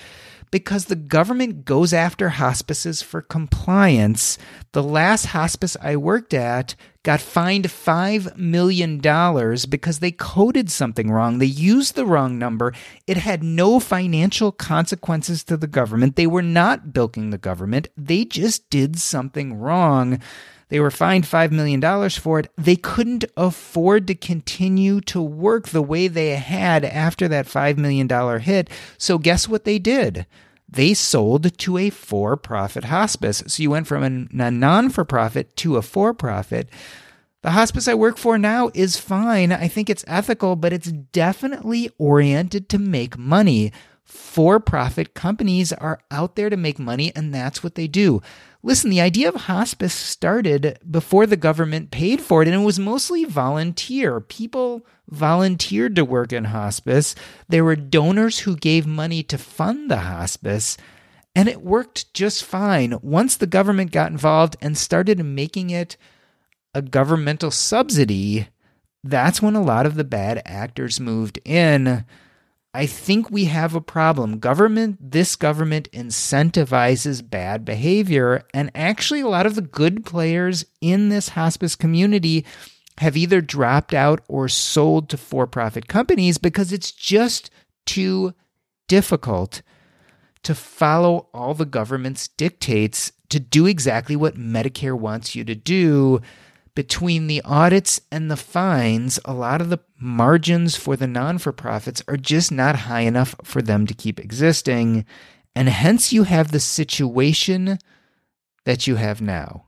Because 0.50 0.86
the 0.86 0.96
government 0.96 1.64
goes 1.64 1.92
after 1.92 2.30
hospices 2.30 3.02
for 3.02 3.22
compliance. 3.22 4.38
The 4.72 4.82
last 4.82 5.26
hospice 5.26 5.76
I 5.80 5.96
worked 5.96 6.34
at 6.34 6.74
got 7.02 7.20
fined 7.20 7.66
$5 7.66 8.36
million 8.36 8.98
because 8.98 9.98
they 10.00 10.10
coded 10.10 10.70
something 10.70 11.10
wrong. 11.10 11.38
They 11.38 11.46
used 11.46 11.94
the 11.94 12.06
wrong 12.06 12.38
number. 12.38 12.72
It 13.06 13.16
had 13.16 13.42
no 13.42 13.78
financial 13.78 14.50
consequences 14.50 15.44
to 15.44 15.56
the 15.56 15.68
government. 15.68 16.16
They 16.16 16.26
were 16.26 16.42
not 16.42 16.92
bilking 16.92 17.30
the 17.30 17.38
government, 17.38 17.88
they 17.96 18.24
just 18.24 18.68
did 18.70 18.98
something 18.98 19.54
wrong. 19.58 20.20
They 20.68 20.80
were 20.80 20.90
fined 20.90 21.24
$5 21.24 21.52
million 21.52 22.10
for 22.10 22.40
it. 22.40 22.50
They 22.56 22.76
couldn't 22.76 23.24
afford 23.36 24.06
to 24.08 24.14
continue 24.14 25.00
to 25.02 25.22
work 25.22 25.68
the 25.68 25.82
way 25.82 26.08
they 26.08 26.30
had 26.36 26.84
after 26.84 27.28
that 27.28 27.46
$5 27.46 27.76
million 27.76 28.08
hit. 28.40 28.68
So, 28.98 29.18
guess 29.18 29.48
what 29.48 29.64
they 29.64 29.78
did? 29.78 30.26
They 30.68 30.94
sold 30.94 31.56
to 31.56 31.78
a 31.78 31.90
for 31.90 32.36
profit 32.36 32.84
hospice. 32.84 33.44
So, 33.46 33.62
you 33.62 33.70
went 33.70 33.86
from 33.86 34.02
a 34.02 34.50
non 34.50 34.90
for 34.90 35.04
profit 35.04 35.56
to 35.58 35.76
a 35.76 35.82
for 35.82 36.12
profit. 36.12 36.68
The 37.42 37.52
hospice 37.52 37.86
I 37.86 37.94
work 37.94 38.18
for 38.18 38.36
now 38.36 38.72
is 38.74 38.98
fine. 38.98 39.52
I 39.52 39.68
think 39.68 39.88
it's 39.88 40.04
ethical, 40.08 40.56
but 40.56 40.72
it's 40.72 40.90
definitely 40.90 41.90
oriented 41.96 42.68
to 42.70 42.78
make 42.78 43.16
money. 43.16 43.70
For 44.02 44.58
profit 44.58 45.14
companies 45.14 45.72
are 45.72 46.00
out 46.10 46.34
there 46.34 46.50
to 46.50 46.56
make 46.56 46.78
money, 46.78 47.12
and 47.14 47.32
that's 47.32 47.62
what 47.62 47.76
they 47.76 47.86
do. 47.86 48.20
Listen, 48.66 48.90
the 48.90 49.00
idea 49.00 49.28
of 49.28 49.36
hospice 49.42 49.94
started 49.94 50.80
before 50.90 51.24
the 51.24 51.36
government 51.36 51.92
paid 51.92 52.20
for 52.20 52.42
it, 52.42 52.48
and 52.48 52.60
it 52.60 52.64
was 52.64 52.80
mostly 52.80 53.24
volunteer. 53.24 54.20
People 54.20 54.84
volunteered 55.08 55.94
to 55.94 56.04
work 56.04 56.32
in 56.32 56.46
hospice. 56.46 57.14
There 57.48 57.62
were 57.62 57.76
donors 57.76 58.40
who 58.40 58.56
gave 58.56 58.84
money 58.84 59.22
to 59.22 59.38
fund 59.38 59.88
the 59.88 59.98
hospice, 59.98 60.76
and 61.32 61.48
it 61.48 61.62
worked 61.62 62.12
just 62.12 62.42
fine. 62.42 62.98
Once 63.02 63.36
the 63.36 63.46
government 63.46 63.92
got 63.92 64.10
involved 64.10 64.56
and 64.60 64.76
started 64.76 65.24
making 65.24 65.70
it 65.70 65.96
a 66.74 66.82
governmental 66.82 67.52
subsidy, 67.52 68.48
that's 69.04 69.40
when 69.40 69.54
a 69.54 69.62
lot 69.62 69.86
of 69.86 69.94
the 69.94 70.02
bad 70.02 70.42
actors 70.44 70.98
moved 70.98 71.38
in. 71.44 72.04
I 72.76 72.84
think 72.84 73.30
we 73.30 73.46
have 73.46 73.74
a 73.74 73.80
problem. 73.80 74.38
Government, 74.38 74.98
this 75.00 75.34
government 75.34 75.90
incentivizes 75.92 77.26
bad 77.26 77.64
behavior. 77.64 78.44
And 78.52 78.70
actually, 78.74 79.22
a 79.22 79.28
lot 79.28 79.46
of 79.46 79.54
the 79.54 79.62
good 79.62 80.04
players 80.04 80.66
in 80.82 81.08
this 81.08 81.30
hospice 81.30 81.74
community 81.74 82.44
have 82.98 83.16
either 83.16 83.40
dropped 83.40 83.94
out 83.94 84.20
or 84.28 84.46
sold 84.50 85.08
to 85.08 85.16
for 85.16 85.46
profit 85.46 85.88
companies 85.88 86.36
because 86.36 86.70
it's 86.70 86.92
just 86.92 87.48
too 87.86 88.34
difficult 88.88 89.62
to 90.42 90.54
follow 90.54 91.30
all 91.32 91.54
the 91.54 91.64
government's 91.64 92.28
dictates 92.28 93.10
to 93.30 93.40
do 93.40 93.64
exactly 93.64 94.16
what 94.16 94.36
Medicare 94.36 94.98
wants 94.98 95.34
you 95.34 95.44
to 95.44 95.54
do 95.54 96.20
between 96.76 97.26
the 97.26 97.42
audits 97.42 98.00
and 98.12 98.30
the 98.30 98.36
fines, 98.36 99.18
a 99.24 99.32
lot 99.32 99.60
of 99.60 99.70
the 99.70 99.80
margins 99.98 100.76
for 100.76 100.94
the 100.94 101.08
non 101.08 101.38
for 101.38 101.50
profits 101.50 102.04
are 102.06 102.18
just 102.18 102.52
not 102.52 102.76
high 102.76 103.00
enough 103.00 103.34
for 103.42 103.60
them 103.60 103.86
to 103.88 103.94
keep 103.94 104.20
existing. 104.20 105.04
And 105.56 105.68
hence, 105.68 106.12
you 106.12 106.24
have 106.24 106.52
the 106.52 106.60
situation 106.60 107.78
that 108.66 108.86
you 108.86 108.96
have 108.96 109.20
now. 109.20 109.64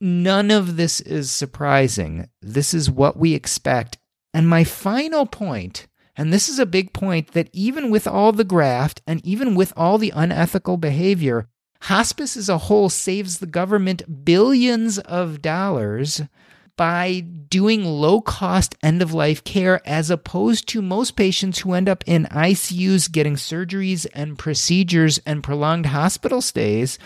None 0.00 0.50
of 0.50 0.76
this 0.76 1.00
is 1.00 1.30
surprising. 1.30 2.28
This 2.42 2.74
is 2.74 2.90
what 2.90 3.16
we 3.16 3.34
expect. 3.34 3.96
And 4.34 4.48
my 4.48 4.64
final 4.64 5.26
point, 5.26 5.86
and 6.16 6.32
this 6.32 6.48
is 6.48 6.58
a 6.58 6.66
big 6.66 6.92
point, 6.92 7.32
that 7.32 7.48
even 7.52 7.88
with 7.88 8.08
all 8.08 8.32
the 8.32 8.44
graft 8.44 9.00
and 9.06 9.24
even 9.24 9.54
with 9.54 9.72
all 9.76 9.96
the 9.96 10.12
unethical 10.14 10.76
behavior, 10.76 11.46
hospice 11.82 12.36
as 12.36 12.48
a 12.48 12.58
whole 12.58 12.88
saves 12.88 13.38
the 13.38 13.46
government 13.46 14.24
billions 14.24 14.98
of 14.98 15.40
dollars 15.40 16.20
by 16.78 17.20
doing 17.50 17.84
low 17.84 18.22
cost 18.22 18.74
end 18.82 19.02
of 19.02 19.12
life 19.12 19.44
care 19.44 19.82
as 19.86 20.08
opposed 20.08 20.66
to 20.68 20.80
most 20.80 21.16
patients 21.16 21.58
who 21.58 21.74
end 21.74 21.88
up 21.88 22.04
in 22.06 22.24
ICUs 22.26 23.12
getting 23.12 23.34
surgeries 23.34 24.06
and 24.14 24.38
procedures 24.38 25.18
and 25.26 25.44
prolonged 25.44 25.86
hospital 25.86 26.40
stays. 26.40 26.98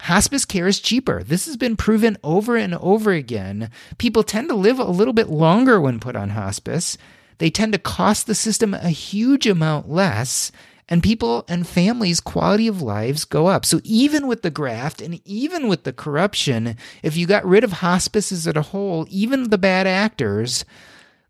Hospice 0.00 0.44
care 0.44 0.66
is 0.66 0.80
cheaper. 0.80 1.22
This 1.22 1.46
has 1.46 1.56
been 1.56 1.76
proven 1.76 2.16
over 2.24 2.56
and 2.56 2.74
over 2.76 3.12
again. 3.12 3.70
People 3.98 4.24
tend 4.24 4.48
to 4.48 4.54
live 4.56 4.80
a 4.80 4.84
little 4.84 5.14
bit 5.14 5.28
longer 5.28 5.80
when 5.80 6.00
put 6.00 6.16
on 6.16 6.30
hospice. 6.30 6.98
They 7.38 7.50
tend 7.50 7.72
to 7.74 7.78
cost 7.78 8.26
the 8.26 8.34
system 8.34 8.72
a 8.74 8.88
huge 8.88 9.46
amount 9.46 9.90
less, 9.90 10.50
and 10.92 11.02
people 11.02 11.46
and 11.48 11.66
families' 11.66 12.20
quality 12.20 12.68
of 12.68 12.82
lives 12.82 13.24
go 13.24 13.46
up. 13.46 13.64
So, 13.64 13.80
even 13.82 14.26
with 14.26 14.42
the 14.42 14.50
graft 14.50 15.00
and 15.00 15.26
even 15.26 15.66
with 15.66 15.84
the 15.84 15.92
corruption, 15.94 16.76
if 17.02 17.16
you 17.16 17.26
got 17.26 17.46
rid 17.46 17.64
of 17.64 17.72
hospices 17.72 18.46
as 18.46 18.54
a 18.54 18.60
whole, 18.60 19.06
even 19.08 19.48
the 19.48 19.56
bad 19.56 19.86
actors, 19.86 20.66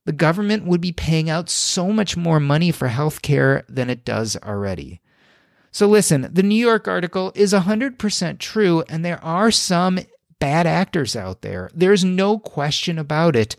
the 0.05 0.11
government 0.11 0.65
would 0.67 0.81
be 0.81 0.91
paying 0.91 1.31
out 1.31 1.49
so 1.49 1.93
much 1.93 2.17
more 2.17 2.41
money 2.41 2.73
for 2.73 2.89
health 2.89 3.23
care 3.23 3.63
than 3.69 3.89
it 3.89 4.05
does 4.05 4.37
already. 4.43 5.01
So 5.71 5.87
listen, 5.87 6.29
the 6.33 6.43
New 6.43 6.57
York 6.57 6.89
article 6.89 7.31
is 7.37 7.53
100% 7.53 8.41
true, 8.41 8.83
and 8.89 9.05
there 9.05 9.23
are 9.25 9.53
some 9.53 10.01
bad 10.41 10.67
actors 10.67 11.15
out 11.15 11.43
there. 11.43 11.71
There's 11.73 12.05
no 12.05 12.41
question 12.41 12.99
about 12.99 13.37
it. 13.37 13.55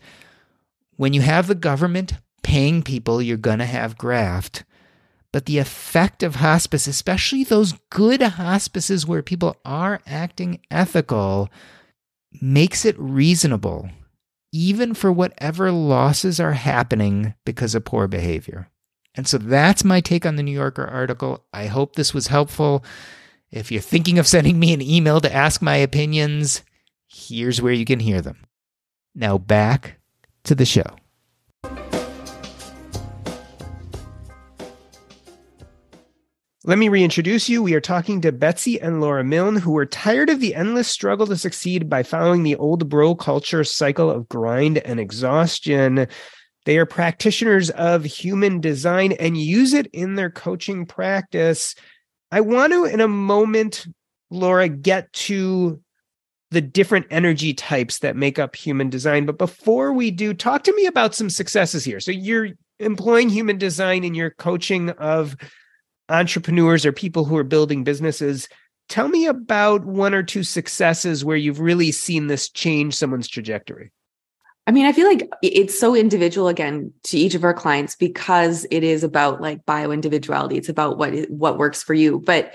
When 0.96 1.14
you 1.14 1.22
have 1.22 1.46
the 1.46 1.54
government 1.54 2.12
paying 2.42 2.82
people, 2.82 3.22
you're 3.22 3.38
going 3.38 3.60
to 3.60 3.64
have 3.64 3.96
graft. 3.96 4.64
But 5.34 5.46
the 5.46 5.58
effect 5.58 6.22
of 6.22 6.36
hospice, 6.36 6.86
especially 6.86 7.42
those 7.42 7.74
good 7.90 8.22
hospices 8.22 9.04
where 9.04 9.20
people 9.20 9.56
are 9.64 10.00
acting 10.06 10.60
ethical, 10.70 11.50
makes 12.40 12.84
it 12.84 12.94
reasonable, 13.00 13.88
even 14.52 14.94
for 14.94 15.10
whatever 15.10 15.72
losses 15.72 16.38
are 16.38 16.52
happening 16.52 17.34
because 17.44 17.74
of 17.74 17.84
poor 17.84 18.06
behavior. 18.06 18.68
And 19.16 19.26
so 19.26 19.38
that's 19.38 19.82
my 19.82 20.00
take 20.00 20.24
on 20.24 20.36
the 20.36 20.44
New 20.44 20.52
Yorker 20.52 20.86
article. 20.86 21.44
I 21.52 21.66
hope 21.66 21.96
this 21.96 22.14
was 22.14 22.28
helpful. 22.28 22.84
If 23.50 23.72
you're 23.72 23.80
thinking 23.80 24.20
of 24.20 24.28
sending 24.28 24.60
me 24.60 24.72
an 24.72 24.82
email 24.82 25.20
to 25.20 25.34
ask 25.34 25.60
my 25.60 25.78
opinions, 25.78 26.62
here's 27.08 27.60
where 27.60 27.72
you 27.72 27.84
can 27.84 27.98
hear 27.98 28.20
them. 28.20 28.44
Now 29.16 29.36
back 29.36 29.96
to 30.44 30.54
the 30.54 30.64
show. 30.64 30.94
Let 36.66 36.78
me 36.78 36.88
reintroduce 36.88 37.46
you. 37.50 37.62
We 37.62 37.74
are 37.74 37.80
talking 37.80 38.22
to 38.22 38.32
Betsy 38.32 38.80
and 38.80 38.98
Laura 38.98 39.22
Milne, 39.22 39.56
who 39.56 39.76
are 39.76 39.84
tired 39.84 40.30
of 40.30 40.40
the 40.40 40.54
endless 40.54 40.88
struggle 40.88 41.26
to 41.26 41.36
succeed 41.36 41.90
by 41.90 42.02
following 42.02 42.42
the 42.42 42.56
old 42.56 42.88
bro 42.88 43.14
culture 43.14 43.64
cycle 43.64 44.10
of 44.10 44.30
grind 44.30 44.78
and 44.78 44.98
exhaustion. 44.98 46.08
They 46.64 46.78
are 46.78 46.86
practitioners 46.86 47.68
of 47.68 48.04
human 48.04 48.62
design 48.62 49.12
and 49.12 49.36
use 49.36 49.74
it 49.74 49.88
in 49.88 50.14
their 50.14 50.30
coaching 50.30 50.86
practice. 50.86 51.74
I 52.32 52.40
want 52.40 52.72
to, 52.72 52.86
in 52.86 53.02
a 53.02 53.08
moment, 53.08 53.86
Laura, 54.30 54.66
get 54.66 55.12
to 55.12 55.82
the 56.50 56.62
different 56.62 57.08
energy 57.10 57.52
types 57.52 57.98
that 57.98 58.16
make 58.16 58.38
up 58.38 58.56
human 58.56 58.88
design. 58.88 59.26
But 59.26 59.36
before 59.36 59.92
we 59.92 60.10
do, 60.10 60.32
talk 60.32 60.64
to 60.64 60.74
me 60.74 60.86
about 60.86 61.14
some 61.14 61.28
successes 61.28 61.84
here. 61.84 62.00
So 62.00 62.10
you're 62.10 62.52
employing 62.80 63.28
human 63.28 63.58
design 63.58 64.02
in 64.02 64.14
your 64.14 64.30
coaching 64.30 64.88
of 64.88 65.36
entrepreneurs 66.08 66.84
or 66.84 66.92
people 66.92 67.24
who 67.24 67.36
are 67.36 67.44
building 67.44 67.84
businesses. 67.84 68.48
Tell 68.88 69.08
me 69.08 69.26
about 69.26 69.84
one 69.84 70.14
or 70.14 70.22
two 70.22 70.42
successes 70.42 71.24
where 71.24 71.36
you've 71.36 71.60
really 71.60 71.90
seen 71.90 72.26
this 72.26 72.48
change 72.48 72.94
someone's 72.94 73.28
trajectory. 73.28 73.92
I 74.66 74.72
mean, 74.72 74.86
I 74.86 74.92
feel 74.92 75.06
like 75.06 75.28
it's 75.42 75.78
so 75.78 75.94
individual 75.94 76.48
again 76.48 76.92
to 77.04 77.18
each 77.18 77.34
of 77.34 77.44
our 77.44 77.52
clients 77.52 77.96
because 77.96 78.66
it 78.70 78.82
is 78.82 79.04
about 79.04 79.40
like 79.40 79.66
bio 79.66 79.90
individuality. 79.90 80.56
It's 80.56 80.70
about 80.70 80.96
what 80.96 81.14
what 81.30 81.58
works 81.58 81.82
for 81.82 81.92
you, 81.92 82.22
but 82.24 82.54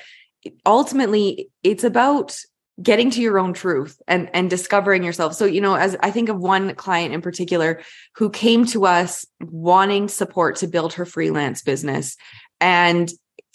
ultimately, 0.66 1.50
it's 1.62 1.84
about 1.84 2.38
getting 2.82 3.12
to 3.12 3.22
your 3.22 3.38
own 3.38 3.54
truth 3.54 4.02
and 4.08 4.30
and 4.34 4.50
discovering 4.50 5.04
yourself. 5.04 5.36
So, 5.36 5.46
you 5.46 5.62
know, 5.62 5.76
as 5.76 5.96
I 6.02 6.10
think 6.10 6.30
of 6.30 6.38
one 6.38 6.74
client 6.76 7.14
in 7.14 7.22
particular 7.22 7.82
who 8.16 8.30
came 8.32 8.66
to 8.68 8.86
us 8.86 9.26
wanting 9.42 10.08
support 10.08 10.56
to 10.58 10.68
build 10.68 10.94
her 10.94 11.06
freelance 11.06 11.62
business, 11.62 12.18
and 12.60 13.12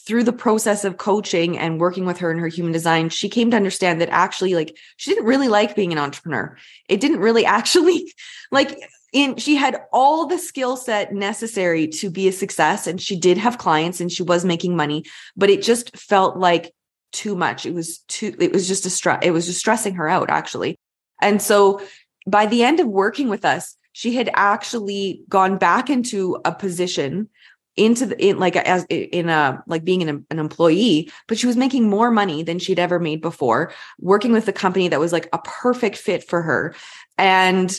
through 0.06 0.24
the 0.24 0.32
process 0.32 0.84
of 0.84 0.98
coaching 0.98 1.58
and 1.58 1.80
working 1.80 2.04
with 2.04 2.18
her 2.18 2.30
in 2.30 2.38
her 2.38 2.48
human 2.48 2.72
design, 2.72 3.08
she 3.08 3.28
came 3.28 3.50
to 3.50 3.56
understand 3.56 4.00
that 4.00 4.10
actually, 4.10 4.54
like, 4.54 4.76
she 4.96 5.10
didn't 5.10 5.26
really 5.26 5.48
like 5.48 5.74
being 5.74 5.92
an 5.92 5.98
entrepreneur. 5.98 6.56
It 6.88 7.00
didn't 7.00 7.20
really 7.20 7.46
actually, 7.58 8.12
like, 8.50 8.78
in 9.12 9.36
she 9.36 9.54
had 9.54 9.80
all 9.92 10.26
the 10.26 10.38
skill 10.38 10.76
set 10.76 11.12
necessary 11.12 11.86
to 11.86 12.10
be 12.10 12.28
a 12.28 12.32
success, 12.32 12.86
and 12.86 13.00
she 13.00 13.18
did 13.18 13.38
have 13.38 13.58
clients 13.58 14.00
and 14.00 14.10
she 14.10 14.24
was 14.24 14.44
making 14.44 14.76
money, 14.76 15.04
but 15.36 15.50
it 15.50 15.62
just 15.62 15.96
felt 15.96 16.36
like 16.36 16.74
too 17.12 17.36
much. 17.36 17.64
It 17.64 17.72
was 17.72 17.98
too. 18.08 18.34
It 18.40 18.52
was 18.52 18.66
just 18.66 18.84
a 18.86 18.90
stress. 18.90 19.20
It 19.22 19.30
was 19.30 19.46
just 19.46 19.60
stressing 19.60 19.94
her 19.94 20.08
out, 20.08 20.30
actually. 20.30 20.76
And 21.22 21.40
so, 21.40 21.80
by 22.26 22.46
the 22.46 22.64
end 22.64 22.80
of 22.80 22.88
working 22.88 23.28
with 23.28 23.44
us, 23.44 23.76
she 23.92 24.16
had 24.16 24.28
actually 24.34 25.22
gone 25.28 25.56
back 25.56 25.88
into 25.88 26.36
a 26.44 26.52
position 26.52 27.28
into 27.76 28.06
the 28.06 28.24
in 28.24 28.38
like 28.38 28.54
as 28.56 28.84
in 28.88 29.28
a 29.28 29.62
like 29.66 29.84
being 29.84 30.02
an, 30.02 30.24
an 30.30 30.38
employee 30.38 31.10
but 31.26 31.38
she 31.38 31.46
was 31.46 31.56
making 31.56 31.88
more 31.88 32.10
money 32.10 32.42
than 32.42 32.58
she'd 32.58 32.78
ever 32.78 33.00
made 33.00 33.20
before 33.20 33.72
working 33.98 34.32
with 34.32 34.46
a 34.46 34.52
company 34.52 34.88
that 34.88 35.00
was 35.00 35.12
like 35.12 35.28
a 35.32 35.38
perfect 35.38 35.96
fit 35.96 36.26
for 36.28 36.42
her. 36.42 36.74
And 37.18 37.78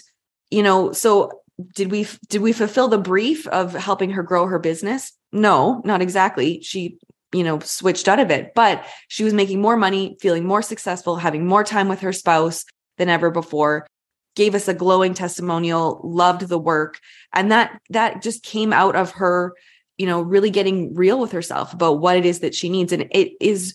you 0.51 0.63
know 0.63 0.91
so 0.91 1.41
did 1.73 1.91
we 1.91 2.07
did 2.27 2.41
we 2.41 2.51
fulfill 2.51 2.89
the 2.89 2.97
brief 2.97 3.47
of 3.47 3.73
helping 3.73 4.09
her 4.11 4.23
grow 4.23 4.47
her 4.47 4.59
business? 4.59 5.13
No 5.31 5.81
not 5.85 6.01
exactly. 6.01 6.61
She 6.61 6.97
you 7.31 7.43
know 7.43 7.59
switched 7.59 8.07
out 8.07 8.19
of 8.19 8.31
it 8.31 8.53
but 8.53 8.85
she 9.07 9.23
was 9.23 9.33
making 9.33 9.61
more 9.61 9.75
money 9.75 10.15
feeling 10.19 10.45
more 10.45 10.61
successful 10.61 11.15
having 11.15 11.45
more 11.45 11.63
time 11.63 11.87
with 11.87 11.99
her 12.01 12.13
spouse 12.13 12.65
than 12.97 13.09
ever 13.09 13.31
before 13.31 13.87
gave 14.35 14.53
us 14.53 14.67
a 14.67 14.73
glowing 14.73 15.13
testimonial 15.13 15.99
loved 16.03 16.41
the 16.41 16.59
work 16.59 16.99
and 17.33 17.51
that 17.51 17.81
that 17.89 18.21
just 18.21 18.43
came 18.43 18.71
out 18.71 18.95
of 18.95 19.11
her 19.11 19.53
you 19.97 20.05
know, 20.05 20.21
really 20.21 20.49
getting 20.49 20.93
real 20.93 21.19
with 21.19 21.31
herself 21.31 21.73
about 21.73 21.99
what 21.99 22.17
it 22.17 22.25
is 22.25 22.39
that 22.39 22.55
she 22.55 22.69
needs. 22.69 22.91
And 22.91 23.07
it 23.11 23.33
is, 23.39 23.73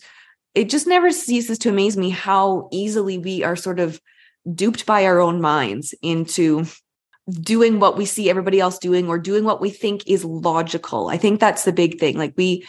it 0.53 0.69
just 0.69 0.87
never 0.87 1.11
ceases 1.11 1.57
to 1.59 1.69
amaze 1.69 1.97
me 1.97 2.09
how 2.09 2.69
easily 2.71 3.17
we 3.17 3.43
are 3.43 3.55
sort 3.55 3.79
of 3.79 3.99
duped 4.53 4.85
by 4.85 5.05
our 5.05 5.19
own 5.19 5.41
minds 5.41 5.93
into 6.01 6.65
doing 7.29 7.79
what 7.79 7.97
we 7.97 8.05
see 8.05 8.29
everybody 8.29 8.59
else 8.59 8.77
doing 8.77 9.07
or 9.07 9.19
doing 9.19 9.45
what 9.45 9.61
we 9.61 9.69
think 9.69 10.03
is 10.07 10.25
logical. 10.25 11.09
I 11.09 11.17
think 11.17 11.39
that's 11.39 11.63
the 11.63 11.73
big 11.73 11.99
thing. 11.99 12.17
Like 12.17 12.33
we, 12.35 12.65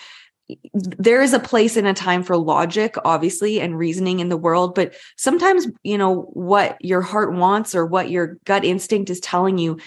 there 0.74 1.22
is 1.22 1.32
a 1.32 1.38
place 1.38 1.76
and 1.76 1.86
a 1.86 1.94
time 1.94 2.22
for 2.22 2.36
logic 2.36 2.96
obviously 3.04 3.60
and 3.60 3.78
reasoning 3.78 4.20
in 4.20 4.28
the 4.28 4.36
world 4.36 4.74
but 4.74 4.94
sometimes 5.16 5.66
you 5.82 5.96
know 5.96 6.22
what 6.32 6.76
your 6.80 7.00
heart 7.00 7.32
wants 7.32 7.74
or 7.74 7.86
what 7.86 8.10
your 8.10 8.38
gut 8.44 8.64
instinct 8.64 9.08
is 9.08 9.20
telling 9.20 9.56
you 9.56 9.78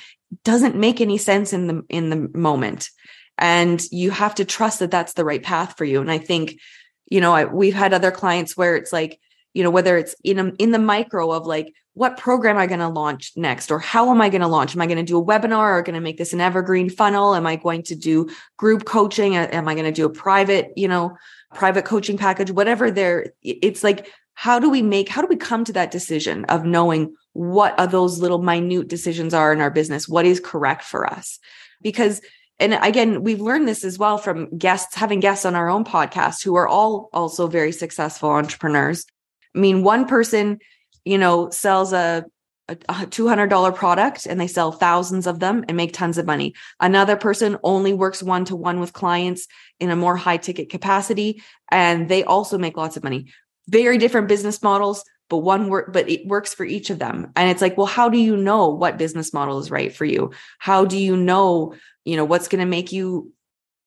doesn't 0.44 0.76
make 0.76 1.02
any 1.02 1.18
sense 1.18 1.54
in 1.54 1.68
the 1.68 1.84
in 1.90 2.10
the 2.10 2.30
moment 2.38 2.90
and 3.38 3.84
you 3.92 4.12
have 4.12 4.36
to 4.36 4.46
trust 4.46 4.80
that 4.80 4.92
that's 4.92 5.14
the 5.14 5.26
right 5.26 5.44
path 5.44 5.78
for 5.78 5.86
you. 5.86 6.02
And 6.02 6.12
i 6.12 6.18
think 6.18 6.60
you 7.08 7.22
know 7.22 7.34
I, 7.34 7.46
we've 7.46 7.74
had 7.74 7.94
other 7.94 8.12
clients 8.12 8.58
where 8.58 8.76
it's 8.76 8.94
like 8.94 9.20
you 9.54 9.64
know 9.64 9.72
whether 9.72 9.98
it's 9.98 10.16
in 10.24 10.40
a, 10.40 10.46
in 10.58 10.72
the 10.72 10.80
micro 10.80 11.32
of 11.32 11.46
like 11.46 11.74
what 11.94 12.18
program 12.18 12.58
am 12.58 12.62
i 12.62 12.68
going 12.68 12.80
to 12.80 12.90
launch 12.90 13.32
next? 13.38 13.72
Or 13.72 13.80
how 13.80 14.12
am 14.12 14.22
i 14.22 14.30
going 14.30 14.42
to 14.42 14.48
launch? 14.48 14.76
Am 14.76 14.82
i 14.82 14.86
going 14.86 14.98
to 14.98 15.04
do 15.04 15.18
a 15.18 15.26
webinar? 15.26 15.78
Or 15.78 15.82
going 15.82 15.96
to 15.96 16.02
make 16.02 16.18
this 16.18 16.34
an 16.34 16.42
evergreen 16.42 16.90
funnel? 16.90 17.36
Am 17.36 17.48
i 17.48 17.56
going 17.56 17.84
to 17.84 17.96
do 17.96 18.30
group 18.58 18.86
coaching? 18.86 19.36
Am 19.36 19.68
i 19.68 19.74
going 19.74 19.86
to 19.86 19.92
do 19.92 20.06
a 20.06 20.10
private 20.10 20.72
you 20.76 20.88
know 20.88 21.18
private 21.54 21.86
coaching 21.86 22.18
package? 22.18 22.52
Whatever 22.52 22.92
there 22.92 23.34
it's 23.42 23.84
like 23.84 24.12
how 24.34 24.60
do 24.60 24.70
we 24.70 24.82
make 24.82 25.08
how 25.10 25.22
do 25.22 25.28
we 25.28 25.38
come 25.38 25.64
to 25.64 25.74
that 25.74 25.92
decision 25.92 26.46
of 26.46 26.66
knowing 26.66 27.16
what 27.32 27.78
are 27.80 27.88
those 27.88 28.20
little 28.20 28.42
minute 28.42 28.88
decisions 28.88 29.34
are 29.34 29.52
in 29.52 29.62
our 29.62 29.72
business? 29.72 30.08
What 30.08 30.26
is 30.26 30.40
correct 30.40 30.84
for 30.84 31.06
us? 31.06 31.40
Because 31.82 32.22
and 32.60 32.74
again 32.82 33.24
we've 33.24 33.42
learned 33.42 33.68
this 33.68 33.84
as 33.84 33.98
well 33.98 34.18
from 34.18 34.58
guests 34.58 34.96
having 34.96 35.20
guests 35.20 35.46
on 35.46 35.56
our 35.56 35.70
own 35.70 35.84
podcast 35.84 36.44
who 36.44 36.56
are 36.56 36.68
all 36.68 37.10
also 37.14 37.48
very 37.48 37.72
successful 37.72 38.30
entrepreneurs. 38.30 39.06
I 39.56 39.60
mean 39.60 39.84
one 39.84 40.06
person 40.08 40.60
you 41.04 41.18
know 41.18 41.50
sells 41.50 41.94
a, 41.94 42.26
a 42.68 42.76
$200 42.76 43.76
product 43.76 44.26
and 44.26 44.40
they 44.40 44.48
sell 44.48 44.72
thousands 44.72 45.28
of 45.28 45.40
them 45.40 45.64
and 45.68 45.78
make 45.78 45.94
tons 45.94 46.18
of 46.18 46.26
money. 46.26 46.56
Another 46.80 47.16
person 47.16 47.58
only 47.64 47.94
works 47.94 48.24
one 48.24 48.46
to 48.46 48.56
one 48.56 48.80
with 48.80 48.94
clients 48.94 49.48
in 49.80 49.92
a 49.92 49.96
more 49.96 50.16
high 50.16 50.38
ticket 50.38 50.70
capacity 50.70 51.44
and 51.72 52.10
they 52.10 52.24
also 52.24 52.58
make 52.58 52.78
lots 52.78 52.98
of 52.98 53.04
money. 53.04 53.28
Very 53.68 53.98
different 53.98 54.28
business 54.28 54.62
models 54.64 55.04
but 55.28 55.38
one 55.38 55.70
work 55.70 55.92
but 55.92 56.08
it 56.08 56.26
works 56.28 56.54
for 56.54 56.66
each 56.66 56.90
of 56.90 57.00
them. 57.00 57.32
And 57.36 57.50
it's 57.50 57.62
like 57.62 57.78
well 57.78 57.88
how 57.88 58.10
do 58.10 58.18
you 58.18 58.38
know 58.38 58.70
what 58.70 58.98
business 58.98 59.34
model 59.34 59.60
is 59.60 59.70
right 59.70 59.94
for 59.94 60.06
you? 60.06 60.32
How 60.60 60.86
do 60.86 60.98
you 60.98 61.18
know 61.18 61.76
you 62.06 62.16
know 62.16 62.26
what's 62.26 62.48
going 62.48 62.60
to 62.60 62.66
make 62.66 62.92
you 62.92 63.34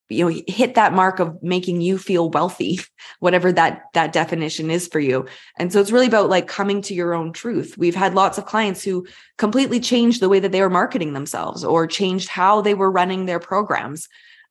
you 0.09 0.25
know 0.25 0.43
hit 0.47 0.75
that 0.75 0.93
mark 0.93 1.19
of 1.19 1.43
making 1.43 1.81
you 1.81 1.99
feel 1.99 2.31
wealthy 2.31 2.81
whatever 3.21 3.53
that 3.53 3.85
that 3.95 4.13
definition 4.13 4.71
is 4.71 4.89
for 4.89 5.01
you. 5.01 5.27
And 5.59 5.73
so 5.73 5.81
it's 5.81 5.93
really 5.93 6.07
about 6.07 6.29
like 6.29 6.47
coming 6.47 6.83
to 6.83 6.95
your 6.95 7.15
own 7.15 7.33
truth. 7.33 7.77
We've 7.79 7.95
had 7.95 8.15
lots 8.15 8.39
of 8.39 8.47
clients 8.47 8.83
who 8.83 9.07
completely 9.37 9.81
changed 9.81 10.21
the 10.21 10.29
way 10.29 10.41
that 10.41 10.53
they 10.53 10.61
were 10.61 10.71
marketing 10.71 11.13
themselves 11.13 11.65
or 11.65 11.87
changed 11.87 12.29
how 12.29 12.61
they 12.61 12.75
were 12.75 12.91
running 12.91 13.27
their 13.27 13.41
programs 13.41 14.09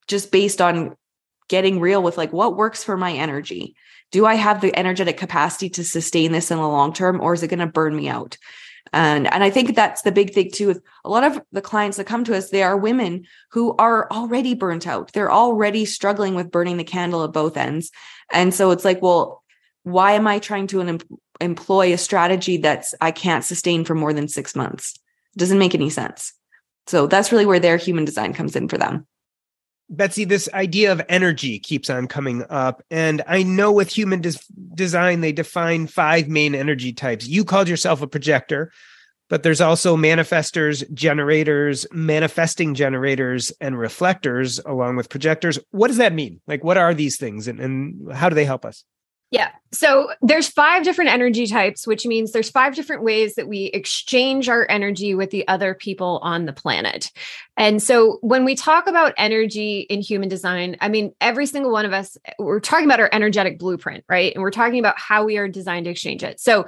just 0.07 0.31
based 0.31 0.61
on 0.61 0.95
getting 1.49 1.79
real 1.79 2.03
with 2.03 2.17
like 2.17 2.33
what 2.33 2.57
works 2.57 2.83
for 2.83 2.97
my 2.97 3.13
energy. 3.13 3.75
Do 4.11 4.25
I 4.25 4.35
have 4.35 4.61
the 4.61 4.77
energetic 4.77 5.17
capacity 5.17 5.69
to 5.71 5.83
sustain 5.83 6.31
this 6.31 6.51
in 6.51 6.57
the 6.57 6.67
long 6.67 6.93
term 6.93 7.19
or 7.21 7.33
is 7.33 7.43
it 7.43 7.47
going 7.47 7.59
to 7.59 7.67
burn 7.67 7.95
me 7.95 8.07
out? 8.07 8.37
And, 8.93 9.31
and 9.31 9.43
I 9.43 9.49
think 9.49 9.75
that's 9.75 10.01
the 10.01 10.11
big 10.11 10.33
thing 10.33 10.51
too. 10.51 10.81
A 11.03 11.09
lot 11.09 11.23
of 11.23 11.41
the 11.51 11.61
clients 11.61 11.97
that 11.97 12.05
come 12.05 12.23
to 12.25 12.35
us, 12.35 12.49
they 12.49 12.63
are 12.63 12.77
women 12.77 13.25
who 13.51 13.75
are 13.77 14.09
already 14.11 14.53
burnt 14.53 14.87
out. 14.87 15.11
They're 15.13 15.31
already 15.31 15.85
struggling 15.85 16.35
with 16.35 16.51
burning 16.51 16.77
the 16.77 16.83
candle 16.83 17.23
at 17.23 17.33
both 17.33 17.57
ends. 17.57 17.91
And 18.31 18.53
so 18.53 18.71
it's 18.71 18.85
like, 18.85 19.01
well, 19.01 19.43
why 19.83 20.13
am 20.13 20.27
I 20.27 20.39
trying 20.39 20.67
to 20.67 20.81
em- 20.81 20.99
employ 21.39 21.93
a 21.93 21.97
strategy 21.97 22.57
that's 22.57 22.93
I 22.99 23.11
can't 23.11 23.45
sustain 23.45 23.85
for 23.85 23.95
more 23.95 24.13
than 24.13 24.27
six 24.27 24.55
months? 24.55 24.93
It 25.35 25.39
doesn't 25.39 25.59
make 25.59 25.75
any 25.75 25.89
sense. 25.89 26.33
So 26.87 27.07
that's 27.07 27.31
really 27.31 27.45
where 27.45 27.59
their 27.59 27.77
human 27.77 28.05
design 28.05 28.33
comes 28.33 28.55
in 28.55 28.67
for 28.67 28.77
them. 28.77 29.05
Betsy, 29.89 30.25
this 30.25 30.49
idea 30.53 30.91
of 30.91 31.01
energy 31.07 31.59
keeps 31.59 31.89
on 31.89 32.07
coming 32.07 32.43
up. 32.49 32.83
And 32.91 33.23
I 33.27 33.43
know 33.43 33.71
with 33.71 33.89
human 33.89 34.21
des- 34.21 34.39
design, 34.73 35.21
they 35.21 35.31
define 35.31 35.87
five 35.87 36.27
main 36.27 36.53
energy 36.53 36.91
types. 36.91 37.27
You 37.27 37.45
called 37.45 37.69
yourself 37.69 38.01
a 38.01 38.07
projector, 38.07 38.71
but 39.29 39.43
there's 39.43 39.61
also 39.61 39.95
manifestors, 39.95 40.91
generators, 40.93 41.85
manifesting 41.91 42.73
generators, 42.73 43.51
and 43.61 43.79
reflectors, 43.79 44.59
along 44.65 44.97
with 44.97 45.09
projectors. 45.09 45.57
What 45.71 45.87
does 45.87 45.97
that 45.97 46.13
mean? 46.13 46.41
Like, 46.47 46.63
what 46.63 46.77
are 46.77 46.93
these 46.93 47.17
things 47.17 47.47
and, 47.47 47.59
and 47.59 48.13
how 48.13 48.29
do 48.29 48.35
they 48.35 48.45
help 48.45 48.65
us? 48.65 48.83
Yeah. 49.29 49.49
So 49.73 50.11
there's 50.21 50.47
five 50.47 50.83
different 50.83 51.11
energy 51.11 51.47
types, 51.47 51.85
which 51.85 52.05
means 52.05 52.31
there's 52.31 52.49
five 52.49 52.75
different 52.75 53.03
ways 53.03 53.35
that 53.35 53.49
we 53.49 53.65
exchange 53.65 54.47
our 54.47 54.65
energy 54.69 55.15
with 55.15 55.31
the 55.31 55.45
other 55.49 55.73
people 55.73 56.19
on 56.23 56.45
the 56.45 56.53
planet. 56.53 57.11
And 57.57 57.83
so 57.83 58.19
when 58.21 58.45
we 58.45 58.55
talk 58.55 58.87
about 58.87 59.13
energy 59.17 59.81
in 59.81 59.99
human 59.99 60.29
design, 60.29 60.77
I 60.79 60.87
mean, 60.87 61.13
every 61.19 61.45
single 61.45 61.73
one 61.73 61.85
of 61.85 61.91
us, 61.91 62.17
we're 62.39 62.61
talking 62.61 62.85
about 62.85 63.01
our 63.01 63.09
energetic 63.11 63.59
blueprint, 63.59 64.05
right? 64.07 64.33
And 64.33 64.41
we're 64.41 64.51
talking 64.51 64.79
about 64.79 64.97
how 64.97 65.25
we 65.25 65.37
are 65.37 65.49
designed 65.49 65.85
to 65.85 65.91
exchange 65.91 66.23
it. 66.23 66.39
So 66.39 66.65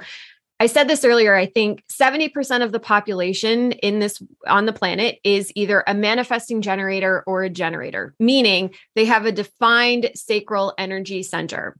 I 0.58 0.66
said 0.66 0.86
this 0.86 1.06
earlier, 1.06 1.34
I 1.34 1.46
think 1.46 1.82
70% 1.88 2.62
of 2.62 2.72
the 2.72 2.80
population 2.80 3.72
in 3.72 3.98
this 4.00 4.22
on 4.46 4.66
the 4.66 4.74
planet 4.74 5.18
is 5.24 5.50
either 5.54 5.82
a 5.86 5.94
manifesting 5.94 6.60
generator 6.60 7.24
or 7.26 7.42
a 7.42 7.48
generator, 7.48 8.14
meaning 8.20 8.74
they 8.94 9.06
have 9.06 9.24
a 9.24 9.32
defined 9.32 10.10
sacral 10.14 10.74
energy 10.76 11.22
center 11.22 11.78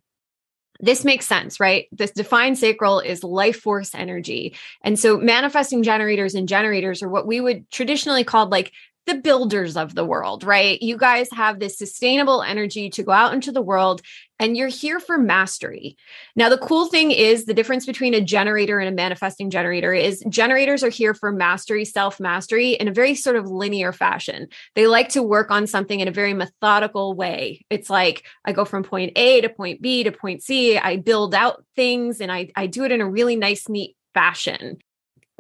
this 0.81 1.05
makes 1.05 1.27
sense, 1.27 1.61
right? 1.61 1.87
This 1.93 2.11
defined 2.11 2.59
sacral 2.59 3.01
is 3.01 3.23
life 3.23 3.61
force 3.61 3.95
energy. 3.95 4.57
And 4.83 4.99
so 4.99 5.19
manifesting 5.19 5.83
generators 5.83 6.35
and 6.35 6.49
generators 6.49 7.03
are 7.03 7.09
what 7.09 7.27
we 7.27 7.41
would 7.41 7.71
traditionally 7.71 8.25
call 8.25 8.49
like 8.49 8.73
the 9.07 9.15
builders 9.15 9.77
of 9.77 9.95
the 9.95 10.05
world, 10.05 10.45
right? 10.45 10.81
You 10.81 10.97
guys 10.97 11.29
have 11.33 11.59
this 11.59 11.79
sustainable 11.79 12.43
energy 12.43 12.91
to 12.91 13.03
go 13.03 13.13
out 13.13 13.35
into 13.35 13.53
the 13.53 13.63
world 13.63 14.03
and 14.41 14.57
you're 14.57 14.69
here 14.69 14.99
for 14.99 15.19
mastery. 15.19 15.97
Now, 16.35 16.49
the 16.49 16.59
cool 16.59 16.87
thing 16.87 17.13
is 17.13 17.45
the 17.45 17.55
difference 17.55 17.85
between 17.87 18.15
a 18.15 18.21
generator 18.21 18.81
and 18.81 18.89
a 18.89 18.93
manifesting 18.93 19.51
generator 19.51 19.93
is 19.93 20.25
generators 20.29 20.83
are 20.83 20.89
here 20.89 21.15
for 21.15 21.31
mastery, 21.31 21.85
self 21.85 22.19
mastery 22.19 22.73
in 22.73 22.89
a 22.89 22.93
very 22.93 23.15
sort 23.15 23.37
of 23.37 23.47
linear 23.47 23.93
fashion. 23.93 24.49
They 24.75 24.87
like 24.87 25.11
to 25.11 25.23
work 25.23 25.51
on 25.51 25.67
something 25.67 26.01
in 26.01 26.09
a 26.09 26.13
very 26.13 26.33
methodical 26.33 27.15
way. 27.15 27.65
It's 27.69 27.91
like 27.91 28.25
I 28.45 28.53
go 28.53 28.65
from 28.65 28.83
point 28.83 29.13
A 29.15 29.43
to 29.43 29.51
point 29.51 29.83
B 29.83 30.03
to 30.05 30.11
point 30.11 30.43
C, 30.43 30.79
I 30.79 30.97
build 30.97 31.35
out 31.35 31.63
things 31.77 32.21
and 32.21 32.33
I, 32.33 32.51
I 32.57 32.67
do 32.67 32.85
it 32.85 32.93
in 32.93 33.03
a 33.03 33.09
really 33.09 33.37
nice, 33.37 33.69
neat 33.69 33.97
fashion 34.15 34.79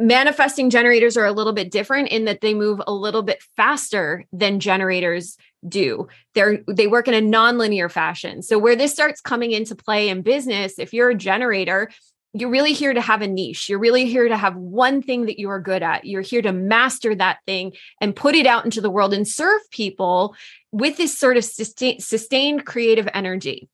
manifesting 0.00 0.70
generators 0.70 1.16
are 1.16 1.26
a 1.26 1.32
little 1.32 1.52
bit 1.52 1.70
different 1.70 2.08
in 2.08 2.24
that 2.24 2.40
they 2.40 2.54
move 2.54 2.80
a 2.86 2.92
little 2.92 3.22
bit 3.22 3.42
faster 3.56 4.24
than 4.32 4.60
generators 4.60 5.36
do. 5.68 6.08
They're 6.34 6.60
they 6.66 6.86
work 6.86 7.08
in 7.08 7.14
a 7.14 7.20
nonlinear 7.20 7.90
fashion. 7.90 8.42
So 8.42 8.58
where 8.58 8.76
this 8.76 8.92
starts 8.92 9.20
coming 9.20 9.52
into 9.52 9.74
play 9.74 10.08
in 10.08 10.22
business 10.22 10.78
if 10.78 10.92
you're 10.92 11.10
a 11.10 11.14
generator 11.14 11.90
you're 12.32 12.50
really 12.50 12.72
here 12.72 12.94
to 12.94 13.00
have 13.00 13.22
a 13.22 13.26
niche. 13.26 13.68
You're 13.68 13.80
really 13.80 14.06
here 14.06 14.28
to 14.28 14.36
have 14.36 14.54
one 14.54 15.02
thing 15.02 15.26
that 15.26 15.40
you 15.40 15.50
are 15.50 15.60
good 15.60 15.82
at. 15.82 16.04
You're 16.04 16.22
here 16.22 16.42
to 16.42 16.52
master 16.52 17.14
that 17.16 17.38
thing 17.44 17.72
and 18.00 18.14
put 18.14 18.36
it 18.36 18.46
out 18.46 18.64
into 18.64 18.80
the 18.80 18.90
world 18.90 19.12
and 19.12 19.26
serve 19.26 19.60
people 19.70 20.36
with 20.70 20.96
this 20.96 21.18
sort 21.18 21.36
of 21.36 21.44
sustained 21.44 22.64
creative 22.64 23.08
energy 23.14 23.68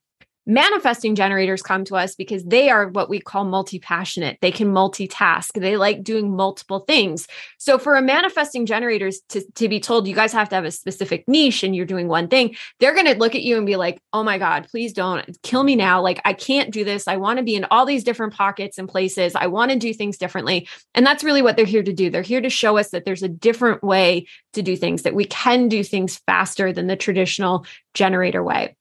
Manifesting 0.48 1.16
generators 1.16 1.60
come 1.60 1.84
to 1.86 1.96
us 1.96 2.14
because 2.14 2.44
they 2.44 2.70
are 2.70 2.86
what 2.86 3.10
we 3.10 3.18
call 3.18 3.44
multi 3.44 3.80
passionate. 3.80 4.38
They 4.40 4.52
can 4.52 4.72
multitask. 4.72 5.52
They 5.54 5.76
like 5.76 6.04
doing 6.04 6.36
multiple 6.36 6.80
things. 6.80 7.26
So, 7.58 7.78
for 7.78 7.96
a 7.96 8.02
manifesting 8.02 8.64
generators 8.64 9.22
to, 9.30 9.42
to 9.56 9.68
be 9.68 9.80
told 9.80 10.06
you 10.06 10.14
guys 10.14 10.32
have 10.32 10.48
to 10.50 10.54
have 10.54 10.64
a 10.64 10.70
specific 10.70 11.24
niche 11.26 11.64
and 11.64 11.74
you're 11.74 11.84
doing 11.84 12.06
one 12.06 12.28
thing, 12.28 12.54
they're 12.78 12.94
going 12.94 13.06
to 13.06 13.18
look 13.18 13.34
at 13.34 13.42
you 13.42 13.56
and 13.56 13.66
be 13.66 13.74
like, 13.74 14.00
oh 14.12 14.22
my 14.22 14.38
God, 14.38 14.68
please 14.70 14.92
don't 14.92 15.36
kill 15.42 15.64
me 15.64 15.74
now. 15.74 16.00
Like, 16.00 16.20
I 16.24 16.32
can't 16.32 16.72
do 16.72 16.84
this. 16.84 17.08
I 17.08 17.16
want 17.16 17.38
to 17.38 17.42
be 17.42 17.56
in 17.56 17.66
all 17.72 17.84
these 17.84 18.04
different 18.04 18.32
pockets 18.32 18.78
and 18.78 18.88
places. 18.88 19.34
I 19.34 19.48
want 19.48 19.72
to 19.72 19.78
do 19.78 19.92
things 19.92 20.16
differently. 20.16 20.68
And 20.94 21.04
that's 21.04 21.24
really 21.24 21.42
what 21.42 21.56
they're 21.56 21.66
here 21.66 21.82
to 21.82 21.92
do. 21.92 22.08
They're 22.08 22.22
here 22.22 22.40
to 22.40 22.50
show 22.50 22.78
us 22.78 22.90
that 22.90 23.04
there's 23.04 23.24
a 23.24 23.28
different 23.28 23.82
way 23.82 24.28
to 24.52 24.62
do 24.62 24.76
things, 24.76 25.02
that 25.02 25.14
we 25.14 25.24
can 25.24 25.66
do 25.66 25.82
things 25.82 26.18
faster 26.24 26.72
than 26.72 26.86
the 26.86 26.94
traditional 26.94 27.66
generator 27.94 28.44
way. 28.44 28.76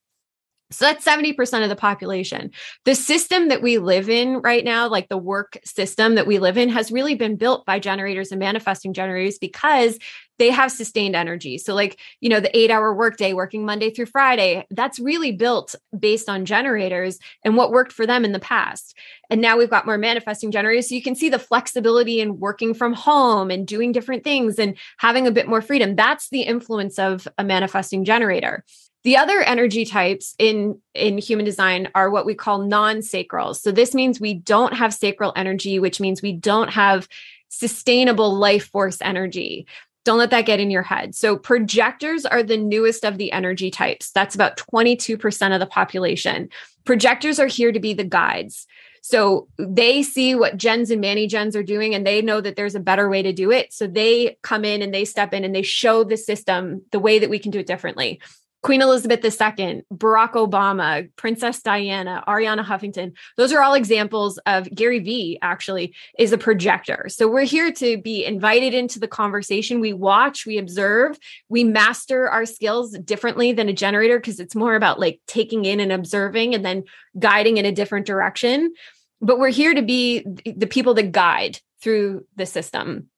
So 0.75 0.85
that's 0.85 1.05
70% 1.05 1.63
of 1.63 1.69
the 1.69 1.75
population. 1.75 2.51
The 2.83 2.95
system 2.95 3.49
that 3.49 3.61
we 3.61 3.77
live 3.77 4.09
in 4.09 4.37
right 4.37 4.63
now, 4.63 4.87
like 4.87 5.09
the 5.09 5.17
work 5.17 5.57
system 5.63 6.15
that 6.15 6.27
we 6.27 6.39
live 6.39 6.57
in, 6.57 6.69
has 6.69 6.91
really 6.91 7.15
been 7.15 7.35
built 7.35 7.65
by 7.65 7.79
generators 7.79 8.31
and 8.31 8.39
manifesting 8.39 8.93
generators 8.93 9.37
because 9.37 9.97
they 10.37 10.49
have 10.49 10.71
sustained 10.71 11.15
energy. 11.15 11.57
So, 11.57 11.73
like, 11.73 11.99
you 12.19 12.29
know, 12.29 12.39
the 12.39 12.55
eight 12.57 12.69
hour 12.69 12.93
workday 12.93 13.33
working 13.33 13.65
Monday 13.65 13.89
through 13.89 14.07
Friday, 14.07 14.65
that's 14.69 14.99
really 14.99 15.31
built 15.31 15.75
based 15.97 16.27
on 16.29 16.45
generators 16.45 17.19
and 17.43 17.55
what 17.55 17.71
worked 17.71 17.93
for 17.93 18.05
them 18.05 18.25
in 18.25 18.31
the 18.31 18.39
past. 18.39 18.97
And 19.29 19.41
now 19.41 19.57
we've 19.57 19.69
got 19.69 19.85
more 19.85 19.97
manifesting 19.97 20.51
generators. 20.51 20.89
So 20.89 20.95
you 20.95 21.01
can 21.01 21.15
see 21.15 21.29
the 21.29 21.39
flexibility 21.39 22.19
in 22.19 22.39
working 22.39 22.73
from 22.73 22.93
home 22.93 23.49
and 23.49 23.65
doing 23.65 23.91
different 23.91 24.23
things 24.23 24.59
and 24.59 24.77
having 24.97 25.25
a 25.25 25.31
bit 25.31 25.47
more 25.47 25.61
freedom. 25.61 25.95
That's 25.95 26.29
the 26.29 26.41
influence 26.41 26.99
of 26.99 27.27
a 27.37 27.43
manifesting 27.43 28.03
generator. 28.03 28.63
The 29.05 29.17
other 29.17 29.39
energy 29.41 29.85
types 29.85 30.33
in 30.39 30.81
in 30.95 31.19
human 31.19 31.45
design 31.45 31.89
are 31.93 32.09
what 32.09 32.25
we 32.25 32.33
call 32.33 32.63
non-sacral. 32.63 33.53
So 33.53 33.71
this 33.71 33.93
means 33.93 34.19
we 34.19 34.33
don't 34.33 34.73
have 34.73 34.95
sacral 34.95 35.31
energy, 35.35 35.77
which 35.77 35.99
means 35.99 36.23
we 36.23 36.33
don't 36.33 36.71
have 36.71 37.07
sustainable 37.49 38.35
life 38.35 38.67
force 38.71 38.97
energy. 39.01 39.67
Don't 40.05 40.17
let 40.17 40.31
that 40.31 40.47
get 40.47 40.59
in 40.59 40.71
your 40.71 40.81
head. 40.81 41.13
So 41.13 41.37
projectors 41.37 42.25
are 42.25 42.41
the 42.41 42.57
newest 42.57 43.05
of 43.05 43.19
the 43.19 43.31
energy 43.31 43.69
types. 43.69 44.09
That's 44.09 44.33
about 44.33 44.57
22% 44.57 45.53
of 45.53 45.59
the 45.59 45.67
population. 45.67 46.49
Projectors 46.83 47.39
are 47.39 47.47
here 47.47 47.71
to 47.71 47.79
be 47.79 47.93
the 47.93 48.03
guides. 48.03 48.65
So 49.03 49.47
they 49.59 50.01
see 50.01 50.33
what 50.33 50.57
gens 50.57 50.89
and 50.89 50.99
Manny 50.99 51.27
gens 51.27 51.55
are 51.55 51.61
doing 51.61 51.93
and 51.93 52.07
they 52.07 52.23
know 52.23 52.41
that 52.41 52.55
there's 52.55 52.73
a 52.73 52.79
better 52.79 53.07
way 53.07 53.21
to 53.21 53.33
do 53.33 53.51
it. 53.51 53.71
So 53.71 53.85
they 53.85 54.37
come 54.41 54.65
in 54.65 54.81
and 54.81 54.91
they 54.91 55.05
step 55.05 55.31
in 55.31 55.43
and 55.43 55.53
they 55.53 55.61
show 55.61 56.03
the 56.03 56.17
system 56.17 56.81
the 56.91 56.97
way 56.97 57.19
that 57.19 57.29
we 57.29 57.37
can 57.37 57.51
do 57.51 57.59
it 57.59 57.67
differently. 57.67 58.19
Queen 58.65 58.81
Elizabeth 58.81 59.23
II, 59.23 59.83
Barack 59.93 60.31
Obama, 60.31 61.07
Princess 61.17 61.61
Diana, 61.61 62.23
Arianna 62.27 62.65
Huffington. 62.65 63.13
Those 63.37 63.53
are 63.53 63.61
all 63.61 63.75
examples 63.75 64.39
of 64.47 64.67
Gary 64.73 64.97
Vee, 64.97 65.37
actually, 65.43 65.93
is 66.17 66.33
a 66.33 66.37
projector. 66.39 67.05
So 67.09 67.27
we're 67.27 67.43
here 67.43 67.71
to 67.73 68.01
be 68.01 68.25
invited 68.25 68.73
into 68.73 68.99
the 68.99 69.07
conversation. 69.07 69.79
We 69.79 69.93
watch, 69.93 70.47
we 70.47 70.57
observe, 70.57 71.15
we 71.47 71.63
master 71.63 72.27
our 72.27 72.47
skills 72.47 72.97
differently 72.97 73.51
than 73.51 73.69
a 73.69 73.73
generator 73.73 74.17
because 74.17 74.39
it's 74.39 74.55
more 74.55 74.75
about 74.75 74.99
like 74.99 75.21
taking 75.27 75.65
in 75.65 75.79
and 75.79 75.91
observing 75.91 76.55
and 76.55 76.65
then 76.65 76.85
guiding 77.19 77.57
in 77.57 77.67
a 77.67 77.71
different 77.71 78.07
direction. 78.07 78.73
But 79.21 79.37
we're 79.37 79.49
here 79.49 79.75
to 79.75 79.83
be 79.83 80.25
the 80.43 80.65
people 80.65 80.95
that 80.95 81.11
guide 81.11 81.59
through 81.83 82.25
the 82.35 82.47
system. 82.47 83.11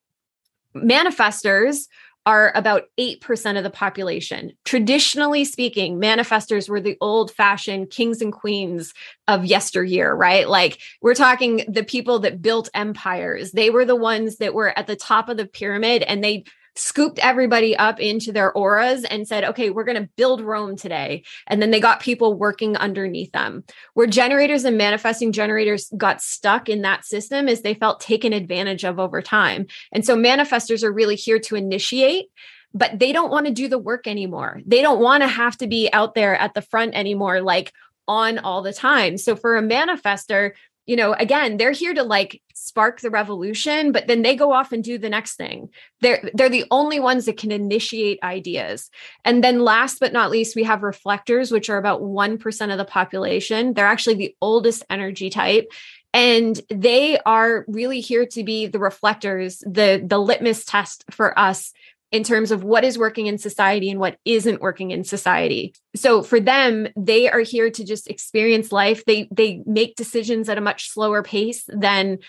Manifestors 0.76 1.88
are 2.28 2.52
about 2.56 2.84
8% 3.00 3.58
of 3.58 3.64
the 3.64 3.70
population. 3.70 4.52
Traditionally 4.66 5.46
speaking, 5.46 5.98
manifestors 5.98 6.68
were 6.68 6.82
the 6.82 6.98
old 7.00 7.32
fashioned 7.32 7.90
kings 7.90 8.22
and 8.22 8.34
queens 8.34 8.94
of 9.30 9.46
yesteryear, 9.46 10.14
right? 10.14 10.50
Like 10.50 10.78
we're 11.02 11.16
talking 11.16 11.64
the 11.70 11.86
people 11.86 12.20
that 12.20 12.42
built 12.42 12.68
empires. 12.74 13.54
They 13.54 13.70
were 13.70 13.86
the 13.86 13.96
ones 13.96 14.40
that 14.40 14.54
were 14.54 14.78
at 14.78 14.88
the 14.88 14.98
top 14.98 15.30
of 15.30 15.38
the 15.38 15.46
pyramid 15.46 16.04
and 16.04 16.22
they 16.22 16.44
scooped 16.78 17.20
everybody 17.20 17.76
up 17.76 18.00
into 18.00 18.32
their 18.32 18.52
auras 18.54 19.04
and 19.04 19.28
said, 19.28 19.44
okay, 19.44 19.70
we're 19.70 19.84
going 19.84 20.02
to 20.02 20.10
build 20.16 20.42
Rome 20.42 20.76
today. 20.76 21.24
And 21.48 21.62
then 21.62 21.72
they 21.72 21.80
got 21.80 22.00
people 22.00 22.34
working 22.34 22.78
underneath 22.78 23.32
them. 23.32 23.64
Where 23.94 24.08
generators 24.08 24.64
and 24.64 24.78
manifesting 24.78 25.32
generators 25.32 25.92
got 25.98 26.22
stuck 26.22 26.70
in 26.70 26.84
that 26.84 27.06
system 27.06 27.48
is 27.48 27.62
they 27.62 27.74
felt 27.74 28.00
taken 28.00 28.34
advantage 28.34 28.86
of 28.86 29.00
over 29.00 29.22
time. 29.22 29.68
And 29.92 30.06
so 30.06 30.16
manifestors 30.16 30.84
are 30.84 30.92
really 30.92 31.16
here 31.16 31.40
to 31.40 31.56
initiate 31.56 32.28
but 32.74 33.00
they 33.00 33.12
don't 33.12 33.32
want 33.32 33.48
to 33.48 33.52
do 33.52 33.68
the 33.68 33.80
work 33.80 34.06
anymore. 34.08 34.62
They 34.66 34.82
don't 34.82 35.00
want 35.00 35.24
to 35.24 35.28
have 35.28 35.58
to 35.60 35.68
be 35.68 35.90
out 35.94 36.14
there 36.14 36.36
at 36.36 36.54
the 36.54 36.62
front 36.62 36.94
anymore, 36.94 37.42
like 37.42 37.74
on 38.08 38.40
all 38.40 38.62
the 38.62 38.74
time. 38.74 39.18
So 39.18 39.36
for 39.36 39.58
a 39.58 39.62
manifester, 39.62 40.52
you 40.88 40.96
know, 40.96 41.14
again, 41.14 41.58
they're 41.58 41.72
here 41.72 41.94
to 41.94 42.02
like 42.02 42.42
spark 42.56 43.02
the 43.02 43.10
revolution, 43.10 43.92
but 43.92 44.08
then 44.08 44.22
they 44.22 44.36
go 44.36 44.54
off 44.54 44.72
and 44.72 44.84
do 44.84 44.98
the 44.98 45.10
next 45.10 45.36
thing. 45.36 45.70
They're 46.02 46.30
they're 46.34 46.50
the 46.50 46.66
only 46.72 47.00
ones 47.00 47.26
that 47.26 47.38
can 47.38 47.52
initiate 47.52 48.24
ideas. 48.24 48.90
And 49.26 49.44
then 49.44 49.60
last 49.60 50.00
but 50.00 50.14
not 50.14 50.32
least, 50.32 50.56
we 50.56 50.64
have 50.64 50.84
reflectors, 50.84 51.52
which 51.52 51.70
are 51.70 51.78
about 51.78 52.02
1% 52.02 52.72
of 52.72 52.78
the 52.78 52.86
population. 52.86 53.74
They're 53.74 53.86
actually 53.86 54.16
the 54.16 54.36
oldest 54.42 54.84
energy 54.90 55.30
type 55.30 55.70
and 56.14 56.60
they 56.70 57.20
are 57.20 57.66
really 57.68 58.00
here 58.00 58.26
to 58.26 58.44
be 58.44 58.66
the 58.66 58.80
reflectors 58.80 59.60
the 59.60 60.02
the 60.06 60.18
litmus 60.18 60.64
test 60.64 61.04
for 61.12 61.38
us 61.38 61.74
in 62.12 62.24
terms 62.24 62.52
of 62.52 62.64
what 62.64 62.84
is 62.84 62.98
working 62.98 63.28
in 63.28 63.38
society 63.38 63.90
and 63.90 64.00
what 64.00 64.18
isn't 64.24 64.62
working 64.62 64.92
in 64.92 65.04
society. 65.04 65.74
So 65.96 66.24
for 66.24 66.40
them, 66.40 66.88
they 66.96 67.30
are 67.30 67.42
here 67.42 67.70
to 67.70 67.84
just 67.84 68.10
experience 68.10 68.72
life. 68.72 69.04
They 69.06 69.28
they 69.32 69.62
make 69.66 69.96
decisions 69.96 70.48
at 70.50 70.58
a 70.58 70.62
much 70.62 70.90
slower 70.90 71.22
pace 71.24 71.66
than 71.68 72.20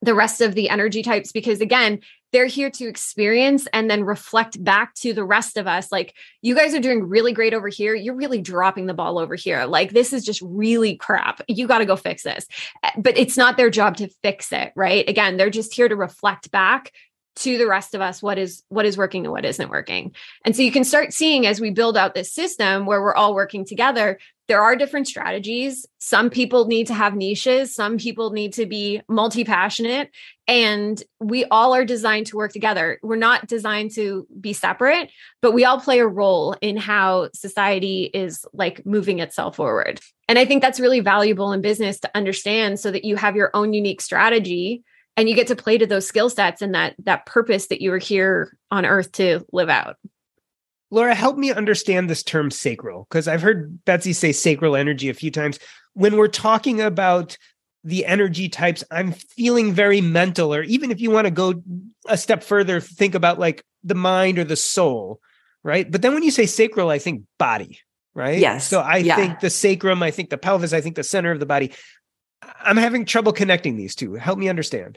the 0.00 0.14
rest 0.14 0.40
of 0.40 0.54
the 0.54 0.68
energy 0.68 1.02
types 1.02 1.32
because 1.32 1.60
again, 1.60 2.00
they're 2.30 2.46
here 2.46 2.70
to 2.70 2.86
experience 2.86 3.66
and 3.72 3.90
then 3.90 4.04
reflect 4.04 4.62
back 4.62 4.94
to 4.94 5.14
the 5.14 5.24
rest 5.24 5.56
of 5.56 5.66
us. 5.66 5.90
Like 5.90 6.14
you 6.42 6.54
guys 6.54 6.74
are 6.74 6.80
doing 6.80 7.08
really 7.08 7.32
great 7.32 7.54
over 7.54 7.68
here. 7.68 7.94
You're 7.94 8.14
really 8.14 8.42
dropping 8.42 8.86
the 8.86 8.94
ball 8.94 9.18
over 9.18 9.34
here. 9.34 9.64
Like 9.64 9.92
this 9.92 10.12
is 10.12 10.24
just 10.24 10.42
really 10.42 10.96
crap. 10.96 11.40
You 11.48 11.66
got 11.66 11.78
to 11.78 11.86
go 11.86 11.96
fix 11.96 12.22
this. 12.22 12.46
But 12.98 13.16
it's 13.16 13.38
not 13.38 13.56
their 13.56 13.70
job 13.70 13.96
to 13.96 14.08
fix 14.22 14.52
it 14.52 14.72
right? 14.76 15.08
Again 15.08 15.36
they're 15.36 15.50
just 15.50 15.74
here 15.74 15.88
to 15.88 15.96
reflect 15.96 16.50
back 16.50 16.92
to 17.40 17.58
the 17.58 17.66
rest 17.66 17.94
of 17.94 18.00
us 18.00 18.22
what 18.22 18.38
is 18.38 18.62
what 18.68 18.86
is 18.86 18.96
working 18.96 19.24
and 19.24 19.32
what 19.32 19.44
isn't 19.44 19.70
working. 19.70 20.14
And 20.44 20.54
so 20.54 20.62
you 20.62 20.72
can 20.72 20.84
start 20.84 21.12
seeing 21.12 21.46
as 21.46 21.60
we 21.60 21.70
build 21.70 21.96
out 21.96 22.14
this 22.14 22.32
system 22.32 22.86
where 22.86 23.02
we're 23.02 23.14
all 23.14 23.34
working 23.34 23.64
together 23.64 24.18
there 24.48 24.62
are 24.62 24.74
different 24.76 25.06
strategies. 25.06 25.86
Some 25.98 26.30
people 26.30 26.66
need 26.66 26.86
to 26.86 26.94
have 26.94 27.14
niches. 27.14 27.74
Some 27.74 27.98
people 27.98 28.30
need 28.30 28.54
to 28.54 28.64
be 28.64 29.02
multi-passionate. 29.06 30.10
And 30.48 31.02
we 31.20 31.44
all 31.44 31.74
are 31.74 31.84
designed 31.84 32.28
to 32.28 32.36
work 32.38 32.54
together. 32.54 32.98
We're 33.02 33.16
not 33.16 33.46
designed 33.46 33.90
to 33.92 34.26
be 34.40 34.54
separate 34.54 35.10
but 35.40 35.52
we 35.52 35.64
all 35.64 35.80
play 35.80 36.00
a 36.00 36.06
role 36.06 36.56
in 36.60 36.76
how 36.76 37.28
society 37.32 38.10
is 38.12 38.44
like 38.52 38.84
moving 38.84 39.20
itself 39.20 39.56
forward. 39.56 40.00
And 40.28 40.38
i 40.38 40.44
think 40.44 40.62
that's 40.62 40.80
really 40.80 41.00
valuable 41.00 41.52
in 41.52 41.60
business 41.60 42.00
to 42.00 42.10
understand 42.14 42.80
so 42.80 42.90
that 42.90 43.04
you 43.04 43.16
have 43.16 43.36
your 43.36 43.50
own 43.54 43.72
unique 43.72 44.00
strategy 44.00 44.82
and 45.18 45.28
you 45.28 45.34
get 45.34 45.48
to 45.48 45.56
play 45.56 45.76
to 45.76 45.86
those 45.86 46.06
skill 46.06 46.30
sets 46.30 46.62
and 46.62 46.74
that 46.74 46.94
that 47.00 47.26
purpose 47.26 47.66
that 47.66 47.82
you 47.82 47.90
were 47.90 47.98
here 47.98 48.56
on 48.70 48.86
earth 48.86 49.12
to 49.12 49.44
live 49.52 49.68
out. 49.68 49.96
Laura 50.90 51.14
help 51.14 51.36
me 51.36 51.50
understand 51.50 52.08
this 52.08 52.22
term 52.22 52.50
sacral 52.50 53.06
because 53.10 53.28
i've 53.28 53.42
heard 53.42 53.84
betsy 53.84 54.12
say 54.12 54.32
sacral 54.32 54.76
energy 54.76 55.08
a 55.08 55.14
few 55.14 55.30
times. 55.30 55.58
When 55.94 56.16
we're 56.16 56.28
talking 56.28 56.80
about 56.80 57.36
the 57.84 58.06
energy 58.06 58.48
types 58.48 58.84
i'm 58.90 59.12
feeling 59.12 59.72
very 59.72 60.00
mental 60.00 60.54
or 60.54 60.62
even 60.62 60.90
if 60.90 61.00
you 61.00 61.10
want 61.10 61.26
to 61.26 61.30
go 61.30 61.62
a 62.06 62.16
step 62.16 62.42
further 62.42 62.80
think 62.80 63.14
about 63.14 63.38
like 63.38 63.64
the 63.84 63.94
mind 63.94 64.38
or 64.38 64.44
the 64.44 64.56
soul 64.56 65.20
right? 65.64 65.90
But 65.90 66.02
then 66.02 66.14
when 66.14 66.22
you 66.22 66.30
say 66.30 66.46
sacral 66.46 66.90
i 66.90 66.98
think 66.98 67.24
body 67.38 67.80
right? 68.14 68.38
Yes. 68.38 68.68
So 68.68 68.80
i 68.80 68.98
yeah. 68.98 69.16
think 69.16 69.40
the 69.40 69.50
sacrum 69.50 70.02
i 70.02 70.12
think 70.12 70.30
the 70.30 70.38
pelvis 70.38 70.72
i 70.72 70.80
think 70.80 70.94
the 70.94 71.04
center 71.04 71.32
of 71.32 71.40
the 71.40 71.46
body. 71.46 71.72
I'm 72.60 72.76
having 72.76 73.04
trouble 73.04 73.32
connecting 73.32 73.76
these 73.76 73.96
two. 73.96 74.14
Help 74.14 74.38
me 74.38 74.48
understand 74.48 74.96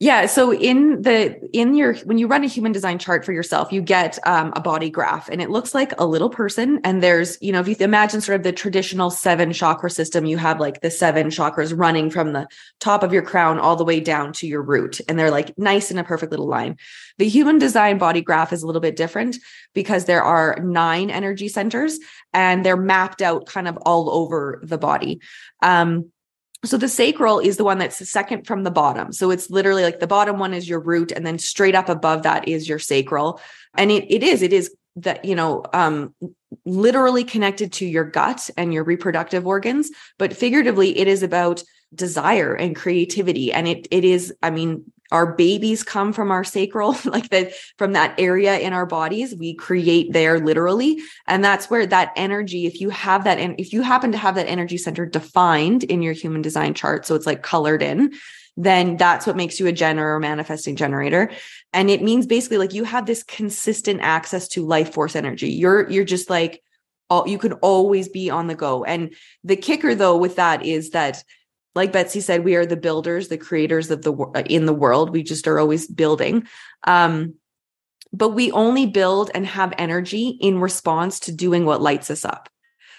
yeah. 0.00 0.26
So 0.26 0.54
in 0.54 1.02
the 1.02 1.40
in 1.52 1.74
your 1.74 1.94
when 2.04 2.18
you 2.18 2.28
run 2.28 2.44
a 2.44 2.46
human 2.46 2.70
design 2.70 3.00
chart 3.00 3.24
for 3.24 3.32
yourself, 3.32 3.72
you 3.72 3.82
get 3.82 4.16
um, 4.24 4.52
a 4.54 4.60
body 4.60 4.90
graph, 4.90 5.28
and 5.28 5.42
it 5.42 5.50
looks 5.50 5.74
like 5.74 5.92
a 5.98 6.06
little 6.06 6.30
person. 6.30 6.78
And 6.84 7.02
there's 7.02 7.36
you 7.40 7.50
know 7.50 7.58
if 7.58 7.66
you 7.66 7.74
imagine 7.80 8.20
sort 8.20 8.36
of 8.36 8.44
the 8.44 8.52
traditional 8.52 9.10
seven 9.10 9.52
chakra 9.52 9.90
system, 9.90 10.24
you 10.24 10.36
have 10.36 10.60
like 10.60 10.82
the 10.82 10.90
seven 10.90 11.30
chakras 11.30 11.76
running 11.76 12.10
from 12.10 12.32
the 12.32 12.46
top 12.78 13.02
of 13.02 13.12
your 13.12 13.22
crown 13.22 13.58
all 13.58 13.74
the 13.74 13.84
way 13.84 13.98
down 13.98 14.32
to 14.34 14.46
your 14.46 14.62
root, 14.62 15.00
and 15.08 15.18
they're 15.18 15.32
like 15.32 15.58
nice 15.58 15.90
in 15.90 15.98
a 15.98 16.04
perfect 16.04 16.30
little 16.30 16.46
line. 16.46 16.76
The 17.18 17.28
human 17.28 17.58
design 17.58 17.98
body 17.98 18.20
graph 18.20 18.52
is 18.52 18.62
a 18.62 18.66
little 18.66 18.80
bit 18.80 18.94
different 18.94 19.36
because 19.74 20.04
there 20.04 20.22
are 20.22 20.60
nine 20.62 21.10
energy 21.10 21.48
centers, 21.48 21.98
and 22.32 22.64
they're 22.64 22.76
mapped 22.76 23.20
out 23.20 23.46
kind 23.46 23.66
of 23.66 23.76
all 23.78 24.10
over 24.10 24.60
the 24.62 24.78
body. 24.78 25.20
Um, 25.60 26.12
so 26.64 26.76
the 26.76 26.88
sacral 26.88 27.38
is 27.38 27.56
the 27.56 27.64
one 27.64 27.78
that's 27.78 27.98
the 27.98 28.06
second 28.06 28.46
from 28.46 28.64
the 28.64 28.70
bottom. 28.70 29.12
So 29.12 29.30
it's 29.30 29.48
literally 29.48 29.84
like 29.84 30.00
the 30.00 30.06
bottom 30.06 30.38
one 30.38 30.54
is 30.54 30.68
your 30.68 30.80
root, 30.80 31.12
and 31.12 31.26
then 31.26 31.38
straight 31.38 31.74
up 31.74 31.88
above 31.88 32.24
that 32.24 32.48
is 32.48 32.68
your 32.68 32.78
sacral. 32.78 33.40
And 33.76 33.90
it 33.90 34.10
it 34.10 34.22
is, 34.22 34.42
it 34.42 34.52
is 34.52 34.74
that, 34.96 35.24
you 35.24 35.36
know, 35.36 35.64
um, 35.72 36.14
literally 36.64 37.22
connected 37.22 37.72
to 37.74 37.86
your 37.86 38.04
gut 38.04 38.50
and 38.56 38.74
your 38.74 38.82
reproductive 38.82 39.46
organs, 39.46 39.90
but 40.18 40.36
figuratively, 40.36 40.98
it 40.98 41.06
is 41.06 41.22
about 41.22 41.62
desire 41.94 42.54
and 42.54 42.74
creativity. 42.74 43.52
And 43.52 43.68
it 43.68 43.86
it 43.90 44.04
is, 44.04 44.34
I 44.42 44.50
mean, 44.50 44.90
our 45.10 45.34
babies 45.34 45.82
come 45.82 46.12
from 46.12 46.30
our 46.30 46.44
sacral 46.44 46.96
like 47.04 47.28
that 47.30 47.52
from 47.76 47.92
that 47.92 48.14
area 48.18 48.58
in 48.58 48.72
our 48.72 48.86
bodies 48.86 49.34
we 49.34 49.54
create 49.54 50.12
there 50.12 50.38
literally. 50.38 50.98
And 51.26 51.44
that's 51.44 51.70
where 51.70 51.86
that 51.86 52.12
energy 52.16 52.66
if 52.66 52.80
you 52.80 52.90
have 52.90 53.24
that 53.24 53.38
and 53.38 53.58
if 53.58 53.72
you 53.72 53.82
happen 53.82 54.12
to 54.12 54.18
have 54.18 54.34
that 54.34 54.48
energy 54.48 54.78
center 54.78 55.06
defined 55.06 55.84
in 55.84 56.02
your 56.02 56.12
human 56.12 56.42
design 56.42 56.74
chart 56.74 57.06
so 57.06 57.14
it's 57.14 57.26
like 57.26 57.42
colored 57.42 57.82
in 57.82 58.12
then 58.58 58.96
that's 58.96 59.24
what 59.24 59.36
makes 59.36 59.60
you 59.60 59.68
a 59.68 59.72
generator 59.72 60.14
or 60.14 60.20
manifesting 60.20 60.74
generator. 60.74 61.30
And 61.72 61.88
it 61.88 62.02
means 62.02 62.26
basically 62.26 62.58
like 62.58 62.74
you 62.74 62.82
have 62.82 63.06
this 63.06 63.22
consistent 63.22 64.00
access 64.02 64.48
to 64.48 64.66
life 64.66 64.92
force 64.92 65.14
energy. 65.14 65.50
You're 65.50 65.88
you're 65.88 66.04
just 66.04 66.28
like 66.28 66.60
all 67.08 67.26
you 67.28 67.38
can 67.38 67.52
always 67.54 68.08
be 68.08 68.30
on 68.30 68.48
the 68.48 68.56
go. 68.56 68.84
And 68.84 69.14
the 69.44 69.56
kicker 69.56 69.94
though 69.94 70.16
with 70.16 70.36
that 70.36 70.64
is 70.64 70.90
that 70.90 71.22
like 71.78 71.92
Betsy 71.92 72.20
said, 72.20 72.44
we 72.44 72.56
are 72.56 72.66
the 72.66 72.76
builders, 72.76 73.28
the 73.28 73.38
creators 73.38 73.88
of 73.92 74.02
the 74.02 74.12
uh, 74.12 74.42
in 74.46 74.66
the 74.66 74.74
world. 74.74 75.10
We 75.10 75.22
just 75.22 75.46
are 75.46 75.60
always 75.60 75.86
building. 75.86 76.46
Um, 76.84 77.34
but 78.12 78.30
we 78.30 78.50
only 78.50 78.86
build 78.86 79.30
and 79.32 79.46
have 79.46 79.72
energy 79.78 80.28
in 80.40 80.58
response 80.58 81.20
to 81.20 81.32
doing 81.32 81.64
what 81.64 81.80
lights 81.80 82.10
us 82.10 82.24
up. 82.24 82.48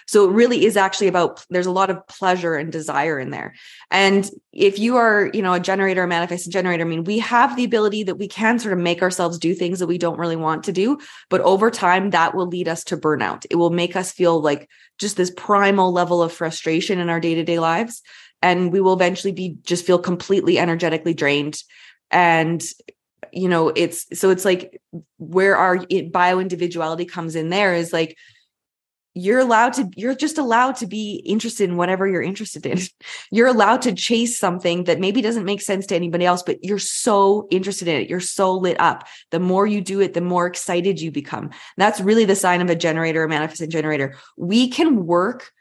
So 0.06 0.28
it 0.28 0.32
really 0.32 0.64
is 0.64 0.78
actually 0.78 1.08
about 1.08 1.44
there's 1.50 1.66
a 1.66 1.70
lot 1.70 1.90
of 1.90 2.06
pleasure 2.08 2.54
and 2.54 2.72
desire 2.72 3.18
in 3.18 3.30
there. 3.30 3.54
And 3.90 4.28
if 4.50 4.78
you 4.78 4.96
are, 4.96 5.30
you 5.34 5.42
know, 5.42 5.52
a 5.52 5.60
generator, 5.60 6.02
a 6.02 6.08
manifesting 6.08 6.50
generator, 6.50 6.84
I 6.84 6.88
mean, 6.88 7.04
we 7.04 7.18
have 7.18 7.54
the 7.54 7.64
ability 7.64 8.04
that 8.04 8.16
we 8.16 8.28
can 8.28 8.58
sort 8.58 8.72
of 8.72 8.80
make 8.80 9.02
ourselves 9.02 9.38
do 9.38 9.54
things 9.54 9.78
that 9.78 9.86
we 9.86 9.98
don't 9.98 10.18
really 10.18 10.36
want 10.36 10.64
to 10.64 10.72
do. 10.72 10.98
But 11.28 11.42
over 11.42 11.70
time, 11.70 12.10
that 12.10 12.34
will 12.34 12.48
lead 12.48 12.66
us 12.66 12.82
to 12.84 12.96
burnout. 12.96 13.46
It 13.50 13.56
will 13.56 13.70
make 13.70 13.94
us 13.94 14.10
feel 14.10 14.40
like 14.40 14.70
just 14.98 15.16
this 15.16 15.30
primal 15.30 15.92
level 15.92 16.22
of 16.22 16.32
frustration 16.32 16.98
in 16.98 17.10
our 17.10 17.20
day 17.20 17.34
to 17.34 17.44
day 17.44 17.58
lives 17.58 18.02
and 18.42 18.72
we 18.72 18.80
will 18.80 18.94
eventually 18.94 19.32
be 19.32 19.56
just 19.62 19.86
feel 19.86 19.98
completely 19.98 20.58
energetically 20.58 21.14
drained. 21.14 21.62
And 22.10 22.62
you 23.32 23.48
know 23.48 23.68
it's 23.68 24.06
so 24.18 24.30
it's 24.30 24.44
like 24.44 24.80
where 25.18 25.56
our 25.56 25.84
bio 26.10 26.38
individuality 26.38 27.04
comes 27.04 27.36
in 27.36 27.48
there 27.50 27.74
is 27.74 27.92
like 27.92 28.16
you're 29.14 29.40
allowed 29.40 29.72
to 29.72 29.88
you're 29.96 30.14
just 30.14 30.38
allowed 30.38 30.76
to 30.76 30.86
be 30.86 31.16
interested 31.26 31.68
in 31.68 31.76
whatever 31.76 32.06
you're 32.06 32.22
interested 32.22 32.64
in. 32.64 32.78
You're 33.32 33.48
allowed 33.48 33.82
to 33.82 33.92
chase 33.92 34.38
something 34.38 34.84
that 34.84 35.00
maybe 35.00 35.20
doesn't 35.20 35.44
make 35.44 35.60
sense 35.60 35.86
to 35.86 35.96
anybody 35.96 36.24
else 36.24 36.44
but 36.44 36.64
you're 36.64 36.78
so 36.78 37.48
interested 37.50 37.88
in 37.88 38.00
it. 38.00 38.08
You're 38.08 38.20
so 38.20 38.56
lit 38.56 38.80
up. 38.80 39.06
The 39.30 39.40
more 39.40 39.66
you 39.66 39.80
do 39.80 40.00
it 40.00 40.14
the 40.14 40.20
more 40.20 40.46
excited 40.46 41.00
you 41.00 41.10
become. 41.10 41.50
That's 41.76 42.00
really 42.00 42.24
the 42.24 42.36
sign 42.36 42.60
of 42.60 42.70
a 42.70 42.76
generator 42.76 43.24
a 43.24 43.28
manifesting 43.28 43.70
generator. 43.70 44.16
We 44.36 44.68
can 44.68 45.06
work 45.06 45.52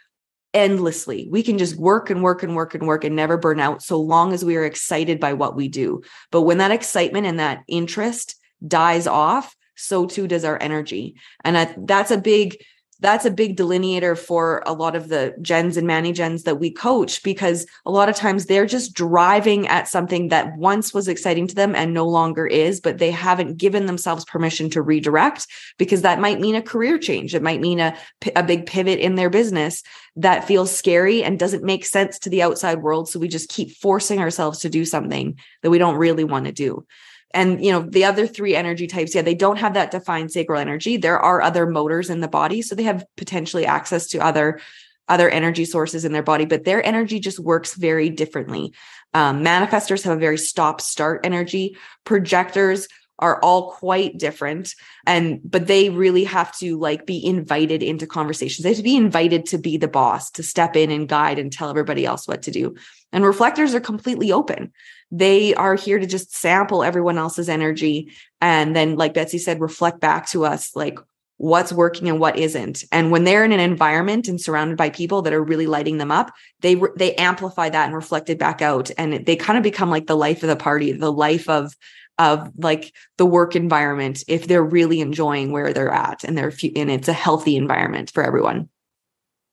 endlessly. 0.54 1.28
We 1.30 1.44
can 1.44 1.58
just 1.58 1.78
work 1.78 2.10
and 2.10 2.24
work 2.24 2.44
and 2.44 2.56
work 2.56 2.74
and 2.74 2.88
work 2.88 3.04
and 3.04 3.16
never 3.16 3.38
burn 3.38 3.60
out 3.60 3.84
so 3.84 4.00
long 4.00 4.34
as 4.34 4.44
we 4.44 4.56
are 4.58 4.66
excited 4.66 5.20
by 5.20 5.34
what 5.34 5.56
we 5.56 5.68
do. 5.68 6.02
But 6.32 6.42
when 6.42 6.58
that 6.58 6.72
excitement 6.72 7.28
and 7.28 7.40
that 7.40 7.64
interest 7.68 8.36
dies 8.66 9.08
off, 9.08 9.56
so 9.76 10.06
too 10.06 10.28
does 10.28 10.44
our 10.44 10.58
energy. 10.62 11.16
And 11.44 11.88
that's 11.88 12.12
a 12.12 12.18
big 12.18 12.58
that's 13.02 13.26
a 13.26 13.32
big 13.32 13.56
delineator 13.56 14.18
for 14.18 14.62
a 14.66 14.74
lot 14.74 14.96
of 14.96 15.08
the 15.08 15.34
gens 15.42 15.78
and 15.78 15.88
manny 15.88 16.12
gens 16.12 16.44
that 16.44 16.60
we 16.60 16.70
coach 16.70 17.24
because 17.24 17.66
a 17.86 17.92
lot 17.92 18.10
of 18.10 18.16
times 18.16 18.46
they're 18.46 18.66
just 18.66 18.94
driving 18.94 19.68
at 19.68 19.88
something 19.88 20.28
that 20.30 20.58
once 20.58 20.94
was 20.94 21.08
exciting 21.08 21.48
to 21.48 21.56
them 21.56 21.76
and 21.76 21.94
no 21.94 22.06
longer 22.06 22.46
is, 22.46 22.82
but 22.82 22.98
they 22.98 23.12
haven't 23.12 23.58
given 23.58 23.86
themselves 23.86 24.26
permission 24.26 24.70
to 24.70 24.82
redirect 24.82 25.48
because 25.78 26.02
that 26.02 26.20
might 26.20 26.42
mean 26.42 26.56
a 26.56 26.62
career 26.62 26.98
change. 26.98 27.34
It 27.34 27.44
might 27.44 27.62
mean 27.62 27.80
a, 27.80 27.96
a 28.36 28.44
big 28.44 28.66
pivot 28.66 29.00
in 29.00 29.16
their 29.16 29.30
business 29.30 29.82
that 30.18 30.46
feels 30.46 30.76
scary 30.76 31.24
and 31.24 31.40
doesn't 31.40 31.64
make 31.64 31.86
sense 31.86 32.20
to 32.20 32.30
the 32.30 32.42
outside 32.42 32.82
world. 32.82 33.08
So 33.08 33.20
we 33.20 33.30
just 33.30 33.50
keep 33.50 33.72
forcing 33.78 34.20
ourselves 34.20 34.60
to 34.60 34.70
do 34.70 34.84
something 34.84 35.40
that 35.64 35.70
we 35.70 35.78
don't 35.78 35.98
really 35.98 36.26
want 36.26 36.46
to 36.46 36.52
do. 36.52 36.86
And, 37.32 37.64
you 37.64 37.72
know, 37.72 37.82
the 37.82 38.06
other 38.06 38.26
three 38.26 38.56
energy 38.56 38.88
types, 38.88 39.14
yeah, 39.14 39.22
they 39.22 39.36
don't 39.36 39.58
have 39.58 39.76
that 39.76 39.92
defined 39.92 40.32
sacral 40.32 40.60
energy. 40.60 40.98
There 40.98 41.20
are 41.20 41.42
other 41.42 41.68
motors 41.68 42.10
in 42.10 42.22
the 42.22 42.28
body. 42.28 42.62
So 42.62 42.76
they 42.76 42.84
have 42.84 43.06
potentially 43.18 43.66
access 43.66 44.08
to 44.08 44.20
other 44.20 44.60
other 45.08 45.30
energy 45.30 45.66
sources 45.66 46.06
in 46.06 46.12
their 46.12 46.22
body, 46.22 46.46
but 46.46 46.66
their 46.66 46.86
energy 46.86 47.20
just 47.20 47.40
works 47.40 47.74
very 47.74 48.12
differently. 48.12 48.72
Um, 49.16 49.44
manifestors 49.44 50.04
have 50.04 50.16
a 50.16 50.20
very 50.20 50.38
stop 50.38 50.82
start 50.82 51.22
energy. 51.24 51.76
Projectors 52.04 52.88
are 53.20 53.40
all 53.42 53.72
quite 53.72 54.18
different. 54.18 54.74
And 55.06 55.40
but 55.44 55.68
they 55.68 55.90
really 55.90 56.24
have 56.24 56.58
to 56.58 56.78
like 56.78 57.06
be 57.06 57.24
invited 57.24 57.84
into 57.84 58.08
conversations. 58.08 58.64
They 58.64 58.70
have 58.70 58.78
to 58.78 58.84
be 58.84 58.98
invited 58.98 59.46
to 59.48 59.58
be 59.58 59.78
the 59.78 59.88
boss 59.88 60.32
to 60.32 60.44
step 60.44 60.76
in 60.76 60.90
and 60.90 61.08
guide 61.08 61.38
and 61.38 61.52
tell 61.52 61.70
everybody 61.70 62.06
else 62.06 62.28
what 62.28 62.44
to 62.44 62.52
do. 62.52 62.76
And 63.12 63.24
reflectors 63.24 63.76
are 63.76 63.80
completely 63.80 64.32
open. 64.32 64.72
They 65.12 65.54
are 65.56 65.76
here 65.76 66.00
to 66.00 66.06
just 66.06 66.36
sample 66.36 66.84
everyone 66.84 67.18
else's 67.18 67.50
energy. 67.50 68.12
And 68.42 68.76
then 68.76 68.96
like 68.96 69.14
betsy 69.14 69.38
said 69.38 69.62
reflect 69.62 70.00
back 70.00 70.28
to 70.30 70.46
us 70.46 70.76
like 70.76 71.00
what's 71.38 71.72
working 71.72 72.10
and 72.10 72.20
what 72.20 72.38
isn't. 72.38 72.84
And 72.92 73.12
when 73.12 73.24
they're 73.24 73.46
in 73.46 73.54
an 73.54 73.62
environment 73.62 74.28
and 74.28 74.40
surrounded 74.40 74.78
by 74.78 74.90
people 74.90 75.22
that 75.22 75.34
are 75.34 75.44
really 75.44 75.68
lighting 75.68 75.98
them 75.98 76.12
up 76.12 76.32
they 76.62 76.76
they 76.98 77.16
amplify 77.16 77.70
that 77.70 77.86
and 77.86 77.96
reflect 77.96 78.30
it 78.30 78.38
back 78.38 78.62
out. 78.62 78.92
And 78.98 79.26
they 79.26 79.36
kind 79.36 79.58
of 79.58 79.64
become 79.64 79.90
like 79.90 80.08
the 80.08 80.18
life 80.18 80.44
of 80.44 80.50
the 80.50 80.56
party 80.56 80.92
the 80.92 81.12
life 81.12 81.50
of 81.50 81.76
of 82.20 82.52
like 82.58 82.94
the 83.18 83.26
work 83.26 83.56
environment 83.56 84.24
if 84.28 84.48
they're 84.48 84.64
really 84.64 85.02
enjoying 85.02 85.52
where 85.52 85.74
they're 85.74 85.92
at 85.92 86.24
and 86.24 86.38
they're 86.38 86.54
and 86.76 86.92
it's 86.92 87.08
a 87.08 87.14
healthy 87.14 87.56
environment 87.56 88.12
for 88.12 88.24
everyone. 88.24 88.70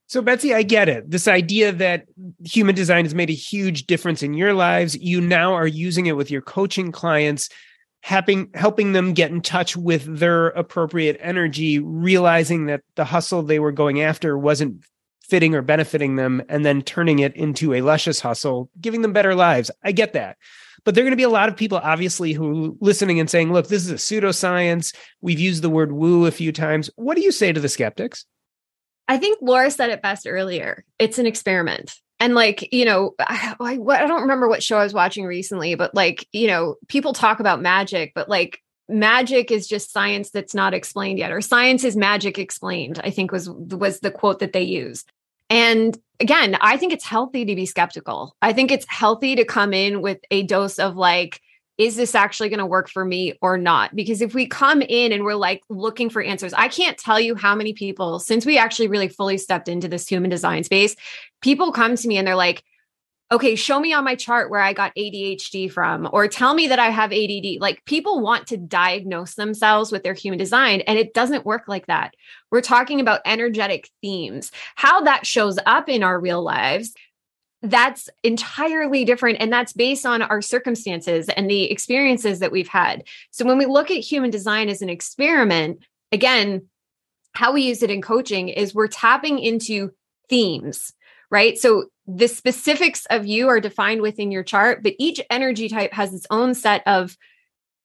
So 0.09 0.21
betsy 0.21 0.53
i 0.53 0.63
get 0.63 0.89
it. 0.89 1.11
This 1.11 1.29
idea 1.29 1.73
that 1.73 2.07
human 2.45 2.75
design 2.75 3.05
has 3.05 3.15
made 3.15 3.31
a 3.31 3.35
huge 3.35 3.87
difference 3.87 4.23
in 4.23 4.35
your 4.35 4.53
lives 4.53 4.97
you 4.97 5.21
now 5.21 5.55
are 5.55 5.67
using 5.67 6.07
it 6.07 6.17
with 6.17 6.31
your 6.31 6.43
coaching 6.43 6.93
clients 6.93 7.49
helping 8.03 8.51
helping 8.55 8.93
them 8.93 9.15
get 9.15 9.31
in 9.31 9.41
touch 9.41 9.77
with 9.77 10.19
their 10.19 10.49
appropriate 10.49 11.17
energy 11.21 11.79
realizing 11.79 12.67
that 12.67 12.83
the 12.97 13.05
hustle 13.05 13.43
they 13.43 13.59
were 13.59 13.73
going 13.73 14.01
after 14.01 14.37
wasn't 14.37 14.85
fitting 15.29 15.55
or 15.55 15.63
benefiting 15.63 16.17
them 16.17 16.43
and 16.49 16.65
then 16.65 16.83
turning 16.83 17.19
it 17.19 17.35
into 17.35 17.75
a 17.75 17.83
luscious 17.83 18.21
hustle 18.21 18.71
giving 18.81 19.03
them 19.03 19.13
better 19.13 19.35
lives. 19.35 19.71
I 19.83 19.93
get 19.93 20.13
that. 20.13 20.37
But 20.85 20.95
there 20.95 21.03
are 21.03 21.07
going 21.07 21.13
to 21.13 21.17
be 21.17 21.25
a 21.25 21.29
lot 21.29 21.49
of 21.49 21.57
people 21.57 21.79
obviously 21.79 22.33
who 22.33 22.77
listening 22.81 23.19
and 23.19 23.29
saying 23.29 23.53
look 23.53 23.69
this 23.69 23.85
is 23.85 23.91
a 23.91 23.95
pseudoscience. 23.95 24.95
We've 25.21 25.41
used 25.41 25.63
the 25.63 25.71
word 25.71 25.93
woo 25.93 26.27
a 26.27 26.31
few 26.31 26.53
times. 26.53 26.91
What 26.97 27.17
do 27.17 27.23
you 27.23 27.33
say 27.33 27.53
to 27.53 27.61
the 27.61 27.69
skeptics? 27.69 28.25
I 29.09 29.19
think 29.19 29.39
laura 29.43 29.71
said 29.71 29.91
it 29.91 30.03
best 30.03 30.27
earlier. 30.27 30.85
It's 30.99 31.19
an 31.19 31.27
experiment. 31.27 31.95
And 32.21 32.35
like 32.35 32.73
you 32.73 32.85
know 32.85 33.15
I, 33.21 33.55
I, 33.61 33.73
I 33.73 34.07
don't 34.07 34.23
remember 34.23 34.49
what 34.49 34.63
show 34.63 34.79
i 34.79 34.85
was 34.85 34.95
watching 34.95 35.25
recently 35.25 35.75
but 35.75 35.95
like 35.95 36.27
you 36.33 36.47
know 36.47 36.77
people 36.89 37.13
talk 37.13 37.41
about 37.41 37.61
magic 37.61 38.13
but 38.15 38.29
like 38.29 38.63
magic 38.89 39.51
is 39.51 39.67
just 39.67 39.93
science 39.93 40.31
that's 40.31 40.55
not 40.55 40.73
explained 40.73 41.19
yet 41.19 41.33
or 41.33 41.41
science 41.41 41.83
is 41.83 41.97
magic 41.97 42.39
explained 42.39 43.01
i 43.03 43.11
think 43.11 43.33
was 43.33 43.51
was 43.51 44.01
the 44.01 44.11
quote 44.11 44.39
that 44.39 44.53
they 44.53 44.63
used 44.63 45.11
and 45.51 45.99
again 46.21 46.57
i 46.61 46.77
think 46.77 46.93
it's 46.93 47.05
healthy 47.05 47.45
to 47.45 47.55
be 47.55 47.67
skeptical 47.67 48.37
i 48.43 48.53
think 48.53 48.71
it's 48.71 48.87
healthy 48.89 49.37
to 49.37 49.45
come 49.45 49.73
in 49.73 50.03
with 50.03 50.19
a 50.31 50.43
dose 50.45 50.79
of 50.79 50.97
like 50.97 51.41
is 51.79 51.97
this 51.97 52.15
actually 52.15 52.49
going 52.49 52.59
to 52.59 52.67
work 52.67 52.89
for 52.89 53.05
me 53.05 53.35
or 53.43 53.59
not? 53.59 53.95
Because 53.95 54.23
if 54.23 54.35
we 54.35 54.47
come 54.47 54.81
in 54.81 55.13
and 55.13 55.25
we're 55.25 55.35
like 55.35 55.63
looking 55.69 56.09
for 56.09 56.23
answers, 56.23 56.55
I 56.55 56.69
can't 56.69 56.97
tell 56.97 57.21
you 57.21 57.35
how 57.35 57.55
many 57.55 57.75
people, 57.75 58.19
since 58.19 58.47
we 58.47 58.57
actually 58.57 58.89
really 58.89 59.09
fully 59.09 59.37
stepped 59.37 59.69
into 59.69 59.87
this 59.87 60.09
human 60.09 60.31
design 60.31 60.65
space, 60.65 60.97
people 61.43 61.73
come 61.73 61.95
to 61.95 62.09
me 62.09 62.17
and 62.17 62.27
they're 62.27 62.35
like, 62.35 62.65
okay, 63.33 63.57
show 63.57 63.81
me 63.81 63.93
on 63.93 64.05
my 64.05 64.15
chart 64.15 64.51
where 64.51 64.61
I 64.61 64.73
got 64.73 64.95
ADHD 64.95 65.71
from, 65.71 66.09
or 66.13 66.29
tell 66.29 66.55
me 66.55 66.69
that 66.69 66.79
I 66.79 66.91
have 66.91 67.13
ADD. 67.13 67.61
Like 67.61 67.85
people 67.85 68.21
want 68.21 68.47
to 68.49 68.57
diagnose 68.57 69.35
themselves 69.35 69.91
with 69.91 70.03
their 70.03 70.15
human 70.15 70.39
design, 70.39 70.83
and 70.83 70.99
it 70.99 71.15
doesn't 71.15 71.47
work 71.47 71.65
like 71.67 71.87
that. 71.87 72.15
We're 72.51 72.61
talking 72.61 73.01
about 73.01 73.23
energetic 73.27 73.91
themes, 74.01 74.53
how 74.77 75.03
that 75.03 75.27
shows 75.27 75.59
up 75.67 75.89
in 75.89 76.03
our 76.03 76.21
real 76.21 76.43
lives 76.43 76.95
that's 77.63 78.09
entirely 78.23 79.05
different 79.05 79.39
and 79.41 79.53
that's 79.53 79.73
based 79.73 80.05
on 80.05 80.23
our 80.23 80.43
circumstances 80.43 81.29
and 81.31 81.49
the 81.51 81.71
experiences 81.71 82.39
that 82.39 82.53
we've 82.53 82.69
had 82.69 83.03
so 83.31 83.45
when 83.45 83.59
we 83.59 83.67
look 83.67 83.91
at 83.91 83.97
human 83.97 84.31
design 84.31 84.69
as 84.69 84.83
an 84.83 84.91
experiment 84.91 85.83
again 86.13 86.67
how 87.33 87.53
we 87.53 87.63
use 87.63 87.83
it 87.83 87.91
in 87.91 88.03
coaching 88.03 88.49
is 88.49 88.75
we're 88.75 88.87
tapping 88.87 89.39
into 89.39 89.91
themes 90.29 90.93
right 91.31 91.57
so 91.57 91.87
the 92.07 92.29
specifics 92.29 93.07
of 93.11 93.27
you 93.27 93.49
are 93.49 93.61
defined 93.61 94.01
within 94.01 94.31
your 94.31 94.45
chart 94.45 94.83
but 94.83 94.95
each 94.99 95.21
energy 95.31 95.69
type 95.69 95.93
has 95.93 96.15
its 96.15 96.27
own 96.31 96.55
set 96.55 96.83
of 96.87 97.17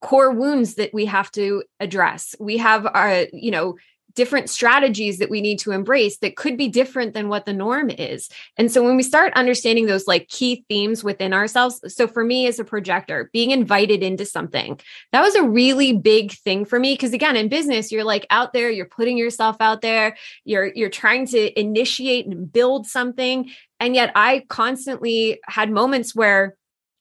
core 0.02 0.32
wounds 0.32 0.76
that 0.76 0.94
we 0.94 1.06
have 1.06 1.32
to 1.32 1.64
address. 1.80 2.36
We 2.40 2.58
have 2.58 2.86
our 2.86 3.28
you 3.32 3.52
know 3.52 3.78
different 4.16 4.50
strategies 4.50 5.20
that 5.20 5.30
we 5.30 5.42
need 5.42 5.60
to 5.60 5.72
embrace 5.72 6.18
that 6.18 6.36
could 6.36 6.58
be 6.58 6.68
different 6.68 7.14
than 7.14 7.30
what 7.30 7.46
the 7.46 7.54
norm 7.54 7.90
is. 7.90 8.30
And 8.58 8.72
so 8.72 8.84
when 8.84 8.96
we 8.96 9.04
start 9.04 9.34
understanding 9.34 9.86
those 9.86 10.08
like 10.08 10.28
key 10.28 10.66
themes 10.68 11.04
within 11.04 11.34
ourselves, 11.34 11.82
so 11.88 12.08
for 12.08 12.24
me 12.24 12.48
as 12.48 12.60
a 12.60 12.64
projector, 12.64 13.30
being 13.34 13.52
invited 13.52 14.04
into 14.04 14.26
something, 14.26 14.80
that 15.12 15.22
was 15.22 15.36
a 15.36 15.44
really 15.44 15.94
big 15.98 16.32
thing 16.32 16.66
for 16.66 16.80
me. 16.80 16.94
Because 16.94 17.14
again, 17.14 17.36
in 17.36 17.50
business, 17.50 17.92
you're 17.92 18.04
like 18.04 18.26
out 18.30 18.54
there, 18.54 18.70
you're 18.70 18.86
putting 18.86 19.18
yourself 19.18 19.58
out 19.60 19.82
there, 19.82 20.18
you're 20.46 20.72
you're 20.74 20.90
trying 20.90 21.26
to 21.28 21.60
initiate 21.60 22.28
and 22.28 22.52
build 22.52 22.88
something, 22.88 23.50
and 23.80 23.96
yet 23.96 24.12
I 24.16 24.46
constantly 24.50 25.40
had 25.46 25.72
moments 25.72 26.16
where 26.16 26.56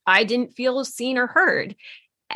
I 0.06 0.24
didn't 0.24 0.54
feel 0.54 0.84
seen 0.84 1.18
or 1.18 1.26
heard 1.26 1.76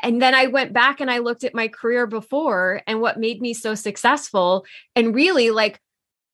and 0.02 0.20
then 0.20 0.34
I 0.34 0.46
went 0.46 0.72
back 0.72 1.00
and 1.00 1.10
I 1.10 1.18
looked 1.18 1.44
at 1.44 1.54
my 1.54 1.68
career 1.68 2.06
before 2.06 2.82
and 2.86 3.00
what 3.00 3.18
made 3.18 3.40
me 3.40 3.54
so 3.54 3.74
successful. 3.74 4.64
And 4.96 5.14
really, 5.14 5.50
like, 5.50 5.80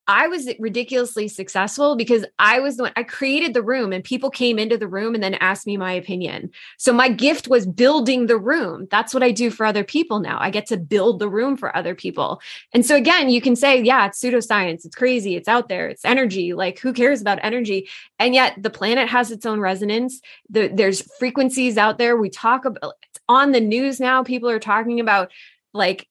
I 0.07 0.27
was 0.27 0.49
ridiculously 0.59 1.27
successful 1.27 1.95
because 1.95 2.25
I 2.39 2.59
was 2.59 2.77
the 2.77 2.83
one 2.83 2.93
I 2.95 3.03
created 3.03 3.53
the 3.53 3.61
room 3.61 3.93
and 3.93 4.03
people 4.03 4.29
came 4.29 4.57
into 4.57 4.77
the 4.77 4.87
room 4.87 5.13
and 5.13 5.23
then 5.23 5.35
asked 5.35 5.67
me 5.67 5.77
my 5.77 5.93
opinion. 5.93 6.49
So 6.77 6.91
my 6.91 7.07
gift 7.07 7.47
was 7.47 7.67
building 7.67 8.25
the 8.25 8.37
room. 8.37 8.87
That's 8.89 9.13
what 9.13 9.23
I 9.23 9.31
do 9.31 9.51
for 9.51 9.65
other 9.65 9.83
people 9.83 10.19
now. 10.19 10.37
I 10.39 10.49
get 10.49 10.65
to 10.67 10.77
build 10.77 11.19
the 11.19 11.29
room 11.29 11.55
for 11.55 11.75
other 11.75 11.93
people. 11.93 12.41
And 12.73 12.85
so 12.85 12.95
again, 12.95 13.29
you 13.29 13.41
can 13.41 13.55
say, 13.55 13.81
yeah, 13.81 14.07
it's 14.07 14.19
pseudoscience. 14.21 14.85
It's 14.85 14.95
crazy. 14.95 15.35
It's 15.35 15.47
out 15.47 15.69
there. 15.69 15.87
It's 15.87 16.03
energy. 16.03 16.53
Like 16.53 16.79
who 16.79 16.93
cares 16.93 17.21
about 17.21 17.39
energy? 17.43 17.87
And 18.17 18.33
yet 18.33 18.61
the 18.61 18.69
planet 18.69 19.07
has 19.07 19.31
its 19.31 19.45
own 19.45 19.59
resonance. 19.59 20.19
The, 20.49 20.67
there's 20.67 21.01
frequencies 21.19 21.77
out 21.77 21.99
there. 21.99 22.17
We 22.17 22.29
talk 22.29 22.65
about 22.65 22.95
it's 23.03 23.19
on 23.29 23.51
the 23.51 23.61
news 23.61 23.99
now. 23.99 24.23
People 24.23 24.49
are 24.49 24.59
talking 24.59 24.99
about 24.99 25.31
like 25.73 26.07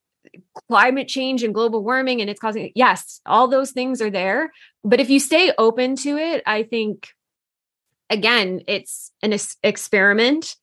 climate 0.68 1.08
change 1.08 1.42
and 1.42 1.54
global 1.54 1.82
warming 1.82 2.20
and 2.20 2.28
it's 2.28 2.40
causing 2.40 2.70
yes 2.74 3.20
all 3.26 3.48
those 3.48 3.70
things 3.72 4.00
are 4.02 4.10
there. 4.10 4.52
But 4.84 5.00
if 5.00 5.10
you 5.10 5.20
stay 5.20 5.52
open 5.56 5.96
to 5.96 6.16
it 6.16 6.42
i 6.46 6.62
think 6.62 7.08
again 8.08 8.62
it's 8.66 9.12
an 9.22 9.34
experiment. 9.62 10.56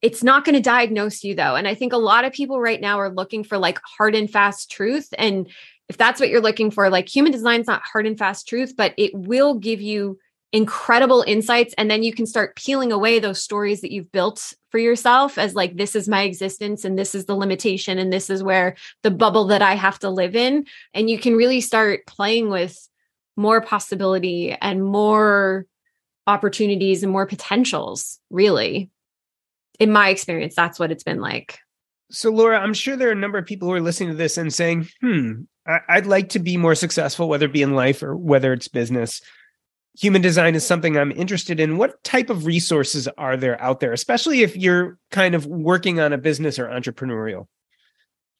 It's 0.00 0.22
not 0.22 0.44
going 0.44 0.54
to 0.54 0.62
diagnose 0.62 1.24
you 1.24 1.34
though. 1.34 1.56
And 1.56 1.68
i 1.68 1.74
think 1.74 1.92
a 1.92 1.98
lot 1.98 2.24
of 2.24 2.32
people 2.32 2.60
right 2.60 2.80
now 2.80 2.98
are 3.00 3.10
looking 3.10 3.44
for 3.44 3.58
like 3.58 3.80
hard 3.98 4.14
and 4.14 4.30
fast 4.30 4.70
truth. 4.70 5.08
And 5.16 5.48
if 5.88 5.96
that's 5.96 6.20
what 6.20 6.28
you're 6.28 6.40
looking 6.40 6.70
for 6.70 6.90
like 6.90 7.08
human 7.08 7.32
design 7.32 7.60
is 7.60 7.66
not 7.66 7.82
hard 7.82 8.06
and 8.06 8.18
fast 8.18 8.46
truth 8.46 8.74
but 8.76 8.92
it 8.96 9.12
will 9.14 9.54
give 9.54 9.80
you 9.80 10.18
incredible 10.52 11.22
insights 11.26 11.74
and 11.76 11.90
then 11.90 12.02
you 12.02 12.12
can 12.12 12.26
start 12.26 12.56
peeling 12.56 12.90
away 12.90 13.18
those 13.18 13.42
stories 13.42 13.82
that 13.82 13.92
you've 13.92 14.10
built 14.10 14.54
for 14.70 14.78
yourself 14.78 15.36
as 15.36 15.54
like 15.54 15.76
this 15.76 15.94
is 15.94 16.08
my 16.08 16.22
existence 16.22 16.84
and 16.84 16.98
this 16.98 17.14
is 17.14 17.26
the 17.26 17.34
limitation 17.34 17.98
and 17.98 18.10
this 18.12 18.30
is 18.30 18.42
where 18.42 18.74
the 19.02 19.10
bubble 19.10 19.46
that 19.46 19.60
I 19.60 19.74
have 19.74 19.98
to 20.00 20.10
live 20.10 20.34
in. 20.34 20.66
And 20.94 21.10
you 21.10 21.18
can 21.18 21.36
really 21.36 21.60
start 21.60 22.06
playing 22.06 22.48
with 22.48 22.88
more 23.36 23.60
possibility 23.60 24.52
and 24.52 24.82
more 24.82 25.66
opportunities 26.26 27.02
and 27.02 27.12
more 27.12 27.26
potentials 27.26 28.18
really. 28.30 28.90
In 29.78 29.92
my 29.92 30.08
experience 30.08 30.54
that's 30.54 30.78
what 30.78 30.90
it's 30.90 31.04
been 31.04 31.20
like. 31.20 31.58
So 32.10 32.30
laura 32.30 32.58
i'm 32.58 32.72
sure 32.72 32.96
there 32.96 33.08
are 33.08 33.12
a 33.12 33.16
number 33.16 33.36
of 33.36 33.44
people 33.44 33.68
who 33.68 33.74
are 33.74 33.82
listening 33.82 34.08
to 34.08 34.16
this 34.16 34.38
and 34.38 34.52
saying 34.52 34.88
hmm 35.02 35.42
i'd 35.90 36.06
like 36.06 36.30
to 36.30 36.38
be 36.38 36.56
more 36.56 36.74
successful 36.74 37.28
whether 37.28 37.44
it 37.44 37.52
be 37.52 37.60
in 37.60 37.74
life 37.74 38.02
or 38.02 38.16
whether 38.16 38.54
it's 38.54 38.66
business 38.66 39.20
human 39.98 40.22
design 40.22 40.54
is 40.54 40.66
something 40.66 40.96
I'm 40.96 41.12
interested 41.12 41.58
in, 41.58 41.76
what 41.76 42.02
type 42.04 42.30
of 42.30 42.46
resources 42.46 43.08
are 43.18 43.36
there 43.36 43.60
out 43.60 43.80
there, 43.80 43.92
especially 43.92 44.42
if 44.42 44.56
you're 44.56 44.98
kind 45.10 45.34
of 45.34 45.46
working 45.46 45.98
on 45.98 46.12
a 46.12 46.18
business 46.18 46.58
or 46.58 46.66
entrepreneurial? 46.66 47.46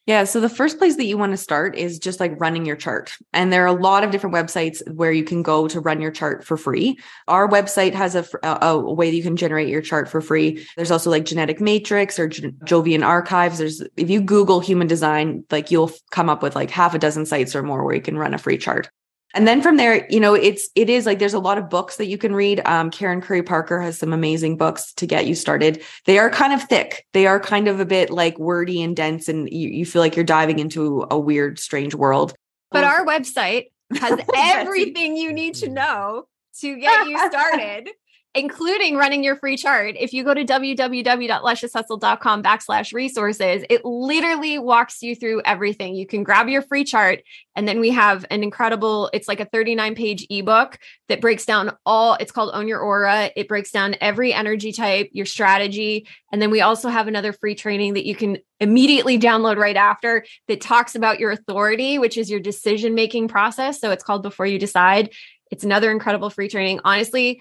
Yeah. 0.07 0.25
So 0.25 0.41
the 0.41 0.49
first 0.49 0.79
place 0.79 0.97
that 0.97 1.05
you 1.05 1.19
want 1.19 1.33
to 1.33 1.37
start 1.37 1.77
is 1.77 1.99
just 1.99 2.19
like 2.19 2.41
running 2.41 2.65
your 2.65 2.77
chart. 2.77 3.13
And 3.35 3.53
there 3.53 3.65
are 3.65 3.67
a 3.67 3.79
lot 3.79 4.05
of 4.05 4.11
different 4.11 4.35
websites 4.35 4.81
where 4.95 5.13
you 5.13 5.23
can 5.23 5.43
go 5.43 5.69
to 5.69 5.81
run 5.81 6.01
your 6.01 6.11
chart 6.11 6.45
for 6.45 6.57
free. 6.57 6.99
Our 7.27 7.47
website 7.47 7.93
has 7.93 8.15
a, 8.15 8.25
a, 8.43 8.71
a 8.71 8.95
way 8.95 9.11
that 9.11 9.17
you 9.17 9.23
can 9.23 9.37
generate 9.37 9.69
your 9.69 9.83
chart 9.83 10.09
for 10.09 10.23
free. 10.23 10.67
There's 10.77 10.91
also 10.91 11.11
like 11.11 11.27
Genetic 11.27 11.61
Matrix 11.61 12.19
or 12.19 12.31
Jovian 12.31 13.05
Archives. 13.05 13.59
There's, 13.59 13.83
if 13.99 14.09
you 14.09 14.23
Google 14.23 14.61
human 14.61 14.87
design, 14.87 15.45
like 15.51 15.71
you'll 15.71 15.93
come 16.11 16.31
up 16.31 16.43
with 16.43 16.57
like 16.57 16.71
half 16.71 16.95
a 16.95 16.99
dozen 16.99 17.27
sites 17.27 17.55
or 17.55 17.63
more 17.63 17.85
where 17.85 17.95
you 17.95 18.01
can 18.01 18.17
run 18.17 18.33
a 18.33 18.39
free 18.39 18.57
chart 18.57 18.89
and 19.35 19.47
then 19.47 19.61
from 19.61 19.77
there 19.77 20.07
you 20.11 20.21
know 20.21 20.35
it's 20.35 20.69
it 20.75 20.89
is 20.89 21.07
like 21.07 21.19
there's 21.19 21.35
a 21.35 21.39
lot 21.39 21.59
of 21.59 21.69
books 21.69 21.97
that 21.97 22.07
you 22.07 22.19
can 22.19 22.35
read. 22.35 22.61
Um, 22.65 22.91
karen 22.91 23.21
curry 23.21 23.43
parker 23.43 23.81
has 23.81 23.99
some 23.99 24.13
amazing 24.13 24.57
books 24.57 24.93
to 24.95 25.07
get 25.07 25.27
you 25.27 25.35
started. 25.35 25.83
They 26.07 26.19
are 26.19 26.31
kind 26.31 26.53
of 26.53 26.63
thick. 26.63 27.07
They 27.13 27.27
are 27.27 27.41
kind 27.41 27.69
of 27.69 27.81
a 27.81 27.87
bit 27.87 28.11
like 28.11 28.39
wordy 28.39 28.83
and 28.83 28.97
dense 28.97 29.29
and 29.29 29.49
you, 29.51 29.69
you 29.69 29.87
feel 29.87 30.01
like 30.01 30.17
you're 30.17 30.25
diving 30.25 30.59
into 30.59 31.07
a 31.11 31.19
weird 31.19 31.59
strange 31.59 31.95
world. 31.95 32.35
But 32.71 32.85
our 32.85 33.05
website 33.05 33.67
has 33.99 34.21
everything 34.37 35.17
you 35.17 35.33
need 35.33 35.55
to 35.57 35.69
know 35.69 36.27
to 36.61 36.77
get 36.77 37.09
you 37.09 37.19
started 37.31 37.91
including 38.39 38.97
running 38.97 39.25
your 39.25 39.35
free 39.37 39.57
chart. 39.57 39.97
If 39.99 40.13
you 40.13 40.23
go 40.23 40.33
to 40.33 40.45
www.luscioushustle.com 40.45 42.43
backslash 42.43 42.93
resources, 42.93 43.65
it 43.69 43.85
literally 43.85 44.59
walks 44.61 45.03
you 45.03 45.17
through 45.17 45.43
everything. 45.45 45.97
You 45.97 46.07
can 46.07 46.23
grab 46.23 46.49
your 46.49 46.63
free 46.63 46.85
chart. 46.85 47.23
And 47.57 47.67
then 47.67 47.81
we 47.81 47.91
have 47.91 48.25
an 48.31 48.45
incredible, 48.45 49.11
it's 49.13 49.27
like 49.27 49.41
a 49.41 49.45
39 49.47 49.97
page 49.97 50.25
ebook 50.31 50.79
that 51.09 51.21
breaks 51.21 51.45
down 51.45 51.73
all, 51.85 52.15
it's 52.15 52.31
called 52.31 52.53
Own 52.55 52.69
Your 52.69 52.79
Aura. 52.79 53.33
It 53.35 53.49
breaks 53.49 53.73
down 53.73 53.97
every 54.01 54.33
energy 54.33 54.71
type, 54.71 55.11
your 55.13 55.27
strategy. 55.27 56.07
And 56.33 56.41
then 56.41 56.53
we 56.53 56.61
also 56.61 56.89
have 56.89 57.09
another 57.09 57.33
free 57.33 57.57
training 57.57 57.95
that 57.95 58.07
you 58.07 58.15
can 58.15 58.39
immediately 58.61 59.19
download 59.19 59.57
right 59.57 59.77
after 59.77 60.25
that 60.47 60.61
talks 60.61 60.95
about 60.95 61.19
your 61.19 61.33
authority, 61.33 61.99
which 61.99 62.17
is 62.17 62.31
your 62.31 62.39
decision 62.39 62.95
making 62.95 63.27
process. 63.27 63.81
So 63.81 63.91
it's 63.91 64.05
called 64.05 64.23
Before 64.23 64.47
You 64.47 64.61
Decide. 64.61 65.11
It's 65.51 65.65
another 65.65 65.91
incredible 65.91 66.31
free 66.31 66.49
training. 66.49 66.81
Honestly, 66.85 67.41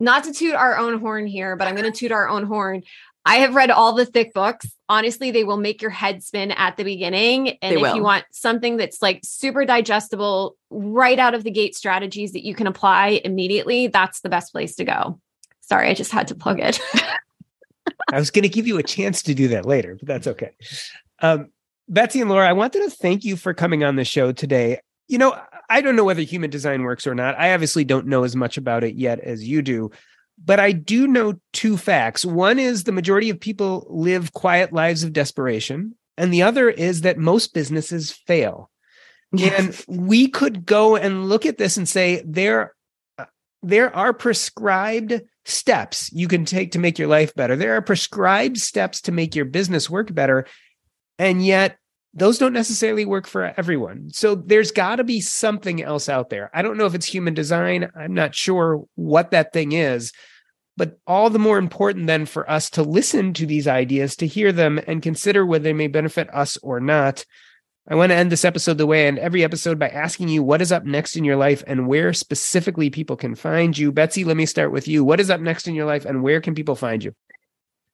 not 0.00 0.24
to 0.24 0.32
toot 0.32 0.54
our 0.54 0.76
own 0.76 1.00
horn 1.00 1.26
here, 1.26 1.56
but 1.56 1.66
I'm 1.68 1.74
going 1.74 1.90
to 1.90 1.98
toot 1.98 2.12
our 2.12 2.28
own 2.28 2.44
horn. 2.44 2.82
I 3.24 3.36
have 3.36 3.54
read 3.56 3.70
all 3.70 3.92
the 3.92 4.06
thick 4.06 4.32
books. 4.32 4.66
Honestly, 4.88 5.32
they 5.32 5.42
will 5.42 5.56
make 5.56 5.82
your 5.82 5.90
head 5.90 6.22
spin 6.22 6.52
at 6.52 6.76
the 6.76 6.84
beginning. 6.84 7.58
And 7.60 7.72
They 7.72 7.76
if 7.76 7.82
will. 7.82 7.96
you 7.96 8.02
want 8.02 8.24
something 8.30 8.76
that's 8.76 9.02
like 9.02 9.20
super 9.24 9.64
digestible, 9.64 10.56
right 10.70 11.18
out 11.18 11.34
of 11.34 11.42
the 11.42 11.50
gate 11.50 11.74
strategies 11.74 12.32
that 12.32 12.44
you 12.44 12.54
can 12.54 12.68
apply 12.68 13.20
immediately, 13.24 13.88
that's 13.88 14.20
the 14.20 14.28
best 14.28 14.52
place 14.52 14.76
to 14.76 14.84
go. 14.84 15.20
Sorry, 15.60 15.88
I 15.88 15.94
just 15.94 16.12
had 16.12 16.28
to 16.28 16.36
plug 16.36 16.60
it. 16.60 16.80
I 18.12 18.18
was 18.18 18.30
going 18.30 18.44
to 18.44 18.48
give 18.48 18.68
you 18.68 18.78
a 18.78 18.82
chance 18.84 19.22
to 19.24 19.34
do 19.34 19.48
that 19.48 19.66
later, 19.66 19.96
but 19.96 20.06
that's 20.06 20.28
okay. 20.28 20.50
Um, 21.20 21.48
Betsy 21.88 22.20
and 22.20 22.30
Laura, 22.30 22.48
I 22.48 22.52
wanted 22.52 22.82
to 22.84 22.90
thank 22.90 23.24
you 23.24 23.36
for 23.36 23.54
coming 23.54 23.82
on 23.82 23.96
the 23.96 24.04
show 24.04 24.30
today. 24.30 24.78
You 25.08 25.18
know, 25.18 25.40
I 25.70 25.80
don't 25.80 25.96
know 25.96 26.04
whether 26.04 26.22
human 26.22 26.50
design 26.50 26.82
works 26.82 27.06
or 27.06 27.14
not. 27.14 27.38
I 27.38 27.54
obviously 27.54 27.84
don't 27.84 28.06
know 28.06 28.24
as 28.24 28.34
much 28.34 28.56
about 28.56 28.84
it 28.84 28.96
yet 28.96 29.20
as 29.20 29.46
you 29.46 29.62
do, 29.62 29.90
but 30.42 30.60
I 30.60 30.72
do 30.72 31.06
know 31.06 31.34
two 31.52 31.76
facts. 31.76 32.24
One 32.24 32.58
is 32.58 32.84
the 32.84 32.92
majority 32.92 33.30
of 33.30 33.40
people 33.40 33.86
live 33.88 34.32
quiet 34.32 34.72
lives 34.72 35.02
of 35.02 35.12
desperation, 35.12 35.94
and 36.16 36.32
the 36.32 36.42
other 36.42 36.68
is 36.68 37.02
that 37.02 37.18
most 37.18 37.54
businesses 37.54 38.12
fail. 38.12 38.70
And 39.38 39.84
we 39.88 40.28
could 40.28 40.66
go 40.66 40.96
and 40.96 41.28
look 41.28 41.46
at 41.46 41.58
this 41.58 41.76
and 41.76 41.88
say 41.88 42.22
there 42.26 42.74
uh, 43.18 43.26
there 43.62 43.94
are 43.94 44.12
prescribed 44.12 45.20
steps 45.44 46.12
you 46.12 46.26
can 46.26 46.44
take 46.44 46.72
to 46.72 46.78
make 46.78 46.98
your 46.98 47.08
life 47.08 47.34
better. 47.34 47.56
There 47.56 47.76
are 47.76 47.82
prescribed 47.82 48.58
steps 48.58 49.00
to 49.02 49.12
make 49.12 49.34
your 49.34 49.44
business 49.44 49.88
work 49.88 50.12
better. 50.12 50.46
And 51.18 51.44
yet, 51.44 51.78
those 52.16 52.38
don't 52.38 52.54
necessarily 52.54 53.04
work 53.04 53.26
for 53.26 53.52
everyone. 53.58 54.08
So 54.10 54.34
there's 54.34 54.72
got 54.72 54.96
to 54.96 55.04
be 55.04 55.20
something 55.20 55.82
else 55.82 56.08
out 56.08 56.30
there. 56.30 56.50
I 56.54 56.62
don't 56.62 56.78
know 56.78 56.86
if 56.86 56.94
it's 56.94 57.06
human 57.06 57.34
design. 57.34 57.90
I'm 57.94 58.14
not 58.14 58.34
sure 58.34 58.84
what 58.94 59.32
that 59.32 59.52
thing 59.52 59.72
is. 59.72 60.12
But 60.78 60.98
all 61.06 61.28
the 61.28 61.38
more 61.38 61.58
important 61.58 62.06
then 62.06 62.24
for 62.24 62.50
us 62.50 62.70
to 62.70 62.82
listen 62.82 63.34
to 63.34 63.46
these 63.46 63.68
ideas, 63.68 64.16
to 64.16 64.26
hear 64.26 64.50
them, 64.50 64.80
and 64.86 65.02
consider 65.02 65.44
whether 65.44 65.64
they 65.64 65.72
may 65.74 65.88
benefit 65.88 66.32
us 66.34 66.56
or 66.58 66.80
not. 66.80 67.24
I 67.88 67.94
want 67.94 68.10
to 68.10 68.16
end 68.16 68.32
this 68.32 68.44
episode 68.44 68.78
the 68.78 68.86
way 68.86 69.04
I 69.04 69.06
end 69.06 69.18
every 69.18 69.44
episode 69.44 69.78
by 69.78 69.88
asking 69.88 70.28
you 70.28 70.42
what 70.42 70.60
is 70.60 70.72
up 70.72 70.84
next 70.84 71.16
in 71.16 71.24
your 71.24 71.36
life 71.36 71.62
and 71.66 71.86
where 71.86 72.12
specifically 72.12 72.90
people 72.90 73.16
can 73.16 73.34
find 73.34 73.76
you. 73.76 73.92
Betsy, 73.92 74.24
let 74.24 74.36
me 74.36 74.44
start 74.44 74.72
with 74.72 74.88
you. 74.88 75.04
What 75.04 75.20
is 75.20 75.30
up 75.30 75.40
next 75.40 75.68
in 75.68 75.74
your 75.74 75.86
life 75.86 76.04
and 76.04 76.22
where 76.22 76.40
can 76.40 76.54
people 76.54 76.76
find 76.76 77.04
you? 77.04 77.14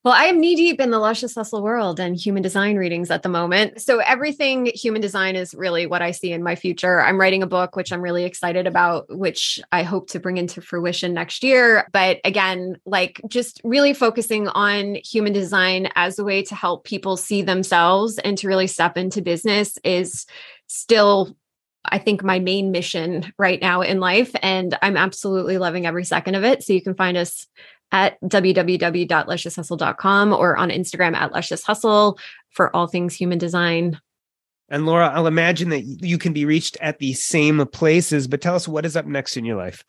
Well, 0.05 0.15
I 0.15 0.25
am 0.25 0.41
knee 0.41 0.57
deep 0.57 0.81
in 0.81 0.91
the 0.91 0.99
luscious 0.99 1.37
hustle 1.37 1.63
world 1.63 2.01
and 2.01 2.17
human 2.17 2.43
design 2.43 2.77
readings 2.77 3.09
at 3.09 3.23
the 3.23 3.29
moment. 3.29 3.81
So 3.81 4.01
everything 4.01 4.67
human 4.75 5.01
design 5.01 5.37
is 5.37 5.55
really 5.55 5.87
what 5.87 6.03
I 6.03 6.11
see 6.11 6.33
in 6.33 6.43
my 6.43 6.57
future. 6.57 7.01
I'm 7.01 7.21
writing 7.21 7.41
a 7.45 7.47
book, 7.47 7.77
which 7.77 7.93
I'm 7.93 8.03
really 8.03 8.25
excited 8.25 8.67
about, 8.67 9.07
which 9.17 9.61
I 9.71 9.85
hope 9.85 10.09
to 10.11 10.19
bring 10.19 10.39
into 10.39 10.61
fruition 10.61 11.15
next 11.15 11.45
year. 11.45 11.87
But 11.93 12.19
again, 12.25 12.79
like 12.85 13.21
just 13.29 13.61
really 13.63 13.95
focusing 13.95 14.49
on 14.49 14.97
human 15.05 15.33
design 15.33 15.89
as 15.95 16.19
a 16.19 16.25
way 16.25 16.43
to 16.43 16.55
help 16.57 16.83
people 16.83 17.17
see 17.17 17.43
themselves 17.43 18.19
and 18.19 18.37
to 18.39 18.49
really 18.49 18.67
step 18.67 18.97
into 18.97 19.23
business 19.23 19.79
is 19.85 20.27
still 20.67 21.37
I 21.85 21.99
think 21.99 22.23
my 22.23 22.39
main 22.39 22.71
mission 22.71 23.33
right 23.39 23.61
now 23.61 23.83
in 23.83 23.99
life. 23.99 24.31
And 24.41 24.79
I'm 24.83 24.97
absolutely 24.97 25.59
loving 25.59 25.85
every 25.85 26.05
second 26.05 26.37
of 26.37 26.45
it. 26.45 26.63
So 26.63 26.73
you 26.73 26.81
can 26.81 26.95
find 26.95 27.17
us 27.17 27.49
at 27.93 28.21
www.luscioushustle.com 28.23 30.33
or 30.33 30.57
on 30.57 30.71
Instagram 30.71 31.15
at 31.15 31.33
Luscious 31.33 31.63
Hustle 31.63 32.19
for 32.51 32.75
all 32.75 32.87
things 32.87 33.15
human 33.15 33.39
design. 33.39 34.01
And 34.69 34.87
Laura, 34.87 35.09
I'll 35.09 35.27
imagine 35.27 35.69
that 35.69 35.83
you 35.83 36.19
can 36.19 36.33
be 36.33 36.47
reached 36.47 36.79
at 36.81 36.99
the 36.99 37.13
same 37.13 37.65
places, 37.67 38.27
but 38.27 38.41
tell 38.41 38.55
us 38.55 38.67
what 38.67 38.87
is 38.87 38.97
up 38.97 39.07
next 39.07 39.37
in 39.37 39.45
your 39.45 39.57
life. 39.57 39.85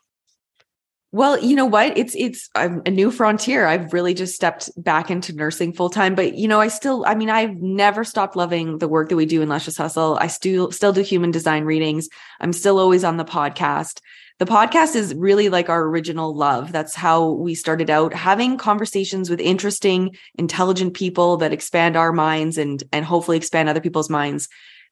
Well, 1.10 1.38
you 1.38 1.54
know 1.54 1.64
what? 1.64 1.96
It's 1.96 2.14
it's 2.16 2.50
I'm 2.56 2.82
a 2.84 2.90
new 2.90 3.12
frontier. 3.12 3.66
I've 3.66 3.92
really 3.92 4.14
just 4.14 4.34
stepped 4.34 4.68
back 4.76 5.12
into 5.12 5.32
nursing 5.32 5.72
full 5.72 5.88
time, 5.88 6.16
but 6.16 6.34
you 6.34 6.48
know, 6.48 6.60
I 6.60 6.66
still 6.66 7.04
I 7.06 7.14
mean, 7.14 7.30
I've 7.30 7.54
never 7.54 8.02
stopped 8.02 8.34
loving 8.34 8.78
the 8.78 8.88
work 8.88 9.10
that 9.10 9.16
we 9.16 9.24
do 9.24 9.40
in 9.40 9.48
Luscious 9.48 9.76
Hustle. 9.76 10.18
I 10.20 10.26
still 10.26 10.72
still 10.72 10.92
do 10.92 11.02
human 11.02 11.30
design 11.30 11.66
readings. 11.66 12.08
I'm 12.40 12.52
still 12.52 12.80
always 12.80 13.04
on 13.04 13.16
the 13.16 13.24
podcast. 13.24 14.00
The 14.40 14.46
podcast 14.46 14.96
is 14.96 15.14
really 15.14 15.48
like 15.48 15.68
our 15.68 15.82
original 15.84 16.34
love. 16.34 16.72
That's 16.72 16.94
how 16.94 17.30
we 17.30 17.54
started 17.54 17.88
out 17.88 18.12
having 18.12 18.58
conversations 18.58 19.30
with 19.30 19.40
interesting, 19.40 20.16
intelligent 20.36 20.94
people 20.94 21.36
that 21.36 21.52
expand 21.52 21.96
our 21.96 22.12
minds 22.12 22.58
and 22.58 22.82
and 22.92 23.04
hopefully 23.04 23.36
expand 23.36 23.68
other 23.68 23.80
people's 23.80 24.10
minds 24.10 24.48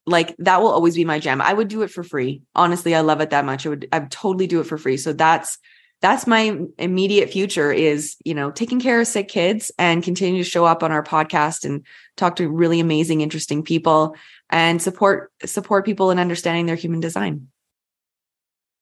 like 0.07 0.35
that 0.39 0.61
will 0.61 0.71
always 0.71 0.95
be 0.95 1.05
my 1.05 1.19
jam. 1.19 1.41
I 1.41 1.53
would 1.53 1.69
do 1.69 1.83
it 1.83 1.91
for 1.91 2.03
free. 2.03 2.43
Honestly, 2.55 2.95
I 2.95 3.01
love 3.01 3.21
it 3.21 3.31
that 3.31 3.45
much. 3.45 3.67
I 3.67 3.71
would 3.71 3.89
I 3.93 4.01
would 4.01 4.11
totally 4.11 4.47
do 4.47 4.61
it 4.61 4.67
for 4.67 4.79
free. 4.79 4.97
So 4.97 5.13
that's 5.13 5.59
that's 6.01 6.27
my 6.27 6.59
immediate 6.79 7.31
future 7.31 7.71
is, 7.71 8.17
you 8.25 8.35
know, 8.35 8.51
taking 8.51 8.81
care 8.81 9.01
of 9.01 9.07
sick 9.07 9.29
kids 9.29 9.71
and 9.79 10.03
continue 10.03 10.43
to 10.43 10.51
show 10.51 10.65
up 10.65 10.83
on 10.83 10.91
our 10.91 11.05
podcast 11.05 11.65
and 11.65 11.87
talk 12.17 12.37
to 12.37 12.49
really 12.49 12.81
amazing 12.81 13.21
interesting 13.21 13.63
people 13.63 14.17
and 14.51 14.83
support 14.83 15.31
support 15.45 15.85
people 15.85 16.11
in 16.11 16.19
understanding 16.19 16.67
their 16.67 16.77
human 16.77 16.99
design. 16.99 17.52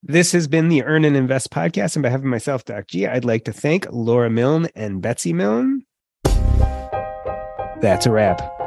This 0.03 0.31
has 0.31 0.47
been 0.47 0.69
the 0.69 0.83
Earn 0.83 1.05
and 1.05 1.15
Invest 1.15 1.51
podcast. 1.51 1.95
On 1.95 2.01
behalf 2.01 2.19
of 2.19 2.25
myself, 2.25 2.65
Doc 2.65 2.87
G, 2.87 3.05
I'd 3.05 3.23
like 3.23 3.45
to 3.45 3.53
thank 3.53 3.85
Laura 3.91 4.31
Milne 4.31 4.67
and 4.73 4.99
Betsy 4.99 5.31
Milne. 5.31 5.85
That's 7.81 8.07
a 8.07 8.11
wrap. 8.11 8.60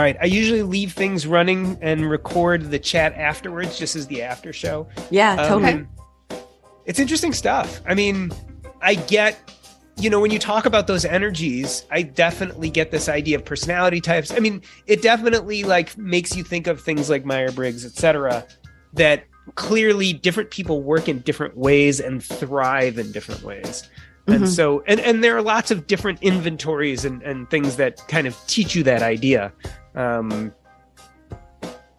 All 0.00 0.04
right. 0.06 0.16
I 0.18 0.24
usually 0.24 0.62
leave 0.62 0.94
things 0.94 1.26
running 1.26 1.76
and 1.82 2.08
record 2.08 2.70
the 2.70 2.78
chat 2.78 3.12
afterwards, 3.16 3.78
just 3.78 3.96
as 3.96 4.06
the 4.06 4.22
after 4.22 4.50
show. 4.50 4.88
Yeah, 5.10 5.36
totally. 5.36 5.72
Um, 5.74 5.88
it's 6.86 6.98
interesting 6.98 7.34
stuff. 7.34 7.82
I 7.86 7.92
mean, 7.92 8.32
I 8.80 8.94
get, 8.94 9.52
you 9.98 10.08
know, 10.08 10.18
when 10.18 10.30
you 10.30 10.38
talk 10.38 10.64
about 10.64 10.86
those 10.86 11.04
energies, 11.04 11.84
I 11.90 12.00
definitely 12.00 12.70
get 12.70 12.90
this 12.90 13.10
idea 13.10 13.36
of 13.36 13.44
personality 13.44 14.00
types. 14.00 14.32
I 14.32 14.38
mean, 14.38 14.62
it 14.86 15.02
definitely 15.02 15.64
like 15.64 15.98
makes 15.98 16.34
you 16.34 16.44
think 16.44 16.66
of 16.66 16.80
things 16.80 17.10
like 17.10 17.26
Myers 17.26 17.54
Briggs, 17.54 17.84
et 17.84 17.92
cetera, 17.92 18.46
that 18.94 19.24
clearly 19.54 20.14
different 20.14 20.50
people 20.50 20.80
work 20.80 21.10
in 21.10 21.18
different 21.18 21.58
ways 21.58 22.00
and 22.00 22.24
thrive 22.24 22.96
in 22.96 23.12
different 23.12 23.42
ways. 23.42 23.86
And 24.30 24.44
Mhm. 24.44 24.48
so, 24.48 24.82
and, 24.86 25.00
and 25.00 25.22
there 25.24 25.36
are 25.36 25.42
lots 25.42 25.70
of 25.70 25.86
different 25.86 26.22
inventories 26.22 27.04
and, 27.04 27.22
and 27.22 27.48
things 27.50 27.76
that 27.76 28.06
kind 28.08 28.26
of 28.26 28.36
teach 28.46 28.74
you 28.74 28.82
that 28.84 29.02
idea. 29.02 29.52
Um, 29.94 30.52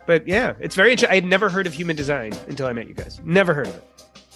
but 0.06 0.28
yeah, 0.28 0.54
it's 0.60 0.76
very 0.76 0.92
interesting. 0.92 1.12
I 1.12 1.16
had 1.16 1.26
never 1.26 1.50
heard 1.50 1.68
of 1.68 1.74
human 1.74 1.96
design 1.96 2.34
until 2.48 2.68
I 2.68 2.74
met 2.74 2.88
you 2.88 2.94
guys. 2.94 3.20
Never 3.24 3.54
heard 3.54 3.68
of 3.68 3.76
it. 3.76 3.84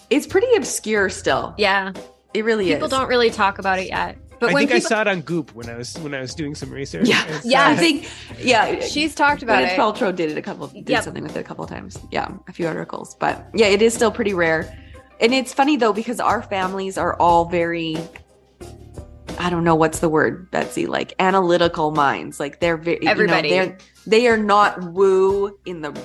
It's 0.09 0.27
pretty 0.27 0.53
obscure 0.55 1.09
still. 1.09 1.53
Yeah. 1.57 1.91
It 2.33 2.45
really 2.45 2.65
People 2.65 2.85
is. 2.85 2.89
People 2.91 2.99
don't 2.99 3.07
really 3.09 3.29
talk 3.31 3.59
about 3.59 3.79
it 3.79 3.87
yet. 3.87 4.17
But 4.39 4.49
I 4.49 4.53
when 4.53 4.67
think 4.67 4.83
I 4.83 4.87
saw 4.87 5.01
it 5.01 5.07
on 5.07 5.21
Goop 5.21 5.55
when 5.55 5.69
I 5.69 5.75
was 5.77 5.97
when 5.99 6.13
I 6.13 6.19
was 6.19 6.35
doing 6.35 6.55
some 6.55 6.69
research. 6.69 7.07
Yeah. 7.07 7.23
I 7.25 7.31
saw 7.39 7.47
Yeah, 7.49 7.67
I 7.69 7.75
think 7.77 8.09
yeah, 8.37 8.81
she's 8.81 9.15
talked 9.15 9.41
about 9.41 9.63
Gwyneth 9.63 9.73
it. 9.73 9.79
Paltrow 9.79 10.13
did 10.15 10.29
it 10.31 10.37
a 10.37 10.41
couple 10.41 10.67
did 10.67 10.89
Yep. 10.89 11.03
something 11.05 11.23
with 11.23 11.37
it 11.37 11.39
a 11.39 11.43
couple 11.43 11.63
of 11.63 11.69
times. 11.69 11.97
Yeah, 12.11 12.29
a 12.49 12.51
few 12.51 12.67
articles. 12.67 13.15
But 13.15 13.47
yeah, 13.53 13.67
it 13.67 13.81
is 13.81 13.93
still 13.93 14.11
pretty 14.11 14.33
rare. 14.33 14.77
And 15.19 15.33
it's 15.33 15.53
funny 15.53 15.77
though 15.77 15.93
because 15.93 16.19
our 16.19 16.41
families 16.41 16.97
are 16.97 17.15
all 17.15 17.45
very 17.45 17.97
I 19.37 19.49
don't 19.49 19.63
know 19.63 19.75
what's 19.75 19.99
the 19.99 20.09
word, 20.09 20.49
Betsy, 20.51 20.87
like 20.87 21.13
analytical 21.19 21.91
minds. 21.91 22.39
Like 22.39 22.59
they're 22.59 22.77
very 22.77 23.05
Everybody. 23.05 23.49
You 23.49 23.55
know, 23.55 23.65
they're 23.65 23.77
they 24.07 24.27
are 24.27 24.37
not 24.37 24.81
woo 24.93 25.57
in 25.65 25.81
the 25.81 25.97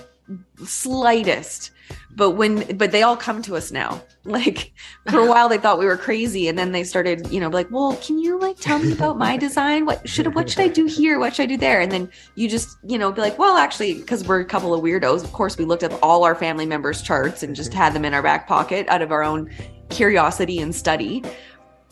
slightest. 0.64 1.72
But 2.14 2.30
when 2.32 2.76
but 2.76 2.92
they 2.92 3.02
all 3.02 3.16
come 3.16 3.42
to 3.42 3.56
us 3.56 3.70
now. 3.72 4.02
Like 4.22 4.74
for 5.10 5.20
a 5.20 5.26
while 5.26 5.48
they 5.48 5.56
thought 5.56 5.78
we 5.78 5.86
were 5.86 5.96
crazy 5.96 6.46
and 6.46 6.58
then 6.58 6.72
they 6.72 6.84
started, 6.84 7.32
you 7.32 7.40
know, 7.40 7.48
like, 7.48 7.70
"Well, 7.70 7.96
can 7.96 8.18
you 8.18 8.38
like 8.38 8.58
tell 8.60 8.78
me 8.78 8.92
about 8.92 9.16
my 9.16 9.38
design? 9.38 9.86
What 9.86 10.06
should 10.06 10.34
what 10.34 10.50
should 10.50 10.60
I 10.60 10.68
do 10.68 10.84
here? 10.84 11.18
What 11.18 11.34
should 11.34 11.44
I 11.44 11.46
do 11.46 11.56
there?" 11.56 11.80
And 11.80 11.90
then 11.90 12.10
you 12.34 12.46
just, 12.46 12.76
you 12.84 12.98
know, 12.98 13.10
be 13.10 13.22
like, 13.22 13.38
"Well, 13.38 13.56
actually, 13.56 13.94
because 13.94 14.22
we're 14.28 14.40
a 14.40 14.44
couple 14.44 14.74
of 14.74 14.82
weirdos, 14.82 15.24
of 15.24 15.32
course 15.32 15.56
we 15.56 15.64
looked 15.64 15.84
up 15.84 15.98
all 16.02 16.22
our 16.24 16.34
family 16.34 16.66
members' 16.66 17.00
charts 17.00 17.42
and 17.42 17.56
just 17.56 17.72
had 17.72 17.94
them 17.94 18.04
in 18.04 18.12
our 18.12 18.22
back 18.22 18.46
pocket 18.46 18.86
out 18.90 19.00
of 19.00 19.10
our 19.10 19.22
own 19.22 19.50
curiosity 19.88 20.60
and 20.60 20.74
study." 20.74 21.24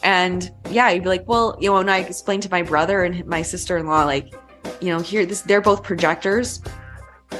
And 0.03 0.51
yeah, 0.71 0.91
you'd 0.91 1.03
be 1.03 1.09
like, 1.09 1.27
well, 1.27 1.57
you 1.61 1.71
know, 1.71 1.79
and 1.79 1.91
I 1.91 1.99
explained 1.99 2.43
to 2.45 2.51
my 2.51 2.63
brother 2.63 3.03
and 3.05 3.25
my 3.27 3.43
sister 3.43 3.77
in 3.77 3.87
law, 3.87 4.05
like, 4.05 4.33
you 4.81 4.93
know, 4.93 5.01
here, 5.01 5.27
this, 5.27 5.41
they're 5.43 5.61
both 5.61 5.83
projectors. 5.83 6.61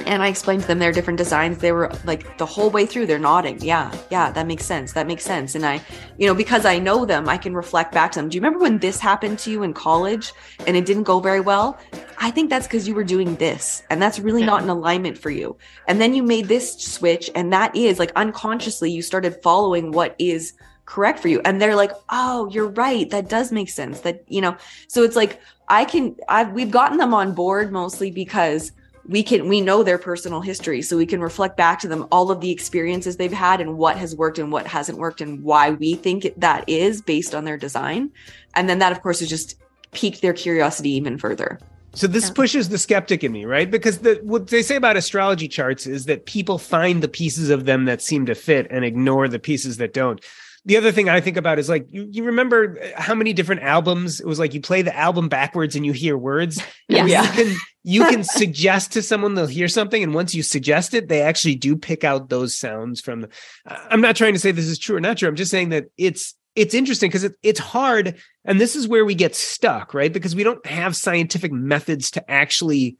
And 0.05 0.21
I 0.21 0.27
explained 0.27 0.61
to 0.61 0.67
them 0.67 0.79
their 0.79 0.91
different 0.91 1.17
designs. 1.17 1.57
They 1.57 1.71
were 1.71 1.91
like 2.05 2.37
the 2.37 2.45
whole 2.45 2.69
way 2.69 2.85
through, 2.85 3.07
they're 3.07 3.19
nodding. 3.19 3.59
Yeah, 3.61 3.95
yeah, 4.11 4.31
that 4.31 4.45
makes 4.45 4.65
sense. 4.65 4.93
That 4.93 5.07
makes 5.07 5.23
sense. 5.23 5.55
And 5.55 5.65
I, 5.65 5.81
you 6.17 6.27
know, 6.27 6.35
because 6.35 6.65
I 6.65 6.77
know 6.79 7.05
them, 7.05 7.27
I 7.27 7.37
can 7.37 7.55
reflect 7.55 7.91
back 7.91 8.11
to 8.11 8.19
them. 8.19 8.29
Do 8.29 8.35
you 8.35 8.41
remember 8.41 8.59
when 8.59 8.77
this 8.77 8.99
happened 8.99 9.39
to 9.39 9.51
you 9.51 9.63
in 9.63 9.73
college 9.73 10.31
and 10.67 10.77
it 10.77 10.85
didn't 10.85 11.03
go 11.03 11.19
very 11.19 11.41
well? 11.41 11.77
I 12.19 12.31
think 12.31 12.49
that's 12.49 12.67
because 12.67 12.87
you 12.87 12.93
were 12.93 13.03
doing 13.03 13.35
this 13.35 13.83
and 13.89 14.01
that's 14.01 14.19
really 14.19 14.43
not 14.43 14.61
in 14.61 14.69
alignment 14.69 15.17
for 15.17 15.31
you. 15.31 15.57
And 15.87 15.99
then 15.99 16.13
you 16.13 16.21
made 16.21 16.47
this 16.47 16.77
switch 16.79 17.31
and 17.33 17.51
that 17.53 17.75
is 17.75 17.97
like 17.97 18.11
unconsciously 18.15 18.91
you 18.91 19.01
started 19.01 19.41
following 19.41 19.91
what 19.91 20.15
is 20.19 20.53
correct 20.85 21.19
for 21.19 21.27
you 21.27 21.39
and 21.45 21.61
they're 21.61 21.75
like 21.75 21.91
oh 22.09 22.49
you're 22.49 22.69
right 22.69 23.11
that 23.11 23.29
does 23.29 23.51
make 23.51 23.69
sense 23.69 23.99
that 23.99 24.23
you 24.27 24.41
know 24.41 24.57
so 24.87 25.03
it's 25.03 25.15
like 25.15 25.39
i 25.67 25.85
can 25.85 26.15
i've 26.27 26.51
we've 26.53 26.71
gotten 26.71 26.97
them 26.97 27.13
on 27.13 27.31
board 27.31 27.71
mostly 27.71 28.09
because 28.09 28.71
we 29.09 29.23
can 29.23 29.49
we 29.49 29.59
know 29.59 29.81
their 29.81 29.97
personal 29.97 30.39
history 30.39 30.81
so 30.81 30.95
we 30.95 31.05
can 31.05 31.19
reflect 31.19 31.57
back 31.57 31.79
to 31.79 31.87
them 31.87 32.07
all 32.11 32.29
of 32.29 32.41
the 32.41 32.51
experiences 32.51 33.17
they've 33.17 33.33
had 33.33 33.59
and 33.59 33.77
what 33.77 33.97
has 33.97 34.15
worked 34.15 34.37
and 34.37 34.51
what 34.51 34.67
hasn't 34.67 34.99
worked 34.99 35.19
and 35.19 35.43
why 35.43 35.71
we 35.71 35.95
think 35.95 36.31
that 36.37 36.63
is 36.69 37.01
based 37.01 37.33
on 37.33 37.43
their 37.43 37.57
design 37.57 38.11
and 38.55 38.69
then 38.69 38.79
that 38.79 38.91
of 38.91 39.01
course 39.01 39.19
just 39.19 39.59
piqued 39.91 40.21
their 40.21 40.33
curiosity 40.33 40.91
even 40.91 41.17
further 41.17 41.59
so 41.93 42.05
this 42.05 42.27
yeah. 42.27 42.33
pushes 42.35 42.69
the 42.69 42.77
skeptic 42.77 43.23
in 43.23 43.31
me, 43.31 43.45
right? 43.45 43.69
Because 43.69 43.97
the, 43.97 44.19
what 44.21 44.45
they 44.45 44.61
say 44.61 44.75
about 44.75 44.95
astrology 44.95 45.47
charts 45.47 45.87
is 45.87 46.05
that 46.05 46.27
people 46.27 46.59
find 46.59 47.01
the 47.01 47.07
pieces 47.07 47.49
of 47.49 47.65
them 47.65 47.85
that 47.85 47.99
seem 47.99 48.27
to 48.27 48.35
fit 48.35 48.67
and 48.69 48.85
ignore 48.85 49.27
the 49.27 49.39
pieces 49.39 49.77
that 49.77 49.91
don't 49.91 50.23
the 50.65 50.77
other 50.77 50.91
thing 50.91 51.09
I 51.09 51.21
think 51.21 51.37
about 51.37 51.59
is 51.59 51.69
like 51.69 51.87
you, 51.89 52.07
you 52.11 52.23
remember 52.25 52.77
how 52.95 53.15
many 53.15 53.33
different 53.33 53.61
albums 53.61 54.19
it 54.19 54.25
was 54.25 54.39
like 54.39 54.53
you 54.53 54.61
play 54.61 54.81
the 54.81 54.95
album 54.95 55.29
backwards 55.29 55.75
and 55.75 55.85
you 55.85 55.93
hear 55.93 56.17
words. 56.17 56.61
Yeah. 56.87 57.05
You 57.05 57.29
can 57.31 57.57
you 57.83 58.05
can 58.05 58.23
suggest 58.23 58.91
to 58.93 59.01
someone 59.01 59.35
they'll 59.35 59.47
hear 59.47 59.67
something, 59.67 60.03
and 60.03 60.13
once 60.13 60.35
you 60.35 60.43
suggest 60.43 60.93
it, 60.93 61.07
they 61.07 61.21
actually 61.21 61.55
do 61.55 61.75
pick 61.75 62.03
out 62.03 62.29
those 62.29 62.57
sounds 62.57 63.01
from. 63.01 63.21
The, 63.21 63.29
I'm 63.65 64.01
not 64.01 64.15
trying 64.15 64.33
to 64.33 64.39
say 64.39 64.51
this 64.51 64.65
is 64.65 64.79
true 64.79 64.97
or 64.97 65.01
not 65.01 65.17
true. 65.17 65.29
I'm 65.29 65.35
just 65.35 65.51
saying 65.51 65.69
that 65.69 65.85
it's 65.97 66.35
it's 66.55 66.73
interesting 66.73 67.09
because 67.09 67.23
it, 67.23 67.35
it's 67.41 67.59
hard, 67.59 68.17
and 68.43 68.59
this 68.59 68.75
is 68.75 68.87
where 68.87 69.05
we 69.05 69.15
get 69.15 69.35
stuck, 69.35 69.93
right? 69.93 70.11
Because 70.11 70.35
we 70.35 70.43
don't 70.43 70.65
have 70.65 70.95
scientific 70.95 71.51
methods 71.51 72.11
to 72.11 72.31
actually 72.31 72.97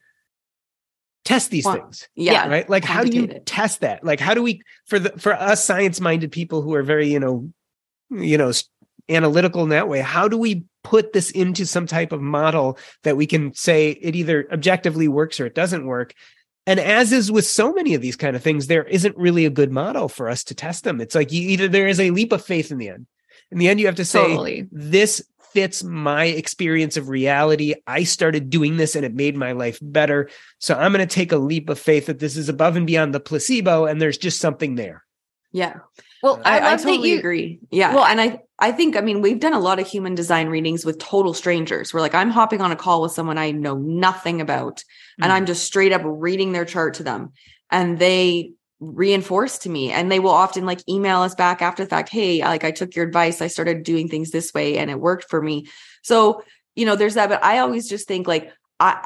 test 1.29 1.51
these 1.51 1.63
well, 1.63 1.75
things 1.75 2.09
yeah 2.15 2.47
right? 2.47 2.67
Like 2.67 2.83
how 2.83 3.03
do 3.03 3.15
you 3.15 3.27
test 3.45 3.81
that? 3.81 4.03
Like 4.03 4.19
how 4.19 4.33
do 4.33 4.41
we 4.41 4.61
for 4.87 4.97
the 4.97 5.11
for 5.11 5.33
us 5.33 5.63
science 5.63 6.01
minded 6.01 6.31
people 6.31 6.63
who 6.63 6.73
are 6.73 6.81
very 6.81 7.07
you 7.07 7.19
know 7.19 7.51
you 8.09 8.35
know 8.35 8.51
analytical 9.09 9.61
in 9.61 9.69
that 9.69 9.87
way 9.87 9.99
how 9.99 10.27
do 10.27 10.37
we 10.37 10.63
put 10.83 11.13
this 11.13 11.29
into 11.29 11.67
some 11.67 11.85
type 11.85 12.11
of 12.11 12.19
model 12.19 12.79
that 13.03 13.15
we 13.15 13.27
can 13.27 13.53
say 13.53 13.91
it 13.91 14.15
either 14.15 14.47
objectively 14.51 15.07
works 15.07 15.39
or 15.39 15.45
it 15.45 15.53
doesn't 15.53 15.85
work? 15.85 16.15
And 16.65 16.79
as 16.79 17.11
is 17.11 17.31
with 17.31 17.45
so 17.45 17.73
many 17.73 17.93
of 17.93 18.01
these 18.01 18.15
kind 18.15 18.35
of 18.35 18.41
things 18.41 18.65
there 18.65 18.85
isn't 18.85 19.15
really 19.15 19.45
a 19.45 19.51
good 19.51 19.71
model 19.71 20.09
for 20.09 20.29
us 20.29 20.43
to 20.45 20.55
test 20.55 20.83
them. 20.83 20.99
It's 20.99 21.13
like 21.13 21.31
you 21.31 21.47
either 21.49 21.67
there 21.67 21.87
is 21.87 21.99
a 21.99 22.09
leap 22.09 22.31
of 22.31 22.43
faith 22.43 22.71
in 22.71 22.79
the 22.79 22.89
end. 22.89 23.05
In 23.51 23.59
the 23.59 23.69
end 23.69 23.79
you 23.79 23.85
have 23.85 23.95
to 23.97 24.05
say 24.05 24.19
totally. 24.19 24.67
this 24.71 25.23
fits 25.53 25.83
my 25.83 26.25
experience 26.25 26.97
of 26.97 27.09
reality. 27.09 27.75
I 27.87 28.03
started 28.03 28.49
doing 28.49 28.77
this 28.77 28.95
and 28.95 29.05
it 29.05 29.13
made 29.13 29.35
my 29.35 29.51
life 29.51 29.79
better. 29.81 30.29
So 30.59 30.75
I'm 30.75 30.93
going 30.93 31.07
to 31.07 31.13
take 31.13 31.31
a 31.31 31.37
leap 31.37 31.69
of 31.69 31.79
faith 31.79 32.07
that 32.07 32.19
this 32.19 32.37
is 32.37 32.49
above 32.49 32.75
and 32.75 32.87
beyond 32.87 33.13
the 33.13 33.19
placebo 33.19 33.85
and 33.85 34.01
there's 34.01 34.17
just 34.17 34.39
something 34.39 34.75
there. 34.75 35.03
Yeah. 35.51 35.79
Well, 36.21 36.41
I, 36.43 36.59
I, 36.59 36.73
I 36.73 36.77
totally 36.77 37.11
you, 37.11 37.19
agree. 37.19 37.59
Yeah. 37.71 37.95
Well, 37.95 38.05
and 38.05 38.19
I, 38.19 38.41
I 38.59 38.71
think, 38.71 38.97
I 38.97 39.01
mean, 39.01 39.21
we've 39.21 39.39
done 39.39 39.53
a 39.53 39.59
lot 39.59 39.79
of 39.79 39.87
human 39.87 40.15
design 40.15 40.49
readings 40.49 40.85
with 40.85 40.99
total 40.99 41.33
strangers. 41.33 41.93
We're 41.93 42.01
like, 42.01 42.13
I'm 42.13 42.29
hopping 42.29 42.61
on 42.61 42.71
a 42.71 42.75
call 42.75 43.01
with 43.01 43.13
someone 43.13 43.37
I 43.37 43.51
know 43.51 43.75
nothing 43.77 44.41
about, 44.41 44.77
mm-hmm. 44.77 45.23
and 45.23 45.31
I'm 45.31 45.45
just 45.45 45.63
straight 45.63 45.93
up 45.93 46.01
reading 46.03 46.51
their 46.51 46.65
chart 46.65 46.95
to 46.95 47.03
them. 47.03 47.31
And 47.71 47.99
they 47.99 48.51
reinforced 48.79 49.63
to 49.63 49.69
me. 49.69 49.91
And 49.91 50.11
they 50.11 50.19
will 50.19 50.31
often 50.31 50.65
like 50.65 50.87
email 50.87 51.21
us 51.21 51.35
back 51.35 51.61
after 51.61 51.83
the 51.83 51.89
fact 51.89 52.09
hey 52.09 52.39
like 52.41 52.63
i 52.63 52.71
took 52.71 52.95
your 52.95 53.05
advice. 53.05 53.41
I 53.41 53.47
started 53.47 53.83
doing 53.83 54.07
things 54.07 54.31
this 54.31 54.53
way 54.53 54.77
and 54.77 54.89
it 54.89 54.99
worked 54.99 55.29
for 55.29 55.41
me. 55.41 55.67
So 56.01 56.43
you 56.75 56.85
know 56.85 56.95
there's 56.95 57.15
that. 57.15 57.29
But 57.29 57.43
i 57.43 57.59
always 57.59 57.89
just 57.89 58.07
think 58.07 58.27
like 58.27 58.53
i 58.79 59.05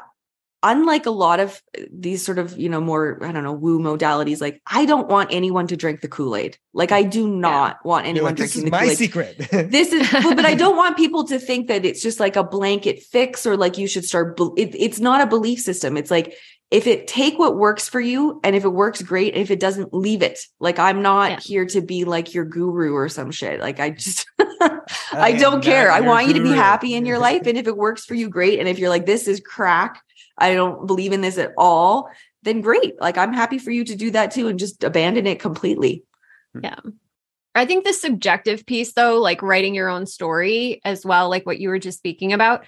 unlike 0.66 1.06
a 1.06 1.12
lot 1.12 1.42
of 1.42 1.62
these 1.92 2.24
sort 2.24 2.40
of 2.40 2.58
you 2.58 2.70
know 2.70 2.80
more 2.80 3.20
i 3.22 3.32
don't 3.34 3.44
know 3.44 3.52
woo 3.52 3.80
modalities 3.80 4.40
like 4.40 4.62
i 4.66 4.86
don't 4.86 5.10
want 5.10 5.30
anyone 5.32 5.68
to 5.68 5.76
drink 5.76 6.00
the 6.02 6.08
kool-aid. 6.08 6.58
Like 6.74 6.92
i 6.92 7.04
do 7.04 7.28
not 7.28 7.80
yeah. 7.84 7.90
want 7.90 8.08
anyone 8.08 8.30
like, 8.30 8.38
drinking 8.38 8.66
the 8.66 8.72
my 8.72 8.82
kool-aid. 8.82 8.98
secret. 8.98 9.38
This 9.72 9.92
is 9.92 10.10
but 10.12 10.46
i 10.46 10.56
don't 10.56 10.78
want 10.78 10.98
people 10.98 11.26
to 11.26 11.38
think 11.38 11.68
that 11.68 11.84
it's 11.84 12.02
just 12.02 12.20
like 12.20 12.36
a 12.36 12.44
blanket 12.44 13.04
fix 13.04 13.46
or 13.46 13.58
like 13.58 13.78
you 13.78 13.88
should 13.88 14.06
start 14.06 14.40
it, 14.58 14.74
it's 14.76 15.00
not 15.00 15.22
a 15.22 15.28
belief 15.28 15.60
system. 15.60 15.98
It's 15.98 16.12
like 16.12 16.36
if 16.72 16.88
it 16.88 17.08
take 17.08 17.38
what 17.38 17.56
works 17.56 17.88
for 17.88 18.00
you 18.00 18.40
and 18.44 18.56
if 18.56 18.64
it 18.64 18.70
works 18.70 19.02
great. 19.02 19.36
If 19.36 19.52
it 19.52 19.60
doesn't 19.60 19.94
leave 19.94 20.22
it. 20.22 20.40
Like 20.60 20.80
i'm 20.80 21.02
not 21.02 21.32
yeah. 21.32 21.40
here 21.40 21.66
to 21.68 21.82
be 21.82 22.06
like 22.06 22.34
your 22.34 22.46
guru 22.46 22.94
or 22.94 23.10
some 23.10 23.32
shit. 23.32 23.60
Like 23.60 23.80
i 23.80 23.92
just 23.92 24.26
i, 24.40 24.80
I 25.14 25.32
don't 25.34 25.64
care. 25.64 25.92
I 25.92 26.02
want 26.02 26.28
guru. 26.28 26.40
you 26.40 26.44
to 26.44 26.50
be 26.50 26.56
happy 26.56 26.96
in 26.96 27.06
your 27.06 27.20
life. 27.20 27.46
And 27.48 27.58
if 27.58 27.68
it 27.68 27.78
works 27.78 28.06
for 28.06 28.16
you 28.16 28.30
great. 28.30 28.60
And 28.60 28.68
if 28.68 28.80
you're 28.80 28.90
like 28.90 29.06
this 29.06 29.28
is 29.28 29.40
crack. 29.40 30.02
I 30.38 30.56
don't 30.56 30.88
believe 30.88 31.12
in 31.12 31.22
this 31.22 31.38
at 31.38 31.52
all 31.58 32.10
then 32.42 32.62
great. 32.62 33.00
Like 33.00 33.18
i'm 33.18 33.34
happy 33.34 33.60
for 33.60 33.72
you 33.72 33.84
to 33.86 33.96
do 33.96 34.12
that 34.12 34.32
too 34.32 34.48
and 34.48 34.60
just 34.60 34.84
abandon 34.84 35.28
it 35.28 35.40
completely. 35.40 36.04
Yeah. 36.60 36.80
I 37.56 37.66
think 37.66 37.86
the 37.86 37.94
subjective 37.94 38.66
piece, 38.66 38.94
though, 38.94 39.20
like 39.20 39.42
writing 39.42 39.76
your 39.76 39.90
own 39.90 40.08
story 40.08 40.82
as 40.84 41.06
well, 41.06 41.30
like 41.30 41.46
what 41.46 41.60
you 41.60 41.70
were 41.70 41.80
just 41.80 42.00
speaking 42.00 42.34
about, 42.34 42.66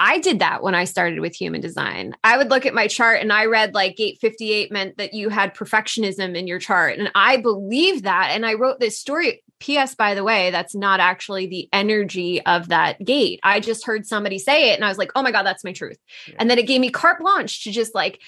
I 0.00 0.18
did 0.18 0.38
that 0.38 0.62
when 0.62 0.74
I 0.74 0.84
started 0.84 1.20
with 1.20 1.36
human 1.36 1.60
design. 1.60 2.14
I 2.24 2.38
would 2.38 2.48
look 2.48 2.64
at 2.64 2.72
my 2.72 2.88
chart 2.88 3.20
and 3.20 3.30
I 3.30 3.44
read 3.44 3.74
like 3.74 3.96
gate 3.96 4.18
58 4.18 4.72
meant 4.72 4.96
that 4.96 5.12
you 5.12 5.28
had 5.28 5.54
perfectionism 5.54 6.34
in 6.34 6.46
your 6.46 6.58
chart. 6.58 6.98
And 6.98 7.10
I 7.14 7.36
believed 7.36 8.04
that. 8.04 8.30
And 8.32 8.46
I 8.46 8.54
wrote 8.54 8.80
this 8.80 8.98
story. 8.98 9.42
P.S. 9.60 9.94
By 9.94 10.14
the 10.14 10.24
way, 10.24 10.50
that's 10.50 10.74
not 10.74 11.00
actually 11.00 11.46
the 11.46 11.68
energy 11.70 12.40
of 12.46 12.68
that 12.68 13.04
gate. 13.04 13.40
I 13.42 13.60
just 13.60 13.84
heard 13.84 14.06
somebody 14.06 14.38
say 14.38 14.70
it 14.70 14.76
and 14.76 14.86
I 14.86 14.88
was 14.88 14.96
like, 14.96 15.10
oh 15.14 15.22
my 15.22 15.32
God, 15.32 15.42
that's 15.42 15.64
my 15.64 15.72
truth. 15.74 15.98
Yeah. 16.26 16.36
And 16.38 16.48
then 16.48 16.58
it 16.58 16.66
gave 16.66 16.80
me 16.80 16.88
carte 16.88 17.20
blanche 17.20 17.64
to 17.64 17.70
just 17.70 17.94
like 17.94 18.20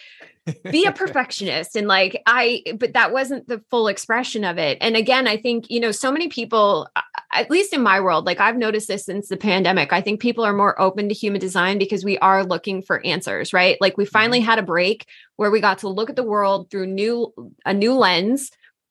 be 0.70 0.84
a 0.84 0.92
perfectionist 0.92 1.76
and 1.76 1.86
like 1.86 2.20
i 2.26 2.62
but 2.76 2.94
that 2.94 3.12
wasn't 3.12 3.46
the 3.46 3.62
full 3.70 3.86
expression 3.86 4.44
of 4.44 4.58
it 4.58 4.76
and 4.80 4.96
again 4.96 5.28
i 5.28 5.36
think 5.36 5.70
you 5.70 5.78
know 5.78 5.92
so 5.92 6.10
many 6.10 6.28
people 6.28 6.88
uh, 6.96 7.02
at 7.32 7.50
least 7.50 7.72
in 7.72 7.82
my 7.82 8.00
world 8.00 8.26
like 8.26 8.40
i've 8.40 8.56
noticed 8.56 8.88
this 8.88 9.04
since 9.04 9.28
the 9.28 9.36
pandemic 9.36 9.92
i 9.92 10.00
think 10.00 10.20
people 10.20 10.44
are 10.44 10.52
more 10.52 10.80
open 10.80 11.08
to 11.08 11.14
human 11.14 11.40
design 11.40 11.78
because 11.78 12.04
we 12.04 12.18
are 12.18 12.44
looking 12.44 12.82
for 12.82 13.04
answers 13.04 13.52
right 13.52 13.76
like 13.80 13.96
we 13.96 14.04
finally 14.04 14.38
mm-hmm. 14.38 14.46
had 14.46 14.58
a 14.58 14.62
break 14.62 15.06
where 15.36 15.50
we 15.50 15.60
got 15.60 15.78
to 15.78 15.88
look 15.88 16.10
at 16.10 16.16
the 16.16 16.22
world 16.22 16.70
through 16.70 16.86
new 16.86 17.32
a 17.64 17.74
new 17.74 17.94
lens 17.94 18.50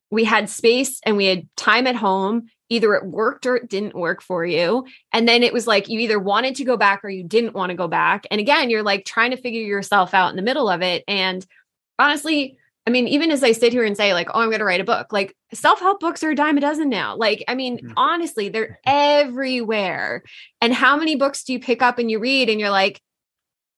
we 0.10 0.24
had 0.26 0.50
space 0.50 1.00
and 1.06 1.18
we 1.18 1.26
had 1.26 1.48
time 1.56 1.88
at 1.88 1.96
home 1.96 2.48
either 2.72 2.94
it 2.96 3.06
worked 3.06 3.46
or 3.46 3.58
it 3.58 3.70
didn't 3.70 3.94
work 3.94 4.22
for 4.22 4.46
you. 4.46 4.86
And 5.12 5.28
then 5.28 5.44
it 5.44 5.52
was 5.52 5.68
like 5.68 5.90
you 5.90 6.00
either 6.00 6.18
wanted 6.18 6.56
to 6.56 6.64
go 6.64 6.78
back 6.78 7.04
or 7.04 7.10
you 7.10 7.22
didn't 7.22 7.54
want 7.54 7.70
to 7.70 7.76
go 7.76 7.90
back. 7.90 8.26
And 8.32 8.40
again, 8.40 8.70
you're 8.70 8.82
like 8.82 9.04
trying 9.04 9.32
to 9.32 9.38
figure 9.38 9.62
yourself 9.62 10.14
out 10.14 10.30
in 10.30 10.38
the 10.38 10.42
middle 10.42 10.70
of 10.70 10.82
it. 10.82 11.04
And 11.06 11.46
honestly, 12.00 12.58
I 12.88 12.92
mean, 12.92 13.10
even 13.10 13.30
as 13.30 13.44
I 13.44 13.52
sit 13.52 13.74
here 13.74 13.84
and 13.84 13.98
say, 13.98 14.14
like, 14.14 14.30
oh, 14.34 14.40
I'm 14.40 14.48
going 14.48 14.60
to 14.60 14.66
write 14.66 14.80
a 14.80 14.86
book, 14.86 15.12
like 15.12 15.36
self 15.54 15.80
help 15.80 16.00
books 16.00 16.24
are 16.24 16.32
a 16.32 16.36
dime 16.36 16.58
a 16.58 16.62
dozen 16.62 16.90
now. 16.90 17.16
Like, 17.16 17.44
I 17.48 17.56
mean, 17.56 17.78
mm-hmm. 17.78 17.94
honestly, 17.98 18.50
they're 18.50 18.80
everywhere. 18.86 20.24
And 20.62 20.74
how 20.74 20.98
many 20.98 21.16
books 21.16 21.44
do 21.44 21.54
you 21.54 21.60
pick 21.60 21.82
up 21.82 22.00
and 22.00 22.10
you 22.10 22.20
read 22.20 22.50
and 22.50 22.60
you're 22.60 22.70
like, 22.70 23.02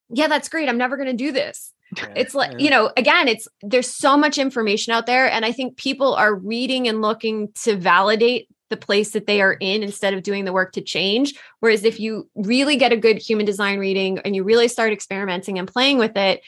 yeah, 0.09 0.28
that's 0.28 0.49
great. 0.49 0.69
I'm 0.69 0.78
never 0.78 0.97
going 0.97 1.09
to 1.09 1.13
do 1.13 1.32
this. 1.32 1.71
Yeah, 1.97 2.13
it's 2.15 2.34
like, 2.34 2.53
yeah. 2.53 2.57
you 2.57 2.69
know, 2.69 2.91
again, 2.97 3.28
it's 3.28 3.47
there's 3.61 3.89
so 3.89 4.17
much 4.17 4.38
information 4.38 4.93
out 4.93 5.05
there. 5.05 5.30
And 5.30 5.45
I 5.45 5.51
think 5.51 5.78
people 5.78 6.15
are 6.15 6.34
reading 6.34 6.88
and 6.88 7.01
looking 7.01 7.49
to 7.63 7.76
validate 7.76 8.47
the 8.69 8.78
place 8.78 9.11
that 9.11 9.28
they 9.28 9.41
are 9.41 9.53
in 9.53 9.84
instead 9.84 10.15
of 10.15 10.24
doing 10.24 10.45
the 10.45 10.53
work 10.53 10.71
to 10.74 10.82
change. 10.82 11.36
Whereas 11.59 11.84
if 11.84 11.99
you 11.99 12.30
really 12.36 12.76
get 12.76 12.91
a 12.91 12.97
good 12.97 13.17
human 13.17 13.45
design 13.45 13.78
reading 13.78 14.19
and 14.19 14.36
you 14.36 14.43
really 14.43 14.67
start 14.67 14.91
experimenting 14.91 15.59
and 15.59 15.67
playing 15.67 15.99
with 15.99 16.17
it, 16.17 16.41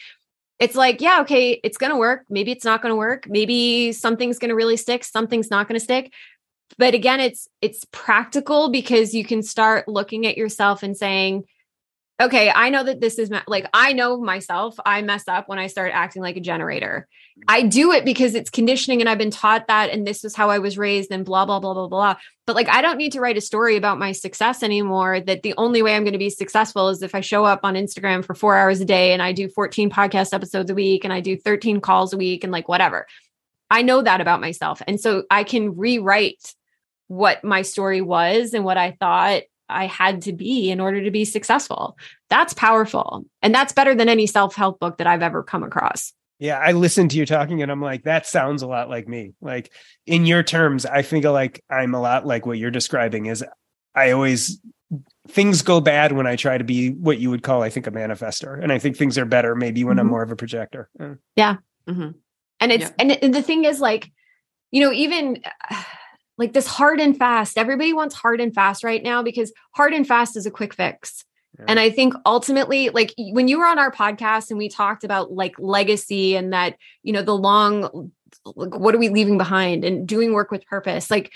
it's 0.60 0.76
like, 0.76 1.01
yeah, 1.01 1.22
okay, 1.22 1.60
it's 1.64 1.78
going 1.78 1.91
to 1.91 1.97
work. 1.97 2.26
Maybe 2.30 2.51
it's 2.51 2.66
not 2.66 2.82
going 2.82 2.91
to 2.91 2.95
work. 2.97 3.28
Maybe 3.28 3.91
something's 3.91 4.39
going 4.39 4.49
to 4.49 4.56
really 4.56 4.78
stick, 4.78 5.03
something's 5.03 5.51
not 5.51 5.68
going 5.68 5.80
to 5.80 5.84
stick. 5.84 6.14
But 6.78 6.93
again, 6.93 7.20
it's 7.20 7.47
it's 7.62 7.86
practical 7.91 8.70
because 8.70 9.14
you 9.14 9.24
can 9.24 9.43
start 9.43 9.88
looking 9.88 10.26
at 10.26 10.38
yourself 10.38 10.84
and 10.84 10.97
saying, 10.97 11.43
okay, 12.22 12.49
I 12.53 12.70
know 12.70 12.84
that 12.84 13.01
this 13.01 13.20
is 13.20 13.30
like, 13.47 13.68
I 13.74 13.91
know 13.91 14.18
myself, 14.18 14.76
I 14.86 15.01
mess 15.01 15.28
up 15.28 15.49
when 15.49 15.59
I 15.59 15.68
start 15.68 15.91
acting 15.93 16.22
like 16.22 16.38
a 16.38 16.41
generator. 16.41 17.07
I 17.49 17.63
do 17.63 17.91
it 17.91 18.05
because 18.05 18.36
it's 18.36 18.49
conditioning 18.49 19.01
and 19.01 19.09
I've 19.09 19.18
been 19.18 19.32
taught 19.32 19.68
that. 19.68 19.89
And 19.89 20.07
this 20.07 20.24
is 20.24 20.34
how 20.34 20.49
I 20.49 20.59
was 20.59 20.78
raised 20.78 21.11
and 21.11 21.26
blah, 21.26 21.45
blah, 21.45 21.59
blah, 21.59 21.74
blah, 21.74 21.88
blah. 21.88 22.16
But 22.47 22.55
like, 22.55 22.70
I 22.70 22.82
don't 22.82 22.97
need 22.97 23.11
to 23.13 23.20
write 23.20 23.36
a 23.36 23.41
story 23.41 23.76
about 23.76 23.99
my 23.99 24.13
success 24.13 24.63
anymore. 24.63 25.20
That 25.20 25.43
the 25.43 25.53
only 25.57 25.82
way 25.82 25.95
I'm 25.95 26.03
going 26.03 26.13
to 26.13 26.20
be 26.20 26.30
successful 26.30 26.88
is 26.88 27.01
if 27.01 27.13
I 27.13 27.20
show 27.20 27.43
up 27.43 27.61
on 27.63 27.74
Instagram 27.74 28.24
for 28.24 28.34
four 28.34 28.55
hours 28.55 28.80
a 28.80 28.86
day 28.86 29.11
and 29.11 29.22
I 29.22 29.34
do 29.34 29.49
14 29.49 29.89
podcast 29.89 30.34
episodes 30.34 30.72
a 30.72 30.76
week 30.76 31.03
and 31.03 31.11
I 31.11 31.20
do 31.20 31.36
13 31.36 31.82
calls 31.82 32.13
a 32.13 32.18
week 32.18 32.45
and 32.45 32.53
like 32.53 32.70
whatever. 32.70 33.07
I 33.70 33.82
know 33.82 34.01
that 34.01 34.22
about 34.22 34.39
myself. 34.39 34.82
And 34.88 35.01
so 35.01 35.24
I 35.30 35.43
can 35.43 35.76
rewrite 35.76 36.55
what 37.07 37.43
my 37.43 37.63
story 37.63 38.01
was 38.01 38.53
and 38.53 38.63
what 38.63 38.78
I 38.78 38.91
thought 38.91 39.43
I 39.70 39.88
had 39.88 40.22
to 40.24 40.34
be 40.34 40.70
in 40.70 40.80
order 40.80 41.03
to 41.03 41.11
be 41.11 41.26
successful. 41.26 41.97
That's 42.30 42.53
powerful. 42.53 43.26
And 43.41 43.53
that's 43.53 43.74
better 43.74 43.95
than 43.95 44.09
any 44.09 44.28
self 44.28 44.55
help 44.55 44.80
book 44.80 44.97
that 44.97 45.07
I've 45.07 45.24
ever 45.24 45.43
come 45.43 45.63
across. 45.63 46.13
Yeah, 46.38 46.59
I 46.59 46.74
listened 46.74 47.11
to 47.11 47.18
you 47.18 47.26
talking 47.26 47.61
and 47.61 47.72
I'm 47.72 47.82
like, 47.82 48.03
that 48.03 48.26
sounds 48.26 48.61
a 48.61 48.68
lot 48.68 48.89
like 48.89 49.07
me. 49.07 49.34
Like 49.41 49.72
in 50.05 50.26
your 50.26 50.43
terms, 50.43 50.86
I 50.86 51.01
feel 51.01 51.32
like 51.32 51.63
I'm 51.70 51.95
a 51.95 52.01
lot 52.01 52.26
like 52.26 52.45
what 52.45 52.57
you're 52.57 52.72
describing 52.72 53.28
is 53.28 53.43
I 53.95 54.11
always 54.11 54.59
things 55.30 55.61
go 55.61 55.80
bad 55.80 56.11
when 56.11 56.28
I 56.28 56.36
try 56.36 56.57
to 56.57 56.63
be 56.63 56.89
what 56.89 57.20
you 57.20 57.30
would 57.30 57.41
call, 57.41 57.63
I 57.63 57.70
think, 57.70 57.88
a 57.88 57.91
manifester. 57.91 58.61
And 58.61 58.72
I 58.72 58.80
think 58.80 58.97
things 58.97 59.18
are 59.18 59.26
better 59.26 59.55
maybe 59.55 59.84
when 59.84 59.95
mm-hmm. 59.95 60.01
I'm 60.01 60.07
more 60.07 60.24
of 60.24 60.32
a 60.32 60.36
projector. 60.36 60.89
Yeah. 61.36 61.57
Mm-hmm. 61.88 62.11
And 62.59 62.72
it's, 62.72 62.91
yeah. 62.99 63.18
and 63.22 63.34
the 63.34 63.41
thing 63.41 63.63
is 63.63 63.80
like, 63.80 64.11
you 64.72 64.82
know, 64.82 64.91
even 64.91 65.41
like 66.38 66.53
this 66.53 66.67
hard 66.67 66.99
and 66.99 67.17
fast, 67.17 67.57
everybody 67.57 67.93
wants 67.93 68.15
hard 68.15 68.41
and 68.41 68.53
fast 68.53 68.83
right 68.83 69.01
now 69.01 69.23
because 69.23 69.53
hard 69.71 69.93
and 69.93 70.07
fast 70.07 70.36
is 70.36 70.45
a 70.45 70.51
quick 70.51 70.73
fix. 70.73 71.23
Yeah. 71.57 71.65
And 71.69 71.79
I 71.79 71.89
think 71.89 72.13
ultimately, 72.25 72.89
like 72.89 73.13
when 73.17 73.47
you 73.47 73.59
were 73.59 73.65
on 73.65 73.79
our 73.79 73.91
podcast 73.91 74.49
and 74.49 74.57
we 74.57 74.67
talked 74.67 75.03
about 75.03 75.31
like 75.31 75.55
legacy 75.57 76.36
and 76.36 76.51
that, 76.51 76.75
you 77.03 77.13
know, 77.13 77.21
the 77.21 77.38
long, 77.38 78.11
like, 78.45 78.77
what 78.77 78.93
are 78.93 78.99
we 78.99 79.09
leaving 79.09 79.38
behind 79.38 79.86
and 79.86 80.07
doing 80.07 80.33
work 80.33 80.51
with 80.51 80.65
purpose, 80.65 81.09
like 81.09 81.31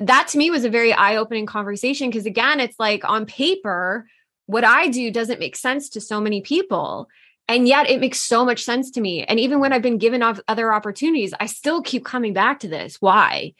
that 0.00 0.28
to 0.28 0.38
me 0.38 0.50
was 0.50 0.64
a 0.64 0.70
very 0.70 0.92
eye 0.92 1.16
opening 1.16 1.46
conversation. 1.46 2.10
Cause 2.10 2.26
again, 2.26 2.58
it's 2.60 2.78
like 2.78 3.08
on 3.08 3.26
paper, 3.26 4.08
what 4.46 4.64
I 4.64 4.88
do 4.88 5.10
doesn't 5.10 5.40
make 5.40 5.56
sense 5.56 5.88
to 5.90 6.00
so 6.00 6.20
many 6.20 6.40
people. 6.40 7.08
And 7.48 7.68
yet 7.68 7.88
it 7.88 8.00
makes 8.00 8.18
so 8.20 8.44
much 8.44 8.64
sense 8.64 8.90
to 8.92 9.00
me. 9.00 9.22
And 9.22 9.38
even 9.38 9.60
when 9.60 9.72
I've 9.72 9.82
been 9.82 9.98
given 9.98 10.22
off 10.22 10.40
other 10.48 10.72
opportunities, 10.72 11.32
I 11.38 11.46
still 11.46 11.80
keep 11.80 12.04
coming 12.04 12.32
back 12.32 12.58
to 12.60 12.68
this. 12.68 12.96
Why? 13.00 13.54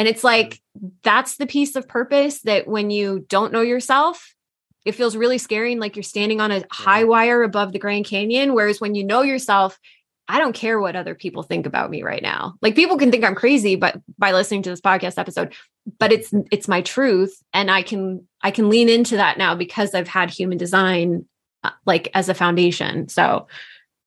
And 0.00 0.08
it's 0.08 0.24
like, 0.24 0.62
that's 1.02 1.36
the 1.36 1.46
piece 1.46 1.76
of 1.76 1.86
purpose 1.86 2.40
that 2.44 2.66
when 2.66 2.90
you 2.90 3.26
don't 3.28 3.52
know 3.52 3.60
yourself, 3.60 4.34
it 4.86 4.92
feels 4.92 5.14
really 5.14 5.36
scary 5.36 5.72
and 5.72 5.80
like 5.80 5.94
you're 5.94 6.02
standing 6.02 6.40
on 6.40 6.50
a 6.50 6.64
high 6.70 7.04
wire 7.04 7.42
above 7.42 7.74
the 7.74 7.78
Grand 7.78 8.06
Canyon. 8.06 8.54
Whereas 8.54 8.80
when 8.80 8.94
you 8.94 9.04
know 9.04 9.20
yourself, 9.20 9.78
I 10.26 10.38
don't 10.38 10.54
care 10.54 10.80
what 10.80 10.96
other 10.96 11.14
people 11.14 11.42
think 11.42 11.66
about 11.66 11.90
me 11.90 12.02
right 12.02 12.22
now. 12.22 12.54
Like 12.62 12.76
people 12.76 12.96
can 12.96 13.10
think 13.10 13.24
I'm 13.24 13.34
crazy, 13.34 13.76
but 13.76 14.00
by 14.16 14.32
listening 14.32 14.62
to 14.62 14.70
this 14.70 14.80
podcast 14.80 15.18
episode, 15.18 15.52
but 15.98 16.12
it's 16.12 16.32
it's 16.50 16.66
my 16.66 16.80
truth, 16.80 17.36
and 17.52 17.70
I 17.70 17.82
can 17.82 18.26
I 18.40 18.52
can 18.52 18.70
lean 18.70 18.88
into 18.88 19.16
that 19.16 19.36
now 19.36 19.54
because 19.54 19.94
I've 19.94 20.08
had 20.08 20.30
human 20.30 20.56
design 20.56 21.26
uh, 21.62 21.72
like 21.84 22.08
as 22.14 22.30
a 22.30 22.34
foundation. 22.34 23.10
So 23.10 23.48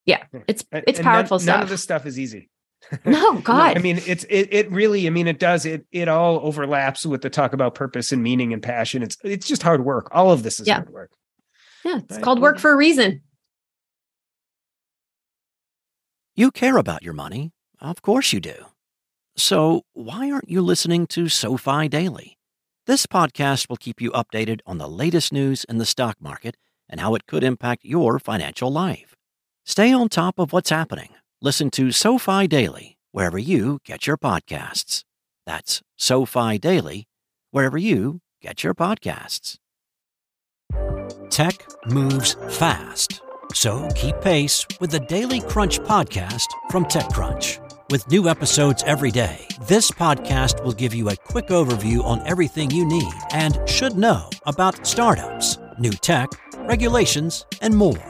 yeah, 0.07 0.23
it's 0.47 0.65
it's 0.71 0.97
and 0.97 1.05
powerful 1.05 1.35
none, 1.35 1.43
stuff. 1.43 1.55
None 1.55 1.63
of 1.63 1.69
this 1.69 1.83
stuff 1.83 2.07
is 2.07 2.17
easy. 2.17 2.49
No, 3.05 3.39
God. 3.39 3.75
no, 3.75 3.79
I 3.79 3.79
mean, 3.79 4.01
it's 4.05 4.23
it 4.25 4.49
it 4.51 4.71
really. 4.71 5.07
I 5.07 5.09
mean, 5.09 5.27
it 5.27 5.39
does. 5.39 5.65
It 5.65 5.85
it 5.91 6.07
all 6.07 6.39
overlaps 6.43 7.05
with 7.05 7.21
the 7.21 7.29
talk 7.29 7.53
about 7.53 7.75
purpose 7.75 8.11
and 8.11 8.21
meaning 8.21 8.53
and 8.53 8.61
passion. 8.61 9.03
It's 9.03 9.17
it's 9.23 9.47
just 9.47 9.63
hard 9.63 9.85
work. 9.85 10.09
All 10.11 10.31
of 10.31 10.43
this 10.43 10.59
is 10.59 10.67
yeah. 10.67 10.75
hard 10.75 10.89
work. 10.89 11.11
Yeah, 11.83 11.97
it's 11.97 12.15
right? 12.15 12.23
called 12.23 12.41
work 12.41 12.59
for 12.59 12.71
a 12.71 12.75
reason. 12.75 13.21
You 16.35 16.51
care 16.51 16.77
about 16.77 17.03
your 17.03 17.13
money, 17.13 17.51
of 17.79 18.01
course 18.01 18.33
you 18.33 18.39
do. 18.39 18.65
So 19.35 19.83
why 19.93 20.31
aren't 20.31 20.49
you 20.49 20.61
listening 20.61 21.07
to 21.07 21.29
SoFi 21.29 21.87
Daily? 21.87 22.37
This 22.85 23.05
podcast 23.05 23.69
will 23.69 23.77
keep 23.77 24.01
you 24.01 24.11
updated 24.11 24.59
on 24.65 24.77
the 24.77 24.89
latest 24.89 25.31
news 25.31 25.63
in 25.63 25.77
the 25.77 25.85
stock 25.85 26.17
market 26.19 26.57
and 26.89 26.99
how 26.99 27.15
it 27.15 27.27
could 27.27 27.43
impact 27.43 27.85
your 27.85 28.19
financial 28.19 28.71
life. 28.71 29.15
Stay 29.63 29.93
on 29.93 30.09
top 30.09 30.37
of 30.37 30.51
what's 30.51 30.69
happening 30.69 31.09
Listen 31.43 31.69
to 31.71 31.91
SoFi 31.91 32.47
Daily 32.47 32.95
wherever 33.11 33.37
you 33.37 33.79
get 33.83 34.07
your 34.07 34.15
podcasts. 34.15 35.03
That's 35.45 35.81
SoFi 35.97 36.57
Daily 36.57 37.09
wherever 37.51 37.77
you 37.77 38.21
get 38.41 38.63
your 38.63 38.73
podcasts. 38.73 39.57
Tech 41.29 41.55
moves 41.85 42.37
fast, 42.47 43.21
so 43.53 43.89
keep 43.93 44.21
pace 44.21 44.65
with 44.79 44.91
the 44.91 45.01
Daily 45.01 45.41
Crunch 45.41 45.79
podcast 45.79 46.47
from 46.71 46.85
TechCrunch. 46.85 47.59
With 47.91 48.09
new 48.09 48.29
episodes 48.29 48.81
every 48.83 49.11
day, 49.11 49.45
this 49.67 49.91
podcast 49.91 50.63
will 50.63 50.71
give 50.71 50.93
you 50.93 51.09
a 51.09 51.17
quick 51.17 51.47
overview 51.47 52.01
on 52.05 52.25
everything 52.25 52.71
you 52.71 52.85
need 52.85 53.13
and 53.33 53.59
should 53.67 53.97
know 53.97 54.29
about 54.45 54.87
startups, 54.87 55.57
new 55.77 55.91
tech, 55.91 56.29
regulations, 56.69 57.45
and 57.61 57.75
more. 57.75 58.09